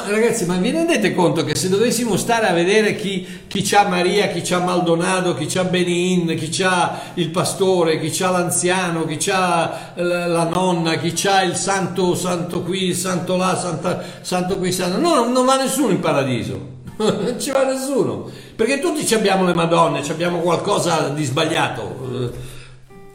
ragazzi, 0.07 0.45
ma 0.45 0.57
vi 0.57 0.71
rendete 0.71 1.13
conto 1.13 1.43
che 1.43 1.55
se 1.55 1.69
dovessimo 1.69 2.17
stare 2.17 2.47
a 2.47 2.53
vedere 2.53 2.95
chi, 2.95 3.25
chi 3.47 3.61
c'ha 3.63 3.87
Maria, 3.87 4.27
chi 4.27 4.41
c'ha 4.41 4.59
Maldonado, 4.59 5.33
chi 5.35 5.45
c'ha 5.45 5.63
Benin, 5.63 6.35
chi 6.37 6.49
c'ha 6.49 7.13
il 7.15 7.29
pastore, 7.29 7.99
chi 7.99 8.09
c'ha 8.11 8.29
l'anziano, 8.29 9.05
chi 9.05 9.17
c'ha 9.17 9.93
la, 9.95 10.27
la 10.27 10.43
nonna, 10.43 10.95
chi 10.97 11.11
c'ha 11.13 11.41
il 11.43 11.55
santo, 11.55 12.15
santo 12.15 12.61
qui, 12.63 12.85
il 12.85 12.95
santo 12.95 13.35
là, 13.35 13.57
santa, 13.57 14.03
santo 14.21 14.57
qui, 14.57 14.71
santo... 14.71 14.99
No, 14.99 15.27
non 15.27 15.45
va 15.45 15.57
nessuno 15.57 15.91
in 15.91 15.99
paradiso. 15.99 16.77
non 16.97 17.35
ci 17.39 17.51
va 17.51 17.63
nessuno. 17.63 18.29
Perché 18.55 18.79
tutti 18.79 19.13
abbiamo 19.13 19.45
le 19.45 19.53
madonne, 19.53 20.01
abbiamo 20.09 20.39
qualcosa 20.39 21.09
di 21.09 21.23
sbagliato 21.23 22.47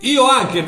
io 0.05 0.27
anche, 0.29 0.65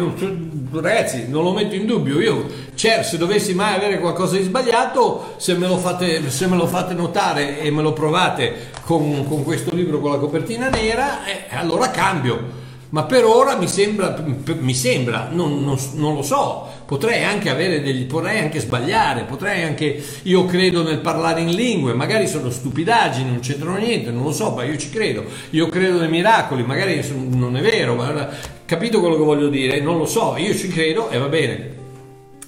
ragazzi, 0.72 1.28
non 1.28 1.45
lo 1.45 1.53
metto 1.53 1.74
in 1.74 1.87
dubbio, 1.87 2.20
io 2.20 2.64
cioè, 2.74 3.03
se 3.03 3.16
dovessi 3.16 3.55
mai 3.55 3.74
avere 3.74 3.99
qualcosa 3.99 4.37
di 4.37 4.45
sbagliato, 4.45 5.34
se 5.39 5.55
me 5.55 5.66
lo 5.66 5.78
fate, 5.78 6.30
se 6.30 6.47
me 6.47 6.57
lo 6.57 6.66
fate 6.66 6.95
notare 6.95 7.61
e 7.61 7.70
me 7.70 7.82
lo 7.82 7.93
provate 7.93 8.70
con, 8.84 9.26
con 9.26 9.45
questo 9.45 9.74
libro 9.74 9.99
con 10.01 10.11
la 10.11 10.18
copertina 10.18 10.68
nera, 10.68 11.24
eh, 11.24 11.55
allora 11.55 11.91
cambio. 11.91 12.64
Ma 12.89 13.03
per 13.03 13.24
ora 13.24 13.57
mi 13.57 13.66
sembra, 13.66 14.24
mi 14.61 14.72
sembra 14.72 15.28
non, 15.32 15.64
non, 15.64 15.76
non, 15.95 16.14
lo 16.14 16.22
so, 16.22 16.68
potrei 16.87 17.24
anche 17.24 17.51
avere 17.51 17.82
degli, 17.82 18.05
potrei 18.05 18.39
anche 18.39 18.61
sbagliare, 18.61 19.24
potrei 19.24 19.64
anche, 19.64 20.03
io 20.22 20.45
credo 20.45 20.84
nel 20.84 20.99
parlare 20.99 21.41
in 21.41 21.51
lingue, 21.51 21.95
magari 21.95 22.28
sono 22.28 22.49
stupidaggini, 22.49 23.28
non 23.28 23.41
c'entrano 23.41 23.76
niente, 23.76 24.12
non 24.12 24.22
lo 24.22 24.32
so, 24.32 24.53
ma 24.53 24.62
io 24.62 24.76
ci 24.76 24.89
credo, 24.91 25.24
io 25.51 25.66
credo 25.68 25.99
nei 25.99 26.09
miracoli, 26.09 26.62
magari 26.62 27.05
non 27.30 27.57
è 27.57 27.61
vero, 27.61 27.97
ma 27.97 28.28
capito 28.67 29.01
quello 29.01 29.17
che 29.17 29.23
voglio 29.23 29.49
dire? 29.49 29.81
Non 29.81 29.97
lo 29.97 30.07
so, 30.07 30.37
io 30.37 30.55
ci 30.55 30.69
credo 30.69 31.09
e 31.09 31.19
va 31.19 31.29
bene. 31.29 31.75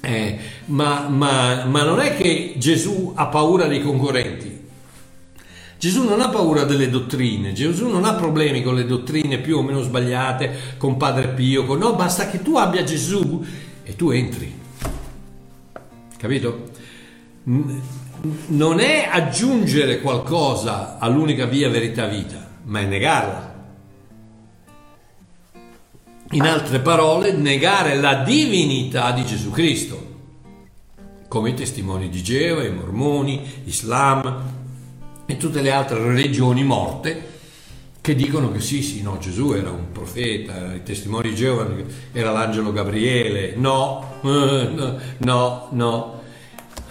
Eh, 0.00 0.38
ma, 0.66 1.08
ma, 1.08 1.64
ma 1.64 1.82
non 1.82 2.00
è 2.00 2.16
che 2.16 2.54
Gesù 2.56 3.12
ha 3.16 3.26
paura 3.26 3.66
dei 3.66 3.82
concorrenti, 3.82 4.58
Gesù 5.78 6.02
non 6.04 6.20
ha 6.20 6.28
paura 6.28 6.64
delle 6.64 6.90
dottrine, 6.90 7.52
Gesù 7.52 7.88
non 7.88 8.04
ha 8.04 8.14
problemi 8.14 8.64
con 8.64 8.74
le 8.74 8.84
dottrine 8.84 9.38
più 9.38 9.58
o 9.58 9.62
meno 9.62 9.80
sbagliate, 9.80 10.74
con 10.76 10.96
Padre 10.96 11.28
Pio, 11.28 11.64
con... 11.64 11.78
no, 11.78 11.94
basta 11.94 12.28
che 12.28 12.42
tu 12.42 12.56
abbia 12.56 12.82
Gesù 12.82 13.44
e 13.84 13.94
tu 13.94 14.10
entri. 14.10 14.52
Capito? 16.16 16.70
Non 17.44 18.80
è 18.80 19.08
aggiungere 19.08 20.00
qualcosa 20.00 20.98
all'unica 20.98 21.46
via 21.46 21.68
verità 21.68 22.06
vita, 22.06 22.44
ma 22.64 22.80
è 22.80 22.84
negarla. 22.84 23.47
In 26.32 26.42
altre 26.42 26.80
parole, 26.80 27.32
negare 27.32 27.96
la 27.96 28.16
divinità 28.16 29.12
di 29.12 29.24
Gesù 29.24 29.50
Cristo, 29.50 30.06
come 31.26 31.50
i 31.50 31.54
testimoni 31.54 32.10
di 32.10 32.22
Geova, 32.22 32.64
i 32.64 32.72
mormoni, 32.72 33.40
Islam, 33.64 34.42
e 35.24 35.36
tutte 35.38 35.62
le 35.62 35.70
altre 35.70 36.02
religioni 36.02 36.64
morte 36.64 37.36
che 38.02 38.14
dicono 38.14 38.50
che 38.50 38.60
sì, 38.60 38.82
sì, 38.82 39.02
no, 39.02 39.18
Gesù 39.18 39.52
era 39.52 39.70
un 39.70 39.90
profeta, 39.90 40.74
i 40.74 40.82
testimoni 40.82 41.30
di 41.30 41.34
Geova 41.34 41.66
era 42.12 42.30
l'angelo 42.30 42.72
Gabriele, 42.72 43.54
no, 43.56 44.20
no, 44.22 45.68
no. 45.70 46.20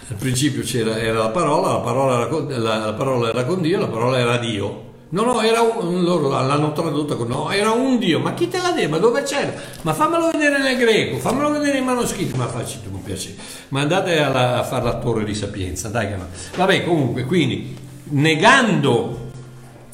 Al 0.08 0.16
principio 0.16 0.62
c'era, 0.62 0.98
era 0.98 1.18
la 1.18 1.28
parola, 1.30 1.74
la 1.74 1.80
parola 1.80 2.26
era, 2.26 2.58
la, 2.58 2.76
la 2.86 2.92
parola 2.94 3.28
era 3.28 3.44
con 3.44 3.60
Dio, 3.60 3.78
la 3.78 3.88
parola 3.88 4.18
era 4.18 4.36
Dio. 4.38 4.87
No, 5.10 5.22
no, 5.22 5.40
era 5.40 5.62
un, 5.62 6.02
loro 6.02 6.28
l'hanno 6.28 6.72
tradotto 6.72 7.16
con 7.16 7.28
no, 7.28 7.50
era 7.50 7.70
un 7.70 7.98
Dio, 7.98 8.20
ma 8.20 8.34
chi 8.34 8.46
te 8.46 8.58
l'ha 8.58 8.72
detto? 8.72 8.90
Ma 8.90 8.98
dove 8.98 9.22
c'era? 9.22 9.54
Ma 9.82 9.94
fammelo 9.94 10.30
vedere 10.32 10.58
nel 10.58 10.76
greco, 10.76 11.16
fammelo 11.16 11.50
vedere 11.50 11.78
in 11.78 11.84
manoscritto, 11.84 12.36
ma 12.36 12.46
facci 12.46 12.82
tu 12.82 12.90
un 12.92 13.02
piacere. 13.02 13.36
Ma 13.68 13.80
andate 13.80 14.18
alla, 14.18 14.58
a 14.58 14.64
fare 14.64 14.84
la 14.84 14.98
torre 14.98 15.24
di 15.24 15.34
sapienza, 15.34 15.88
dai 15.88 16.08
che 16.08 16.16
no. 16.16 16.26
Vabbè, 16.56 16.84
comunque, 16.84 17.24
quindi 17.24 17.74
negando 18.10 19.30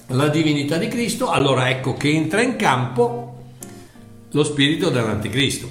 la 0.08 0.26
divinità 0.28 0.78
di 0.78 0.88
Cristo, 0.88 1.30
allora 1.30 1.70
ecco 1.70 1.94
che 1.94 2.08
entra 2.10 2.42
in 2.42 2.56
campo 2.56 3.42
lo 4.32 4.42
spirito 4.42 4.90
dell'anticristo, 4.90 5.68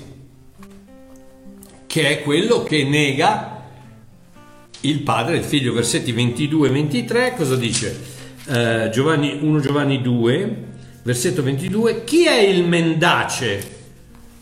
che 1.86 2.10
è 2.10 2.22
quello 2.22 2.64
che 2.64 2.86
nega 2.86 3.62
il 4.82 5.00
padre 5.02 5.36
il 5.36 5.44
figlio. 5.44 5.74
Versetti 5.74 6.14
22 6.14 6.70
e 6.70 6.72
23, 6.72 7.34
cosa 7.36 7.58
dice? 7.58 8.13
Eh, 8.46 8.90
Giovanni, 8.92 9.40
1 9.42 9.60
Giovanni 9.62 10.02
2, 10.02 10.56
versetto 11.04 11.42
22, 11.44 12.04
chi 12.04 12.26
è 12.26 12.40
il 12.40 12.66
mendace, 12.66 13.72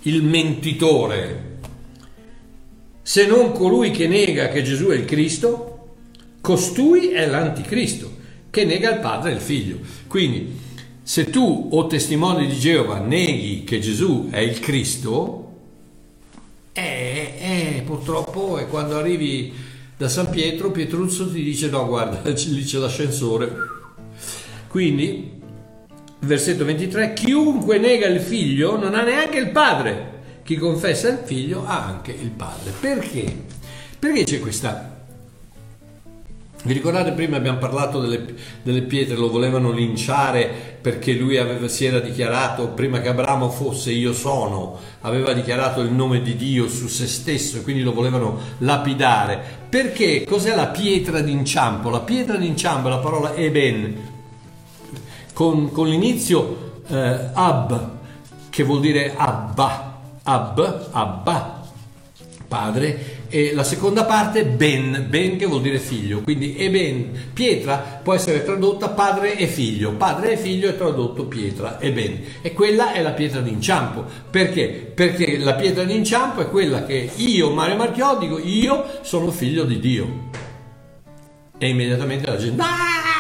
il 0.02 0.24
mentitore, 0.24 1.50
se 3.04 3.28
non 3.28 3.52
colui 3.52 3.92
che 3.92 4.08
nega 4.08 4.48
che 4.48 4.64
Gesù 4.64 4.88
è 4.88 4.96
il 4.96 5.06
Cristo? 5.06 5.96
Costui 6.42 7.10
è 7.10 7.28
l'anticristo 7.28 8.10
che 8.50 8.66
nega 8.66 8.94
il 8.94 9.00
padre 9.00 9.32
e 9.32 9.36
il 9.36 9.42
figlio. 9.42 9.78
Quindi, 10.08 10.58
se 11.04 11.30
tu 11.30 11.70
o 11.72 11.88
testimone 11.88 12.48
di 12.48 12.58
Geova 12.58 13.00
neghi 13.00 13.64
che 13.64 13.80
Gesù 13.80 14.30
è 14.32 14.40
il 14.40 14.60
Cristo, 14.60 15.52
eh, 16.74 17.34
eh, 17.40 17.82
purtroppo 17.86 18.58
è 18.58 18.68
quando 18.68 18.96
arrivi 18.98 19.52
da 19.98 20.08
San 20.10 20.30
Pietro, 20.30 20.72
Pietruzzo 20.72 21.32
ti 21.32 21.44
dice 21.44 21.70
no, 21.70 21.86
guarda, 21.86 22.22
lì 22.32 22.64
c'è 22.64 22.80
l'ascensore. 22.80 23.80
Quindi, 24.72 25.40
versetto 26.20 26.66
23, 26.66 27.14
chiunque 27.14 27.78
nega 27.78 28.08
il 28.08 28.22
figlio 28.22 28.80
non 28.80 28.96
ha 28.96 29.04
neanche 29.04 29.38
il 29.38 29.50
padre. 29.50 30.40
Chi 30.44 30.56
confessa 30.56 31.10
il 31.10 31.20
figlio 31.24 31.66
ha 31.66 31.86
anche 31.86 32.12
il 32.12 32.30
padre. 32.30 32.72
Perché? 32.80 33.36
Perché 34.00 34.24
c'è 34.24 34.40
questa 34.40 34.92
vi 36.64 36.74
ricordate 36.74 37.14
prima 37.14 37.38
abbiamo 37.38 37.58
parlato 37.58 38.00
delle, 38.00 38.36
delle, 38.62 38.84
pietre, 38.84 39.16
lo 39.16 39.32
volevano 39.32 39.72
linciare 39.72 40.78
perché 40.80 41.14
lui 41.14 41.38
aveva, 41.38 41.68
si 41.68 41.86
era 41.86 42.00
dichiarato, 42.00 42.68
prima 42.70 43.02
che 43.02 43.08
Abramo 43.08 43.50
fosse 43.50 43.92
io 43.92 44.14
sono, 44.14 44.78
aveva 45.02 45.34
dichiarato 45.34 45.82
il 45.82 45.92
nome 45.92 46.22
di 46.22 46.36
Dio 46.36 46.68
su 46.68 46.88
se 46.88 47.08
stesso 47.08 47.58
e 47.58 47.62
quindi 47.64 47.82
lo 47.82 47.94
volevano 47.94 48.38
lapidare. 48.60 49.42
Perché? 49.68 50.24
Cos'è 50.24 50.56
la 50.56 50.68
pietra 50.68 51.22
d'inciampo? 51.22 51.90
La 51.90 52.02
pietra 52.02 52.38
d'inciampo 52.38 52.88
è 52.88 52.92
la 52.92 52.98
parola 53.00 53.34
Eben, 53.34 53.96
con, 55.34 55.72
con 55.72 55.88
l'inizio 55.88 56.82
eh, 56.88 57.30
Ab, 57.34 57.90
che 58.50 58.64
vuol 58.64 58.82
dire 58.82 59.14
Abba, 59.16 60.00
Ab, 60.24 60.88
Abba, 60.92 61.62
padre, 62.48 63.20
e 63.30 63.54
la 63.54 63.64
seconda 63.64 64.04
parte 64.04 64.44
ben, 64.44 65.06
ben 65.08 65.38
che 65.38 65.46
vuol 65.46 65.62
dire 65.62 65.80
figlio, 65.80 66.20
quindi 66.20 66.58
eben, 66.58 67.30
pietra 67.34 68.02
può 68.04 68.14
essere 68.14 68.44
tradotta 68.44 68.90
padre 68.90 69.38
e 69.38 69.48
figlio, 69.48 69.94
padre 69.94 70.34
e 70.34 70.38
figlio 70.38 70.68
è 70.68 70.76
tradotto 70.76 71.26
pietra, 71.28 71.80
eben, 71.80 72.20
e 72.42 72.52
quella 72.52 72.92
è 72.92 73.02
la 73.02 73.12
pietra 73.12 73.40
d'inciampo, 73.40 74.04
perché? 74.30 74.92
Perché 74.94 75.38
la 75.38 75.54
pietra 75.54 75.86
d'inciampo 75.86 76.42
è 76.42 76.50
quella 76.50 76.84
che 76.84 77.10
io, 77.16 77.52
Mario 77.52 77.78
Marchiò, 77.78 78.18
dico 78.18 78.38
io 78.38 78.86
sono 79.02 79.32
figlio 79.32 79.64
di 79.64 79.80
Dio. 79.80 80.30
E 81.58 81.70
immediatamente 81.70 82.26
la 82.30 82.38
gente, 82.38 82.62
ah, 82.62 83.11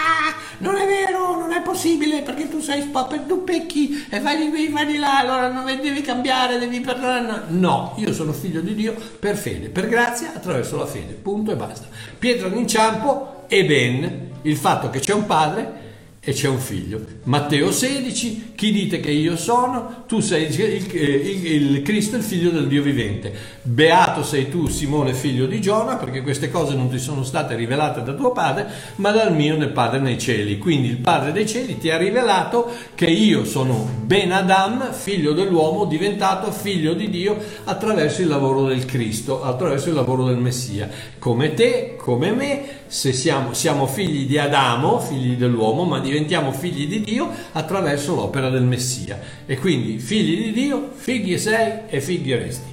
non 0.61 0.75
è 0.75 0.85
vero, 0.85 1.37
non 1.37 1.51
è 1.51 1.61
possibile 1.61 2.21
perché 2.21 2.47
tu 2.47 2.59
sei 2.59 2.81
spapper, 2.81 3.21
tu 3.21 3.43
pecchi 3.43 4.07
e 4.09 4.19
vai 4.19 4.37
di 4.37 4.49
qui, 4.49 4.69
vai 4.69 4.85
di 4.85 4.97
là, 4.97 5.19
allora 5.19 5.51
non 5.51 5.65
devi 5.65 6.01
cambiare, 6.01 6.57
devi 6.57 6.79
perdonare. 6.79 7.43
No, 7.49 7.93
io 7.97 8.13
sono 8.13 8.31
figlio 8.31 8.61
di 8.61 8.73
Dio 8.73 8.95
per 9.19 9.35
fede, 9.35 9.69
per 9.69 9.87
grazia, 9.87 10.31
attraverso 10.33 10.77
la 10.77 10.85
fede, 10.85 11.13
punto 11.13 11.51
e 11.51 11.55
basta. 11.55 11.87
Pietra 12.17 12.47
d'inciampo 12.47 13.45
e 13.47 13.65
ben 13.65 14.29
il 14.43 14.55
fatto 14.55 14.89
che 14.89 14.99
c'è 14.99 15.13
un 15.13 15.25
padre 15.25 15.89
e 16.23 16.33
c'è 16.33 16.47
un 16.47 16.59
figlio. 16.59 17.03
Matteo 17.23 17.71
16, 17.71 18.51
chi 18.53 18.71
dite 18.71 18.99
che 18.99 19.09
io 19.09 19.35
sono? 19.35 20.03
Tu 20.05 20.19
sei 20.19 20.45
il, 20.45 20.59
il, 20.59 21.45
il, 21.45 21.81
Cristo, 21.81 22.15
il 22.15 22.21
figlio 22.21 22.51
del 22.51 22.67
Dio 22.67 22.83
vivente. 22.83 23.33
Beato 23.63 24.21
sei 24.21 24.47
tu, 24.47 24.67
Simone, 24.67 25.15
figlio 25.15 25.47
di 25.47 25.59
Giona, 25.59 25.95
perché 25.95 26.21
queste 26.21 26.51
cose 26.51 26.75
non 26.75 26.91
ti 26.91 26.99
sono 26.99 27.23
state 27.23 27.55
rivelate 27.55 28.03
da 28.03 28.13
tuo 28.13 28.33
padre, 28.33 28.67
ma 28.97 29.09
dal 29.09 29.33
mio 29.33 29.57
nel 29.57 29.71
Padre 29.71 29.97
nei 29.97 30.19
cieli. 30.19 30.59
Quindi 30.59 30.89
il 30.89 30.97
Padre 30.97 31.31
dei 31.31 31.47
cieli 31.47 31.79
ti 31.79 31.89
ha 31.89 31.97
rivelato 31.97 32.69
che 32.93 33.07
io 33.07 33.43
sono 33.43 33.89
Ben 34.03 34.31
Adam, 34.31 34.93
figlio 34.93 35.33
dell'uomo, 35.33 35.85
diventato 35.85 36.51
figlio 36.51 36.93
di 36.93 37.09
Dio 37.09 37.35
attraverso 37.63 38.21
il 38.21 38.27
lavoro 38.27 38.65
del 38.65 38.85
Cristo, 38.85 39.41
attraverso 39.41 39.89
il 39.89 39.95
lavoro 39.95 40.25
del 40.25 40.37
Messia. 40.37 40.87
Come 41.17 41.55
te, 41.55 41.95
come 41.97 42.31
me, 42.31 42.80
se 42.91 43.13
siamo, 43.13 43.53
siamo 43.53 43.87
figli 43.87 44.27
di 44.27 44.37
Adamo, 44.37 44.99
figli 44.99 45.37
dell'uomo, 45.37 45.85
ma 45.85 45.99
diventiamo 45.99 46.51
figli 46.51 46.89
di 46.89 46.99
Dio 46.99 47.31
attraverso 47.53 48.15
l'opera 48.15 48.49
del 48.49 48.63
Messia. 48.63 49.17
E 49.45 49.57
quindi 49.57 49.97
figli 49.97 50.43
di 50.43 50.51
Dio, 50.51 50.91
figli 50.93 51.37
sei 51.37 51.83
e 51.87 52.01
figli 52.01 52.33
resti. 52.33 52.69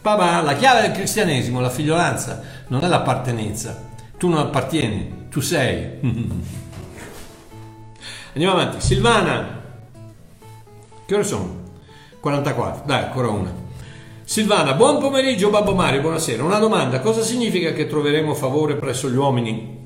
Papà, 0.00 0.40
la 0.42 0.54
chiave 0.54 0.82
del 0.82 0.92
cristianesimo, 0.92 1.58
la 1.58 1.70
figliolanza, 1.70 2.44
non 2.68 2.84
è 2.84 2.86
l'appartenenza. 2.86 3.88
Tu 4.16 4.28
non 4.28 4.38
appartieni, 4.38 5.26
tu 5.30 5.40
sei. 5.40 5.98
Andiamo 8.34 8.52
avanti. 8.52 8.80
Silvana, 8.80 9.62
che 11.04 11.12
ore 11.12 11.24
sono? 11.24 11.64
44, 12.20 12.84
dai, 12.86 13.02
ancora 13.02 13.30
una. 13.30 13.52
Silvana, 14.28 14.74
buon 14.74 14.98
pomeriggio 14.98 15.50
Babbo 15.50 15.72
Mario, 15.72 16.00
buonasera. 16.00 16.42
Una 16.42 16.58
domanda, 16.58 16.98
cosa 16.98 17.22
significa 17.22 17.72
che 17.72 17.86
troveremo 17.86 18.34
favore 18.34 18.74
presso 18.74 19.08
gli 19.08 19.14
uomini 19.14 19.78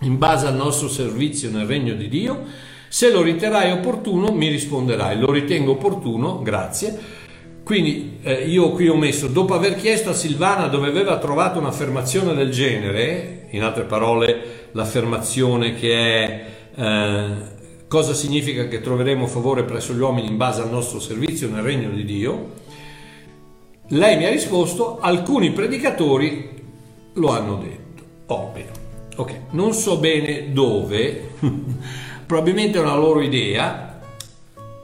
in 0.00 0.18
base 0.18 0.46
al 0.46 0.54
nostro 0.54 0.88
servizio 0.88 1.50
nel 1.50 1.64
regno 1.64 1.94
di 1.94 2.06
Dio? 2.06 2.44
Se 2.88 3.10
lo 3.10 3.22
riterrai 3.22 3.72
opportuno 3.72 4.30
mi 4.30 4.48
risponderai, 4.48 5.18
lo 5.18 5.32
ritengo 5.32 5.70
opportuno, 5.72 6.42
grazie. 6.42 6.98
Quindi 7.64 8.18
eh, 8.20 8.46
io 8.46 8.72
qui 8.72 8.88
ho 8.88 8.94
messo, 8.94 9.28
dopo 9.28 9.54
aver 9.54 9.76
chiesto 9.76 10.10
a 10.10 10.14
Silvana 10.14 10.66
dove 10.66 10.88
aveva 10.88 11.16
trovato 11.16 11.58
un'affermazione 11.58 12.34
del 12.34 12.50
genere, 12.50 13.46
in 13.52 13.62
altre 13.62 13.84
parole 13.84 14.68
l'affermazione 14.72 15.74
che 15.76 15.94
è 15.94 16.44
eh, 16.74 17.26
cosa 17.88 18.12
significa 18.12 18.68
che 18.68 18.82
troveremo 18.82 19.26
favore 19.26 19.64
presso 19.64 19.94
gli 19.94 20.00
uomini 20.00 20.28
in 20.28 20.36
base 20.36 20.60
al 20.60 20.70
nostro 20.70 21.00
servizio 21.00 21.48
nel 21.48 21.62
regno 21.62 21.88
di 21.88 22.04
Dio, 22.04 22.60
lei 23.88 24.16
mi 24.16 24.24
ha 24.24 24.30
risposto, 24.30 24.98
alcuni 25.00 25.52
predicatori 25.52 26.50
lo 27.14 27.28
hanno 27.30 27.56
detto. 27.56 27.80
Bene. 28.52 28.70
Ok, 29.16 29.40
non 29.50 29.74
so 29.74 29.98
bene 29.98 30.52
dove, 30.52 31.32
probabilmente 32.24 32.78
è 32.78 32.80
una 32.80 32.94
loro 32.94 33.20
idea, 33.20 34.00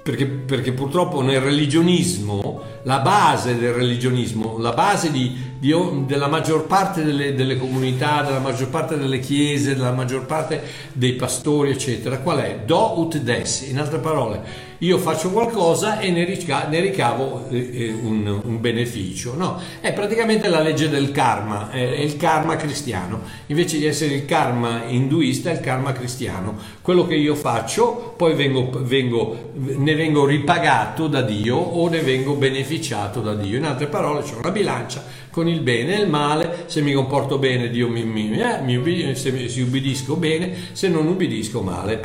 perché, 0.02 0.26
perché, 0.26 0.72
purtroppo 0.72 1.22
nel 1.22 1.40
religionismo, 1.40 2.62
la 2.82 2.98
base 2.98 3.58
del 3.58 3.72
religionismo, 3.72 4.58
la 4.58 4.72
base 4.72 5.10
di, 5.10 5.34
di, 5.58 5.74
della 6.06 6.28
maggior 6.28 6.66
parte 6.66 7.04
delle, 7.04 7.34
delle, 7.34 7.56
comunità, 7.56 8.22
della 8.22 8.38
maggior 8.38 8.68
parte 8.68 8.98
delle 8.98 9.18
chiese, 9.18 9.74
della 9.74 9.92
maggior 9.92 10.26
parte 10.26 10.62
dei 10.92 11.14
pastori, 11.14 11.70
eccetera, 11.70 12.18
qual 12.18 12.38
è? 12.38 12.60
Do 12.66 12.98
ut 13.00 13.16
des, 13.18 13.62
in 13.62 13.78
altre 13.78 13.98
parole, 13.98 14.42
io 14.78 14.98
faccio 14.98 15.30
qualcosa 15.30 15.98
e 15.98 16.10
ne, 16.10 16.24
rica- 16.24 16.68
ne 16.68 16.78
ricavo 16.80 17.46
eh, 17.50 17.70
eh, 17.72 17.92
un, 18.00 18.40
un, 18.44 18.60
beneficio. 18.60 19.34
No, 19.36 19.60
è 19.80 19.92
praticamente 19.92 20.48
la 20.48 20.60
legge 20.60 20.88
del 20.88 21.10
karma, 21.10 21.70
è 21.70 21.80
il 21.80 22.16
karma 22.16 22.54
cristiano. 22.54 23.22
Invece 23.46 23.78
di 23.78 23.86
essere 23.86 24.14
il 24.14 24.24
karma 24.24 24.84
induista, 24.84 25.50
è 25.50 25.54
il 25.54 25.60
karma 25.60 25.92
cristiano. 25.92 26.56
Quello 26.80 27.06
che 27.06 27.16
io 27.16 27.34
faccio, 27.34 28.14
poi 28.16 28.34
vengo, 28.34 28.70
vengo, 28.82 29.50
ne 29.54 29.94
vengo 29.96 30.24
ripagato 30.24 31.08
da 31.08 31.22
Dio 31.22 31.56
o 31.56 31.88
ne 31.88 32.00
vengo 32.00 32.34
beneficiato 32.34 33.20
da 33.20 33.34
Dio. 33.34 33.56
In 33.56 33.64
altre 33.64 33.86
parole, 33.86 34.22
c'è 34.22 34.36
una 34.36 34.52
bilancia 34.52 35.02
con 35.30 35.48
il 35.48 35.60
bene 35.60 35.98
e 35.98 36.02
il 36.02 36.08
male. 36.08 36.64
Se 36.66 36.82
mi 36.82 36.92
comporto 36.92 37.38
bene, 37.38 37.68
Dio 37.68 37.88
mi, 37.88 38.04
mi, 38.04 38.30
eh, 38.38 38.60
mi 38.62 38.76
ubbidisco, 38.76 39.14
se, 39.16 39.48
se 39.48 39.60
ubbidisco 39.60 40.14
bene, 40.14 40.54
se 40.70 40.86
non 40.86 41.08
ubbidisco 41.08 41.62
male. 41.62 42.00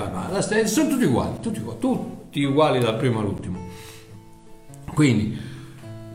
Sono 0.66 0.90
tutti 0.90 1.04
uguali, 1.04 1.36
tutti 1.40 1.60
uguali. 1.60 1.80
Tutti 1.80 2.23
tutti 2.34 2.44
uguali 2.46 2.80
dal 2.80 2.98
primo 2.98 3.20
all'ultimo. 3.20 3.60
Quindi, 4.92 5.40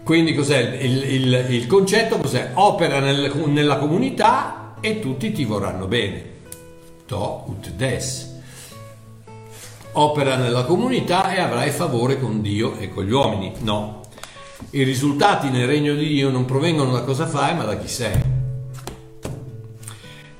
quindi 0.02 0.34
cos'è 0.34 0.58
il, 0.80 1.04
il, 1.04 1.46
il, 1.50 1.66
concetto? 1.68 2.18
Cos'è? 2.18 2.50
Opera 2.54 2.98
nel, 2.98 3.32
nella 3.46 3.76
comunità 3.76 4.74
e 4.80 4.98
tutti 4.98 5.30
ti 5.30 5.44
vorranno 5.44 5.86
bene. 5.86 6.36
To 7.06 7.44
ut 7.46 7.70
des. 7.70 8.36
Opera 9.92 10.34
nella 10.34 10.64
comunità 10.64 11.32
e 11.32 11.40
avrai 11.40 11.70
favore 11.70 12.18
con 12.18 12.42
Dio 12.42 12.76
e 12.78 12.92
con 12.92 13.04
gli 13.04 13.12
uomini. 13.12 13.52
No. 13.60 14.00
I 14.70 14.82
risultati 14.82 15.50
nel 15.50 15.68
regno 15.68 15.94
di 15.94 16.08
Dio 16.08 16.30
non 16.30 16.44
provengono 16.46 16.90
da 16.90 17.02
cosa 17.02 17.26
fai, 17.26 17.54
ma 17.54 17.62
da 17.62 17.78
chi 17.78 17.86
sei. 17.86 18.20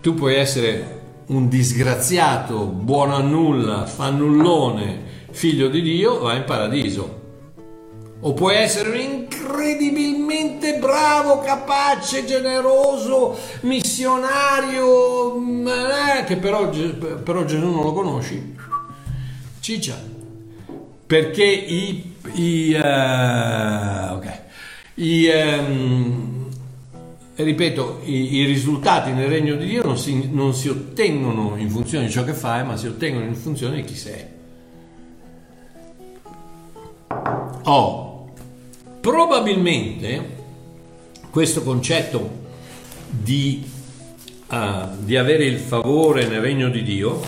Tu 0.01 0.15
puoi 0.15 0.35
essere 0.35 0.97
un 1.27 1.49
disgraziato, 1.49 2.65
buono 2.65 3.15
a 3.15 3.21
nulla, 3.21 3.87
fannullone, 3.87 5.08
figlio 5.39 5.69
di 5.69 5.81
Dio, 5.83 6.19
va 6.19 6.35
in 6.35 6.43
paradiso. 6.43 7.27
O 8.21 8.35
puoi 8.35 8.57
essere 8.57 8.91
un 8.91 8.97
incredibilmente 8.97 10.79
bravo, 10.79 11.39
capace, 11.39 12.25
generoso, 12.25 13.39
missionario, 13.61 15.39
mm, 15.39 15.69
eh, 15.69 16.25
che 16.27 16.39
però, 16.39 16.69
però 16.69 17.45
Gesù 17.45 17.67
non 17.67 17.85
lo 17.85 17.93
conosci. 17.93 18.57
Ciccia. 19.61 19.97
Perché 21.07 21.45
i, 21.45 22.15
i, 22.33 22.75
uh, 22.75 24.15
okay. 24.15 24.39
I, 24.95 25.29
um, 25.29 26.49
ripeto, 27.37 28.01
i, 28.07 28.35
i, 28.39 28.45
risultati 28.45 29.13
nel 29.13 29.29
regno 29.29 29.55
di 29.55 29.67
Dio 29.67 29.85
non 29.85 29.97
si, 29.97 30.29
non 30.33 30.53
si 30.53 30.69
ottengono 30.69 31.55
in 31.57 31.71
funzione 31.71 32.07
di 32.07 32.11
ciò 32.11 32.25
che 32.25 32.35
fai, 32.35 32.65
ma 32.65 32.77
si 32.77 32.89
ottengono 32.89 33.25
in 33.25 33.37
funzione 33.37 33.77
di 33.77 33.85
chi 33.85 33.95
sei. 33.95 34.38
Oh, 37.71 38.31
probabilmente 38.99 40.37
questo 41.29 41.63
concetto 41.63 42.47
di, 43.11 43.63
uh, 44.49 44.57
di 45.01 45.19
avere 45.19 45.45
il 45.45 45.59
favore 45.59 46.27
nel 46.27 46.41
regno 46.41 46.71
di 46.71 46.83
Dio 46.83 47.21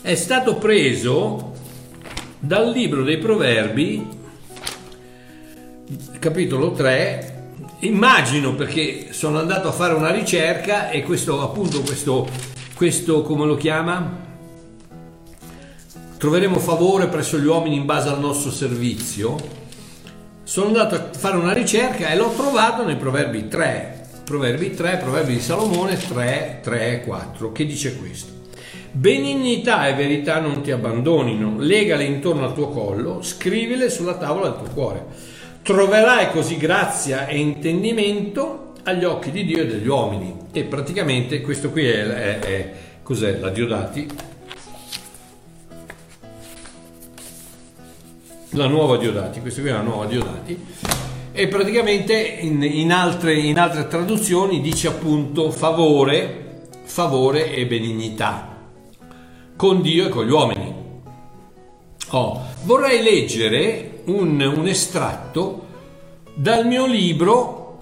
è 0.00 0.14
stato 0.14 0.56
preso 0.56 1.52
dal 2.38 2.70
libro 2.70 3.02
dei 3.02 3.18
Proverbi, 3.18 4.08
capitolo 6.18 6.72
3, 6.72 7.52
immagino 7.80 8.54
perché 8.54 9.12
sono 9.12 9.38
andato 9.38 9.68
a 9.68 9.72
fare 9.72 9.92
una 9.92 10.10
ricerca 10.10 10.88
e 10.88 11.02
questo 11.02 11.42
appunto 11.42 11.82
questo, 11.82 12.26
questo 12.74 13.20
come 13.20 13.44
lo 13.44 13.56
chiama? 13.56 14.29
Troveremo 16.20 16.58
favore 16.58 17.06
presso 17.06 17.38
gli 17.38 17.46
uomini 17.46 17.76
in 17.76 17.86
base 17.86 18.10
al 18.10 18.20
nostro 18.20 18.50
servizio, 18.50 19.36
sono 20.42 20.66
andato 20.66 20.94
a 20.94 21.08
fare 21.16 21.38
una 21.38 21.54
ricerca 21.54 22.10
e 22.10 22.16
l'ho 22.16 22.34
trovato 22.36 22.84
nei 22.84 22.96
Proverbi 22.96 23.48
3, 23.48 24.08
Proverbi 24.22 24.74
3, 24.74 24.98
Proverbi 24.98 25.32
di 25.32 25.40
Salomone 25.40 25.96
3, 25.96 26.60
3 26.62 26.92
e 26.92 27.00
4, 27.06 27.52
che 27.52 27.64
dice 27.64 27.96
questo. 27.96 28.32
Benignità 28.92 29.88
e 29.88 29.94
verità 29.94 30.40
non 30.40 30.60
ti 30.60 30.70
abbandonino, 30.70 31.54
legale 31.58 32.04
intorno 32.04 32.44
al 32.44 32.52
tuo 32.52 32.68
collo, 32.68 33.22
scrivile 33.22 33.88
sulla 33.88 34.16
tavola 34.16 34.50
del 34.50 34.58
tuo 34.58 34.74
cuore. 34.74 35.06
Troverai 35.62 36.32
così 36.32 36.58
grazia 36.58 37.28
e 37.28 37.38
intendimento 37.38 38.74
agli 38.82 39.04
occhi 39.04 39.30
di 39.30 39.46
Dio 39.46 39.62
e 39.62 39.66
degli 39.66 39.88
uomini. 39.88 40.36
E 40.52 40.64
praticamente 40.64 41.40
questo 41.40 41.70
qui 41.70 41.86
è, 41.86 42.06
è, 42.06 42.38
è 42.40 42.72
cos'è? 43.02 43.38
La 43.38 43.48
Diodati, 43.48 44.29
la 48.50 48.66
nuova 48.66 48.96
Diodati, 48.96 49.40
questa 49.40 49.60
qui 49.60 49.70
è 49.70 49.72
la 49.72 49.82
nuova 49.82 50.06
Diodati, 50.06 50.58
e 51.32 51.48
praticamente 51.48 52.14
in, 52.18 52.62
in, 52.62 52.92
altre, 52.92 53.34
in 53.34 53.58
altre 53.58 53.86
traduzioni 53.86 54.60
dice 54.60 54.88
appunto 54.88 55.50
favore, 55.50 56.68
favore 56.84 57.52
e 57.54 57.66
benignità 57.66 58.48
con 59.56 59.82
Dio 59.82 60.06
e 60.06 60.08
con 60.08 60.26
gli 60.26 60.30
uomini. 60.30 60.74
Oh, 62.12 62.46
vorrei 62.64 63.02
leggere 63.02 64.00
un, 64.06 64.40
un 64.40 64.66
estratto 64.66 65.66
dal 66.34 66.66
mio 66.66 66.86
libro 66.86 67.78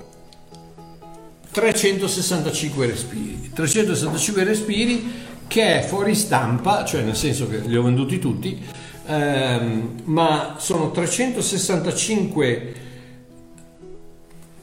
365 1.52 2.86
respiri. 2.86 3.50
365 3.54 4.44
respiri 4.44 5.12
che 5.46 5.80
è 5.80 5.82
fuori 5.82 6.14
stampa, 6.14 6.84
cioè 6.84 7.02
nel 7.02 7.16
senso 7.16 7.48
che 7.48 7.58
li 7.58 7.76
ho 7.76 7.82
venduti 7.82 8.18
tutti, 8.18 8.62
ehm, 9.08 10.02
ma 10.04 10.56
sono 10.58 10.90
365 10.90 12.74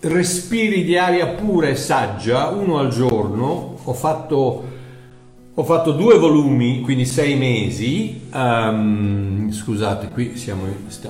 respiri 0.01 0.83
di 0.83 0.97
aria 0.97 1.27
pura 1.27 1.67
e 1.67 1.75
saggia, 1.75 2.49
uno 2.49 2.77
al 2.77 2.89
giorno. 2.89 3.79
Ho 3.83 3.93
fatto, 3.93 4.63
ho 5.53 5.63
fatto 5.63 5.91
due 5.91 6.17
volumi, 6.17 6.81
quindi 6.81 7.05
sei 7.05 7.35
mesi. 7.35 8.27
Um, 8.31 9.51
scusate, 9.51 10.09
qui 10.09 10.37
siamo, 10.37 10.63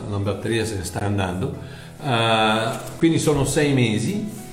la 0.09 0.17
batteria 0.17 0.65
se 0.65 0.77
ne 0.77 0.83
sta 0.83 1.01
andando. 1.01 1.83
Uh, 1.99 2.97
quindi 2.97 3.19
sono 3.19 3.45
sei 3.45 3.73
mesi 3.73 4.43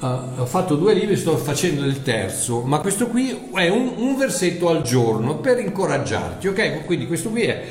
Uh, 0.00 0.42
ho 0.42 0.46
fatto 0.46 0.76
due 0.76 0.94
libri, 0.94 1.16
sto 1.16 1.36
facendo 1.36 1.84
il 1.84 2.02
terzo, 2.02 2.60
ma 2.60 2.78
questo 2.78 3.08
qui 3.08 3.36
è 3.52 3.68
un, 3.68 3.94
un 3.96 4.16
versetto 4.16 4.68
al 4.68 4.82
giorno 4.82 5.38
per 5.38 5.58
incoraggiarti, 5.58 6.46
ok? 6.46 6.84
Quindi 6.84 7.08
questo 7.08 7.30
qui 7.30 7.42
è 7.42 7.64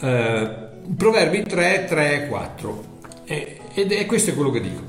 uh, 0.00 0.94
Proverbi 0.96 1.42
3, 1.42 1.86
3 1.88 2.26
4 2.28 2.84
e, 3.24 3.58
ed 3.74 3.92
è 3.92 4.06
questo 4.06 4.30
è 4.30 4.34
quello 4.34 4.50
che 4.50 4.60
dico. 4.60 4.82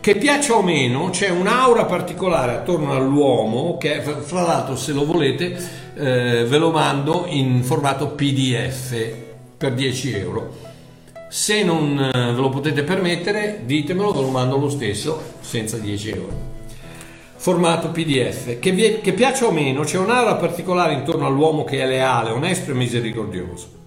Che 0.00 0.16
piaccia 0.16 0.54
o 0.54 0.62
meno, 0.62 1.10
c'è 1.10 1.28
un'aura 1.28 1.84
particolare 1.84 2.52
attorno 2.52 2.92
all'uomo 2.92 3.76
che, 3.76 4.00
fra 4.00 4.42
l'altro, 4.42 4.76
se 4.76 4.92
lo 4.92 5.04
volete, 5.04 5.56
eh, 5.96 6.44
ve 6.44 6.58
lo 6.58 6.70
mando 6.70 7.24
in 7.26 7.62
formato 7.64 8.08
PDF 8.08 8.94
per 9.56 9.74
10 9.74 10.14
euro 10.14 10.66
se 11.28 11.62
non 11.62 11.98
eh, 11.98 12.10
ve 12.10 12.40
lo 12.40 12.48
potete 12.48 12.82
permettere, 12.82 13.60
ditemelo, 13.64 14.12
ve 14.12 14.20
lo 14.22 14.30
mando 14.30 14.56
lo 14.56 14.70
stesso, 14.70 15.34
senza 15.40 15.76
10 15.76 16.10
euro. 16.10 16.56
Formato 17.36 17.90
PDF. 17.90 18.58
Che, 18.58 19.00
che 19.00 19.12
piaccia 19.12 19.46
o 19.46 19.50
meno, 19.50 19.82
c'è 19.82 19.98
un'aura 19.98 20.36
particolare 20.36 20.94
intorno 20.94 21.26
all'uomo 21.26 21.64
che 21.64 21.80
è 21.80 21.86
leale, 21.86 22.30
onesto 22.30 22.70
e 22.70 22.74
misericordioso. 22.74 23.77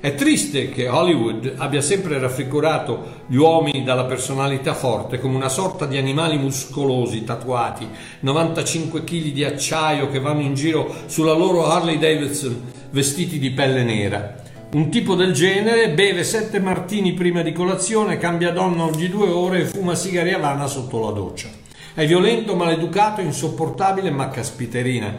È 0.00 0.14
triste 0.14 0.68
che 0.68 0.86
Hollywood 0.86 1.54
abbia 1.56 1.80
sempre 1.80 2.20
raffigurato 2.20 3.24
gli 3.26 3.34
uomini 3.34 3.82
dalla 3.82 4.04
personalità 4.04 4.72
forte 4.72 5.18
come 5.18 5.34
una 5.34 5.48
sorta 5.48 5.86
di 5.86 5.96
animali 5.96 6.38
muscolosi, 6.38 7.24
tatuati, 7.24 7.88
95 8.20 9.02
kg 9.02 9.32
di 9.32 9.42
acciaio 9.42 10.08
che 10.08 10.20
vanno 10.20 10.42
in 10.42 10.54
giro 10.54 10.94
sulla 11.06 11.32
loro 11.32 11.66
Harley 11.66 11.98
Davidson 11.98 12.62
vestiti 12.90 13.40
di 13.40 13.50
pelle 13.50 13.82
nera. 13.82 14.40
Un 14.70 14.88
tipo 14.88 15.16
del 15.16 15.32
genere 15.32 15.90
beve 15.90 16.22
sette 16.22 16.60
martini 16.60 17.14
prima 17.14 17.42
di 17.42 17.52
colazione, 17.52 18.18
cambia 18.18 18.52
donna 18.52 18.84
ogni 18.84 19.08
due 19.08 19.28
ore 19.28 19.62
e 19.62 19.64
fuma 19.64 19.96
sigari 19.96 20.32
Havana 20.32 20.68
sotto 20.68 21.00
la 21.00 21.10
doccia. 21.10 21.48
È 21.92 22.06
violento, 22.06 22.54
maleducato, 22.54 23.20
insopportabile, 23.20 24.10
ma 24.10 24.28
caspiterina. 24.28 25.16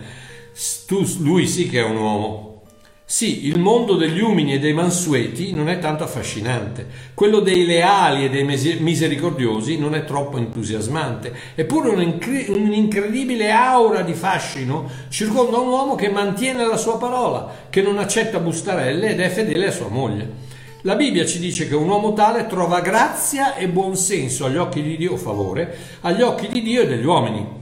Tu, 0.88 1.05
lui 1.19 1.47
sì 1.47 1.67
che 1.67 1.80
è 1.80 1.84
un 1.84 1.97
uomo. 1.97 2.49
Sì, 3.12 3.47
il 3.47 3.57
mondo 3.57 3.95
degli 3.95 4.22
umini 4.22 4.53
e 4.53 4.60
dei 4.60 4.72
mansueti 4.72 5.51
non 5.51 5.68
è 5.68 5.80
tanto 5.80 6.03
affascinante, 6.03 6.86
quello 7.16 7.39
dei 7.39 7.66
leali 7.66 8.26
e 8.26 8.30
dei 8.30 8.43
misericordiosi 8.43 9.80
non 9.80 9.95
è 9.95 10.05
troppo 10.05 10.38
entusiasmante, 10.38 11.34
eppure 11.55 11.89
un'incredibile 11.89 13.49
aura 13.49 14.03
di 14.03 14.14
fascino 14.14 14.88
circonda 15.10 15.57
un 15.57 15.70
uomo 15.70 15.95
che 15.95 16.10
mantiene 16.10 16.68
la 16.68 16.78
sua 16.78 16.99
parola, 16.99 17.66
che 17.72 17.82
non 17.82 17.97
accetta 17.97 18.38
bustarelle 18.38 19.10
ed 19.10 19.20
è 19.22 19.30
fedele 19.30 19.70
a 19.70 19.72
sua 19.72 19.88
moglie. 19.88 20.30
La 20.82 20.95
Bibbia 20.95 21.26
ci 21.26 21.39
dice 21.39 21.68
che 21.68 21.74
un 21.74 21.89
uomo 21.89 22.14
tale 22.14 22.45
trova 22.45 22.80
grazia 22.80 23.55
e 23.55 23.68
buonsenso 23.68 24.45
agli 24.45 24.57
occhi 24.57 24.84
di 24.84 24.95
Dio, 24.97 25.18
favore, 25.18 25.76
agli 26.01 26.22
occhi 26.22 26.47
di 26.47 26.62
Dio 26.62 26.84
e 26.84 26.88
degli 26.88 27.05
uomini. 27.05 27.57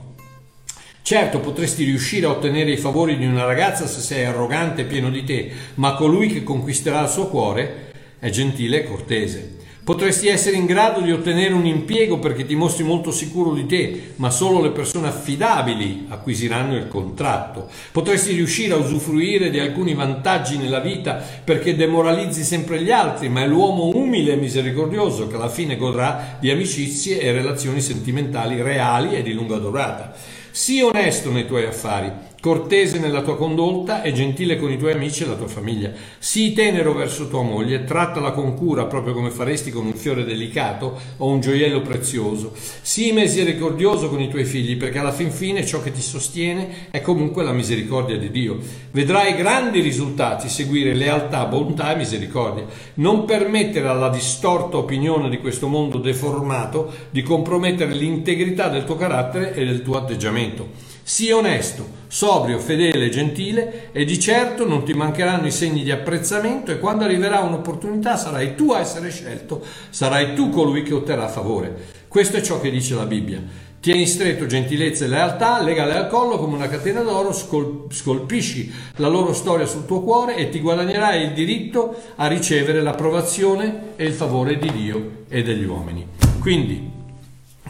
Certo, 1.08 1.40
potresti 1.40 1.84
riuscire 1.84 2.26
a 2.26 2.28
ottenere 2.28 2.70
i 2.70 2.76
favori 2.76 3.16
di 3.16 3.24
una 3.24 3.46
ragazza 3.46 3.86
se 3.86 4.02
sei 4.02 4.26
arrogante 4.26 4.82
e 4.82 4.84
pieno 4.84 5.08
di 5.08 5.24
te, 5.24 5.50
ma 5.76 5.94
colui 5.94 6.28
che 6.28 6.42
conquisterà 6.42 7.00
il 7.00 7.08
suo 7.08 7.28
cuore 7.28 7.92
è 8.18 8.28
gentile 8.28 8.82
e 8.82 8.84
cortese. 8.84 9.56
Potresti 9.82 10.28
essere 10.28 10.56
in 10.56 10.66
grado 10.66 11.00
di 11.00 11.10
ottenere 11.10 11.54
un 11.54 11.64
impiego 11.64 12.18
perché 12.18 12.44
ti 12.44 12.54
mostri 12.54 12.84
molto 12.84 13.10
sicuro 13.10 13.54
di 13.54 13.64
te, 13.64 14.12
ma 14.16 14.28
solo 14.28 14.60
le 14.60 14.68
persone 14.68 15.08
affidabili 15.08 16.04
acquisiranno 16.10 16.76
il 16.76 16.88
contratto. 16.88 17.70
Potresti 17.90 18.34
riuscire 18.34 18.74
a 18.74 18.76
usufruire 18.76 19.48
di 19.48 19.58
alcuni 19.58 19.94
vantaggi 19.94 20.58
nella 20.58 20.80
vita 20.80 21.14
perché 21.42 21.74
demoralizzi 21.74 22.42
sempre 22.42 22.82
gli 22.82 22.90
altri, 22.90 23.30
ma 23.30 23.40
è 23.40 23.46
l'uomo 23.46 23.96
umile 23.96 24.34
e 24.34 24.36
misericordioso 24.36 25.26
che 25.26 25.36
alla 25.36 25.48
fine 25.48 25.78
godrà 25.78 26.36
di 26.38 26.50
amicizie 26.50 27.18
e 27.18 27.32
relazioni 27.32 27.80
sentimentali 27.80 28.60
reali 28.60 29.16
e 29.16 29.22
di 29.22 29.32
lunga 29.32 29.56
durata. 29.56 30.36
Sii 30.58 30.82
onesto 30.82 31.30
nei 31.30 31.46
tuoi 31.46 31.66
affari, 31.66 32.10
cortese 32.40 33.00
nella 33.00 33.22
tua 33.22 33.36
condotta 33.36 34.02
e 34.02 34.12
gentile 34.12 34.56
con 34.58 34.70
i 34.70 34.78
tuoi 34.78 34.92
amici 34.92 35.24
e 35.24 35.26
la 35.26 35.34
tua 35.34 35.48
famiglia. 35.48 35.90
Sii 36.18 36.52
tenero 36.52 36.94
verso 36.94 37.26
tua 37.26 37.42
moglie, 37.42 37.84
trattala 37.84 38.30
con 38.30 38.54
cura 38.54 38.86
proprio 38.86 39.12
come 39.12 39.30
faresti 39.30 39.72
con 39.72 39.86
un 39.86 39.94
fiore 39.94 40.24
delicato 40.24 40.98
o 41.16 41.26
un 41.26 41.40
gioiello 41.40 41.82
prezioso. 41.82 42.52
Sii 42.54 43.12
misericordioso 43.12 44.08
con 44.08 44.20
i 44.20 44.28
tuoi 44.28 44.44
figli, 44.44 44.76
perché 44.76 44.98
alla 44.98 45.12
fin 45.12 45.32
fine 45.32 45.66
ciò 45.66 45.82
che 45.82 45.90
ti 45.90 46.00
sostiene 46.00 46.88
è 46.90 47.00
comunque 47.00 47.42
la 47.42 47.52
misericordia 47.52 48.16
di 48.16 48.30
Dio. 48.30 48.58
Vedrai 48.92 49.34
grandi 49.34 49.80
risultati 49.80 50.48
seguire 50.48 50.94
lealtà, 50.94 51.44
bontà 51.46 51.92
e 51.92 51.96
misericordia. 51.96 52.64
Non 52.94 53.24
permettere 53.24 53.88
alla 53.88 54.10
distorta 54.10 54.76
opinione 54.76 55.28
di 55.28 55.38
questo 55.38 55.66
mondo 55.66 55.98
deformato 55.98 56.92
di 57.10 57.22
compromettere 57.22 57.92
l'integrità 57.92 58.68
del 58.68 58.84
tuo 58.84 58.94
carattere 58.94 59.54
e 59.54 59.64
del 59.64 59.82
tuo 59.82 59.96
atteggiamento. 59.96 60.87
Sii 61.08 61.32
onesto, 61.32 61.86
sobrio, 62.06 62.58
fedele, 62.58 63.08
gentile 63.08 63.88
e 63.92 64.04
di 64.04 64.20
certo 64.20 64.68
non 64.68 64.84
ti 64.84 64.92
mancheranno 64.92 65.46
i 65.46 65.50
segni 65.50 65.82
di 65.82 65.90
apprezzamento 65.90 66.70
e 66.70 66.78
quando 66.78 67.04
arriverà 67.04 67.40
un'opportunità 67.40 68.18
sarai 68.18 68.54
tu 68.54 68.72
a 68.72 68.80
essere 68.80 69.08
scelto, 69.08 69.64
sarai 69.88 70.34
tu 70.34 70.50
colui 70.50 70.82
che 70.82 70.92
otterrà 70.92 71.26
favore. 71.28 71.74
Questo 72.08 72.36
è 72.36 72.42
ciò 72.42 72.60
che 72.60 72.70
dice 72.70 72.94
la 72.94 73.06
Bibbia. 73.06 73.42
Tieni 73.80 74.04
stretto 74.04 74.44
gentilezza 74.44 75.06
e 75.06 75.08
lealtà, 75.08 75.62
legale 75.62 75.94
al 75.94 76.08
collo 76.08 76.36
come 76.36 76.56
una 76.56 76.68
catena 76.68 77.00
d'oro, 77.00 77.32
scolpisci 77.32 78.70
la 78.96 79.08
loro 79.08 79.32
storia 79.32 79.64
sul 79.64 79.86
tuo 79.86 80.02
cuore 80.02 80.36
e 80.36 80.50
ti 80.50 80.60
guadagnerai 80.60 81.22
il 81.22 81.32
diritto 81.32 82.02
a 82.16 82.26
ricevere 82.26 82.82
l'approvazione 82.82 83.94
e 83.96 84.04
il 84.04 84.12
favore 84.12 84.58
di 84.58 84.70
Dio 84.70 85.10
e 85.26 85.42
degli 85.42 85.64
uomini. 85.64 86.06
Quindi 86.38 86.97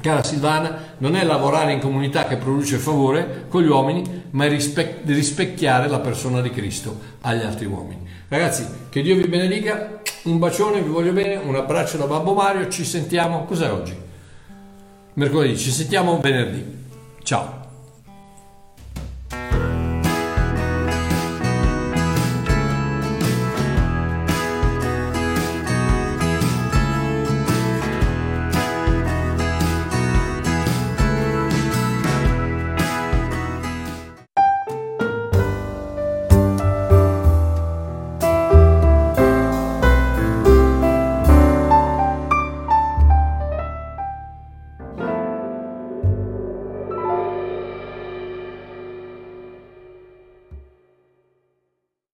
Cara 0.09 0.25
Silvana, 0.25 0.95
non 0.99 1.17
è 1.17 1.23
lavorare 1.23 1.75
in 1.75 1.81
comunità 1.81 2.25
che 2.25 2.37
produce 2.37 2.79
favore 2.79 3.45
con 3.49 3.63
gli 3.63 3.69
uomini, 3.69 4.23
ma 4.31 4.47
è 4.47 4.49
rispe- 4.49 5.03
rispecchiare 5.05 5.87
la 5.87 5.99
persona 5.99 6.41
di 6.41 6.49
Cristo 6.49 6.99
agli 7.21 7.43
altri 7.43 7.67
uomini. 7.67 8.09
Ragazzi, 8.27 8.67
che 8.89 9.03
Dio 9.03 9.17
vi 9.17 9.29
benedica, 9.29 10.01
un 10.23 10.39
bacione, 10.39 10.81
vi 10.81 10.89
voglio 10.89 11.13
bene, 11.13 11.37
un 11.37 11.55
abbraccio 11.55 11.99
da 11.99 12.07
Babbo 12.07 12.33
Mario, 12.33 12.71
ci 12.71 12.87
sentiamo, 12.87 13.45
cos'è 13.45 13.71
oggi? 13.71 13.95
Mercoledì, 15.13 15.59
ci 15.59 15.71
sentiamo 15.71 16.19
venerdì. 16.23 16.65
Ciao. 17.23 17.58